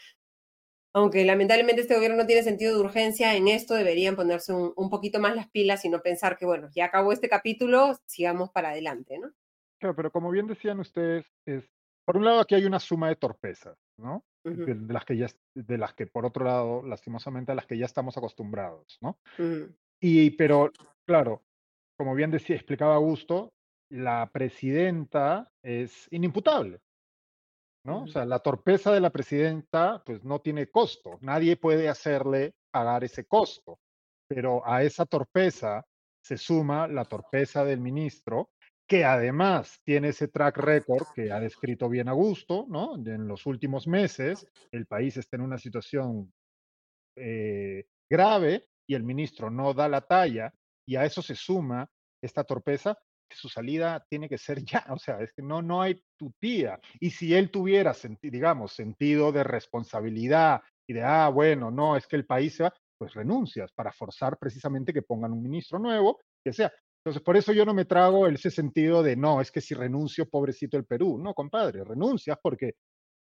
[0.94, 5.20] aunque lamentablemente este gobierno no tiene sentido de urgencia en esto, deberían ponerse un, poquito
[5.20, 9.18] más las pilas y no pensar que, bueno, ya acabó este capítulo, sigamos para adelante,
[9.18, 9.32] ¿no?
[9.80, 11.64] Claro, pero como bien decían ustedes, es,
[12.04, 14.24] por un lado aquí hay una suma de torpezas, ¿no?
[14.44, 17.86] de, las que ya, de las que por otro lado, lastimosamente, a las que ya
[17.86, 19.18] estamos acostumbrados, ¿no?
[20.00, 20.72] Y, pero,
[21.06, 21.42] claro,
[21.96, 23.52] como bien decía, explicaba Augusto,
[23.88, 26.80] la presidenta es inimputable,
[27.84, 28.04] ¿no?
[28.04, 33.04] O sea, la torpeza de la presidenta pues no tiene costo, nadie puede hacerle pagar
[33.04, 33.78] ese costo,
[34.28, 35.84] pero a esa torpeza
[36.22, 38.50] se suma la torpeza del ministro,
[38.86, 42.94] que además tiene ese track record que ha descrito bien a gusto, ¿no?
[42.94, 46.32] En los últimos meses el país está en una situación
[47.16, 50.52] eh, grave y el ministro no da la talla
[50.86, 51.88] y a eso se suma
[52.22, 52.98] esta torpeza
[53.34, 56.02] su salida tiene que ser ya, o sea, es que no, no hay
[56.38, 62.06] tía Y si él tuviera, digamos, sentido de responsabilidad y de, ah, bueno, no, es
[62.06, 66.20] que el país se va, pues renuncias para forzar precisamente que pongan un ministro nuevo,
[66.44, 66.72] que sea.
[67.04, 70.28] Entonces, por eso yo no me trago ese sentido de, no, es que si renuncio,
[70.28, 71.18] pobrecito el Perú.
[71.18, 72.74] No, compadre, renuncias porque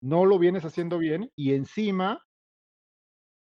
[0.02, 2.20] no lo vienes haciendo bien y encima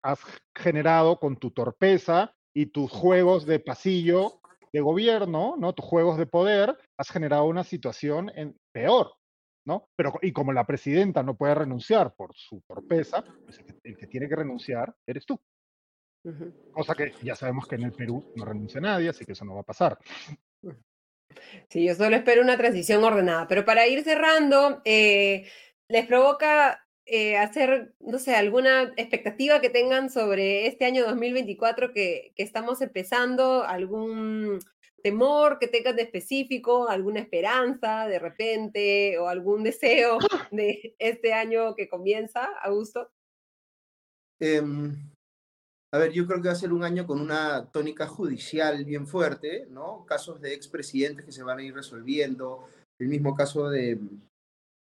[0.04, 0.20] has
[0.54, 4.41] generado con tu torpeza y tus juegos de pasillo
[4.74, 5.74] de gobierno, ¿no?
[5.74, 9.14] Tus juegos de poder, has generado una situación en, peor,
[9.66, 9.90] ¿no?
[9.96, 14.28] Pero, y como la presidenta no puede renunciar por su torpeza, pues el, que, tiene
[14.28, 15.40] que renunciar eres tú.
[16.72, 19.56] Cosa que ya sabemos que en el Perú no renuncia nadie, así que eso no
[19.56, 19.98] va a pasar.
[21.70, 23.48] Sí, yo solo espero una transición ordenada.
[23.48, 25.50] Pero para ir cerrando, eh,
[25.88, 32.32] ¿les provoca eh, hacer, no sé, alguna expectativa que tengan sobre este año 2024 que,
[32.36, 33.64] que estamos empezando?
[33.64, 34.60] ¿Algún
[35.02, 36.88] temor que tengan de específico?
[36.88, 39.18] ¿Alguna esperanza de repente?
[39.18, 40.20] ¿O algún deseo
[40.52, 43.12] de este año que comienza, Augusto?
[44.40, 44.96] Em,
[45.94, 49.06] a ver, yo creo que va a ser un año con una tónica judicial bien
[49.06, 50.06] fuerte, ¿no?
[50.06, 52.68] Casos de expresidentes que se van a ir resolviendo,
[53.00, 54.00] el mismo caso de,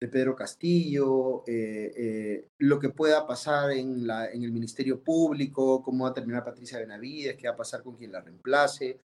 [0.01, 5.83] de Pedro Castillo, eh, eh, lo que pueda pasar en, la, en el Ministerio Público,
[5.83, 9.01] cómo va a terminar Patricia Benavides, qué va a pasar con quien la reemplace.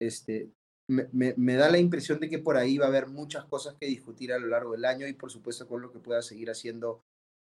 [0.00, 0.50] Este,
[0.88, 4.32] me, da la impresión de que por ahí va a haber muchas cosas que discutir
[4.32, 7.02] a lo largo del año y por supuesto con lo que pueda seguir haciendo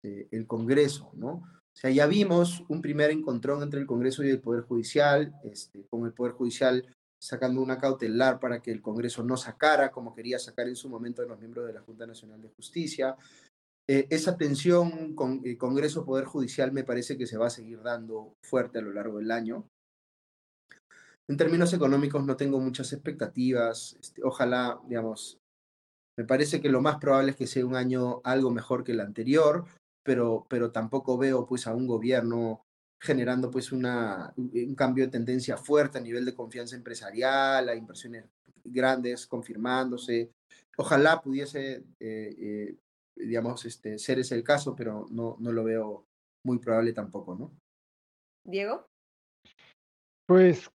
[0.04, 1.30] eh, el Congreso, ¿no?
[1.30, 5.86] O sea, ya vimos un primer encontrón entre el Congreso y el Poder Judicial, este,
[5.88, 6.84] con el Poder Judicial
[7.20, 11.22] sacando una cautelar para que el Congreso no sacara, como quería sacar en su momento
[11.22, 13.16] a los miembros de la Junta Nacional de Justicia.
[13.88, 18.34] Eh, esa tensión con el Congreso-Poder Judicial me parece que se va a seguir dando
[18.42, 19.66] fuerte a lo largo del año.
[21.28, 23.96] En términos económicos no tengo muchas expectativas.
[24.00, 25.38] Este, ojalá, digamos,
[26.18, 29.00] me parece que lo más probable es que sea un año algo mejor que el
[29.00, 29.64] anterior,
[30.02, 32.62] pero, pero tampoco veo pues a un gobierno
[33.00, 38.24] generando pues una, un cambio de tendencia fuerte a nivel de confianza empresarial, a inversiones
[38.64, 40.32] grandes confirmándose.
[40.76, 42.76] Ojalá pudiese, eh, eh,
[43.16, 46.06] digamos, este, ser ese el caso, pero no, no lo veo
[46.44, 47.52] muy probable tampoco, ¿no?
[48.44, 48.86] Diego.
[50.26, 50.70] Pues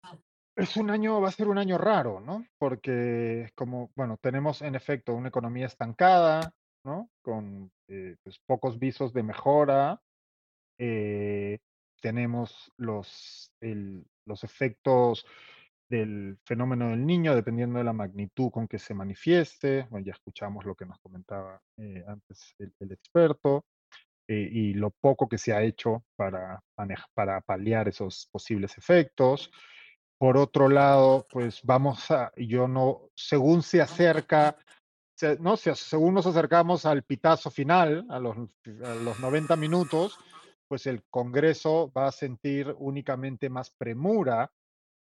[0.56, 2.44] es un año, va a ser un año raro, ¿no?
[2.58, 6.52] Porque como, bueno, tenemos en efecto una economía estancada,
[6.84, 7.10] ¿no?
[7.22, 10.00] Con eh, pues, pocos visos de mejora.
[10.78, 11.58] Eh,
[12.00, 15.26] tenemos los, los efectos
[15.90, 19.86] del fenómeno del niño, dependiendo de la magnitud con que se manifieste.
[19.90, 23.64] Bueno, ya escuchamos lo que nos comentaba eh, antes el, experto
[24.28, 26.62] eh, y lo poco que se ha hecho para,
[27.12, 29.50] para paliar esos posibles efectos.
[30.16, 34.56] Por otro lado, pues vamos a, yo no, según se acerca,
[35.40, 38.36] no, según nos acercamos al pitazo final, a los,
[38.84, 40.18] a los 90 minutos,
[40.70, 44.52] pues el Congreso va a sentir únicamente más premura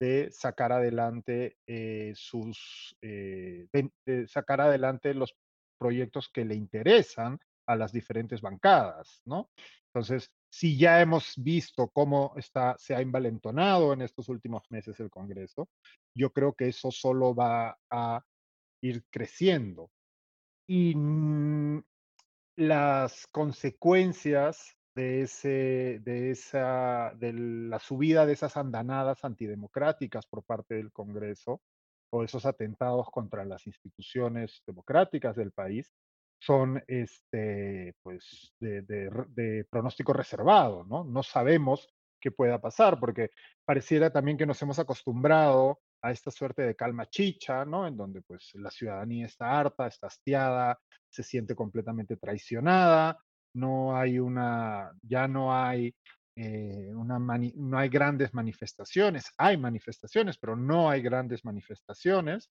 [0.00, 5.36] de sacar adelante eh, sus, eh, de, sacar adelante los
[5.78, 9.50] proyectos que le interesan a las diferentes bancadas, ¿no?
[9.88, 15.10] Entonces, si ya hemos visto cómo está, se ha envalentonado en estos últimos meses el
[15.10, 15.68] Congreso,
[16.16, 18.24] yo creo que eso solo va a
[18.82, 19.90] ir creciendo.
[20.66, 21.82] Y mm,
[22.56, 30.74] las consecuencias de, ese, de, esa, de la subida de esas andanadas antidemocráticas por parte
[30.74, 31.60] del Congreso
[32.10, 35.92] o esos atentados contra las instituciones democráticas del país
[36.40, 41.04] son este, pues, de, pronóstico reservado, ¿no?
[41.04, 41.88] No sabemos
[42.18, 43.30] qué pueda pasar, porque
[43.64, 47.86] pareciera también que nos hemos acostumbrado a esta suerte de calma chicha, ¿no?
[47.86, 50.78] En donde pues la ciudadanía está harta, está hastiada,
[51.10, 53.18] se siente completamente traicionada,
[53.54, 55.94] no hay una, ya no hay
[56.36, 62.50] eh, una no hay grandes manifestaciones, hay manifestaciones, pero no hay grandes manifestaciones,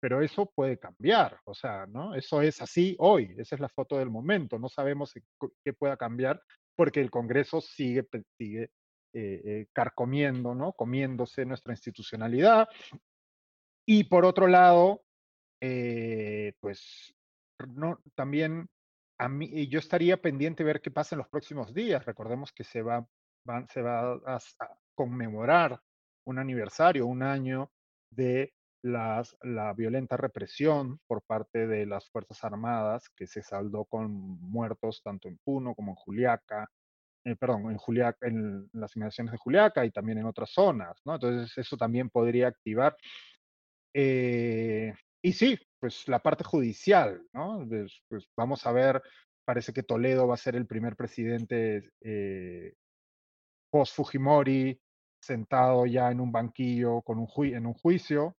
[0.00, 2.14] pero eso puede cambiar, o sea, ¿no?
[2.14, 5.14] Eso es así hoy, esa es la foto del momento, no sabemos
[5.64, 6.42] qué pueda cambiar
[6.76, 8.06] porque el Congreso sigue,
[8.36, 8.64] sigue
[9.14, 10.72] eh, eh, carcomiendo, ¿no?
[10.72, 12.68] Comiéndose nuestra institucionalidad.
[13.86, 15.02] Y por otro lado,
[16.60, 17.14] pues
[17.68, 18.68] no, también
[19.22, 22.04] a mí, yo estaría pendiente de ver qué pasa en los próximos días.
[22.04, 23.06] Recordemos que se va,
[23.68, 24.38] se va a,
[24.96, 25.80] conmemorar
[26.26, 27.70] un aniversario, un año
[28.10, 34.10] de las, la violenta represión por parte de las Fuerzas Armadas que se saldó con
[34.10, 36.68] muertos tanto en Puno como en Juliaca,
[37.24, 41.14] eh, perdón, en, Juliaca, en las inmediaciones de Juliaca y también en otras zonas, ¿no?
[41.14, 42.96] Entonces eso también podría activar.
[43.94, 44.92] Eh,
[45.22, 47.66] y sí, pues la parte judicial, ¿no?
[48.08, 49.02] Pues, vamos a ver,
[49.44, 52.74] parece que Toledo va a ser el primer presidente eh,
[53.70, 54.78] post Fujimori
[55.20, 58.36] sentado ya en un banquillo con un en un juicio.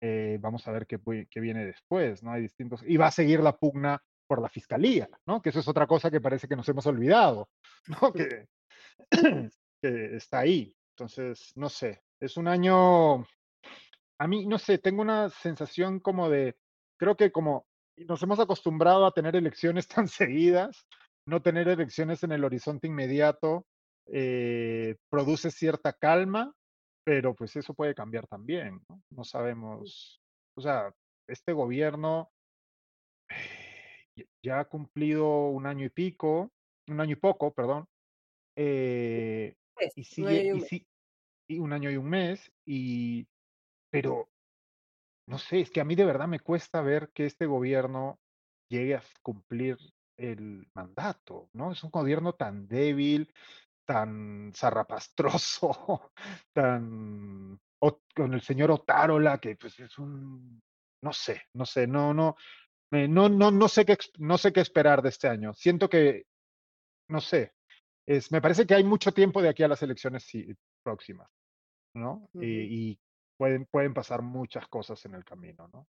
[0.00, 0.98] Eh, vamos a ver qué,
[1.30, 2.32] qué, viene después, ¿no?
[2.32, 5.40] Hay distintos y va a seguir la pugna por la fiscalía, ¿no?
[5.40, 7.48] Que eso es otra cosa que parece que nos hemos olvidado,
[8.02, 8.12] ¿no?
[8.12, 8.48] Que,
[9.82, 10.76] que está ahí.
[10.96, 13.24] Entonces, no sé, es un año
[14.22, 16.56] a mí, no sé, tengo una sensación como de,
[16.96, 17.66] creo que como
[17.96, 20.86] nos hemos acostumbrado a tener elecciones tan seguidas,
[21.26, 23.66] no tener elecciones en el horizonte inmediato
[24.06, 26.54] eh, produce cierta calma,
[27.04, 29.02] pero pues eso puede cambiar también, ¿no?
[29.10, 30.20] No sabemos,
[30.56, 30.94] o sea,
[31.28, 32.30] este gobierno
[34.40, 36.52] ya ha cumplido un año y pico,
[36.86, 37.88] un año y poco, perdón,
[38.56, 39.56] eh,
[39.96, 40.86] y sigue, y,
[41.48, 43.26] y un año y un mes, y
[43.92, 44.30] pero,
[45.28, 48.18] no sé, es que a mí de verdad me cuesta ver que este gobierno
[48.70, 49.76] llegue a cumplir
[50.16, 51.72] el mandato, ¿no?
[51.72, 53.32] Es un gobierno tan débil,
[53.86, 56.10] tan zarrapastroso,
[56.54, 57.60] tan
[58.14, 60.62] con el señor Otárola, que pues es un,
[61.02, 62.36] no sé, no sé, no, no,
[62.92, 65.52] no, no, no, sé qué, no sé qué esperar de este año.
[65.54, 66.26] Siento que,
[67.08, 67.52] no sé,
[68.06, 70.30] es, me parece que hay mucho tiempo de aquí a las elecciones
[70.84, 71.28] próximas,
[71.94, 72.28] ¿no?
[72.34, 72.98] y, y
[73.42, 75.88] pueden, pueden pasar muchas cosas en el camino, ¿no?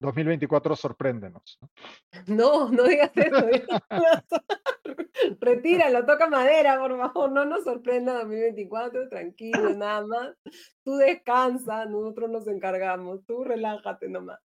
[0.00, 1.58] 2024, sorpréndenos.
[2.26, 3.46] No, no digas eso.
[5.40, 7.32] Retíralo, toca madera, por favor.
[7.32, 10.36] No nos sorprenda 2024, tranquilo, nada más.
[10.84, 13.24] Tú descansa, nosotros nos encargamos.
[13.24, 14.40] Tú relájate nomás.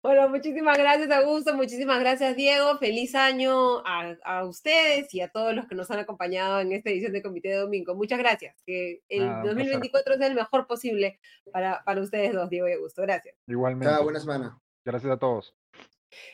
[0.00, 1.54] Bueno, muchísimas gracias, Augusto.
[1.54, 2.78] Muchísimas gracias, Diego.
[2.78, 7.12] Feliz año a, ustedes y a todos los que nos han acompañado en esta edición
[7.12, 7.96] de Comité de Domingo.
[7.96, 8.54] Muchas gracias.
[8.64, 11.18] Que el 2024 sea el mejor posible
[11.52, 13.02] para, para ustedes dos, Diego y Augusto.
[13.02, 13.34] Gracias.
[13.48, 13.92] Igualmente.
[13.92, 14.58] Chao, buena semana.
[14.84, 15.54] Gracias a todos.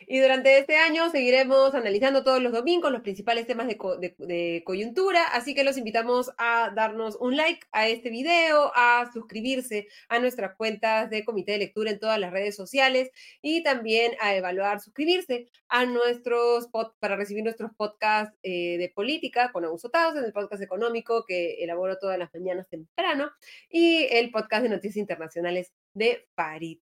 [0.07, 5.55] Y durante este año seguiremos analizando todos los domingos los principales temas de, coyuntura, así
[5.55, 11.11] que los invitamos a darnos un like a este video, a suscribirse a nuestras cuentas
[11.11, 13.11] de Comité de Lectura en todas las redes sociales
[13.43, 16.69] y también a evaluar, suscribirse a nuestros
[17.01, 21.63] para recibir nuestros podcasts eh, de política con Augusto Taos, en el podcast económico que
[21.65, 23.31] elaboro todas las mañanas temprano
[23.69, 26.84] y el podcast de noticias internacionales de Farid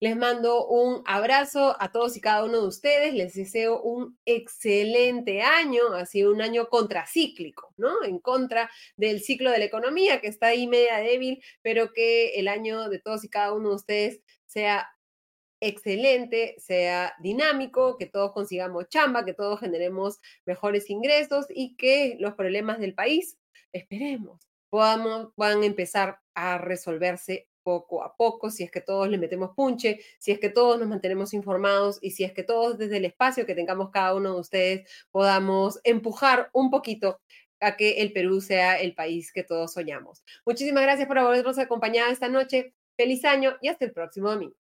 [0.00, 3.14] les mando un abrazo a todos y cada uno de ustedes.
[3.14, 8.02] Les deseo un excelente año, así un año contracíclico, ¿no?
[8.04, 12.48] En contra del ciclo de la economía que está ahí media débil, pero que el
[12.48, 14.88] año de todos y cada uno de ustedes sea
[15.60, 22.34] excelente, sea dinámico, que todos consigamos chamba, que todos generemos mejores ingresos y que los
[22.34, 23.38] problemas del país,
[23.72, 29.50] esperemos, podamos, puedan empezar a resolverse poco a poco, si es que todos le metemos
[29.54, 33.04] punche, si es que todos nos mantenemos informados y si es que todos desde el
[33.04, 37.20] espacio que tengamos cada uno de ustedes podamos empujar un poquito
[37.60, 40.24] a que el Perú sea el país que todos soñamos.
[40.44, 42.74] Muchísimas gracias por habernos acompañado esta noche.
[42.96, 44.61] Feliz año y hasta el próximo domingo.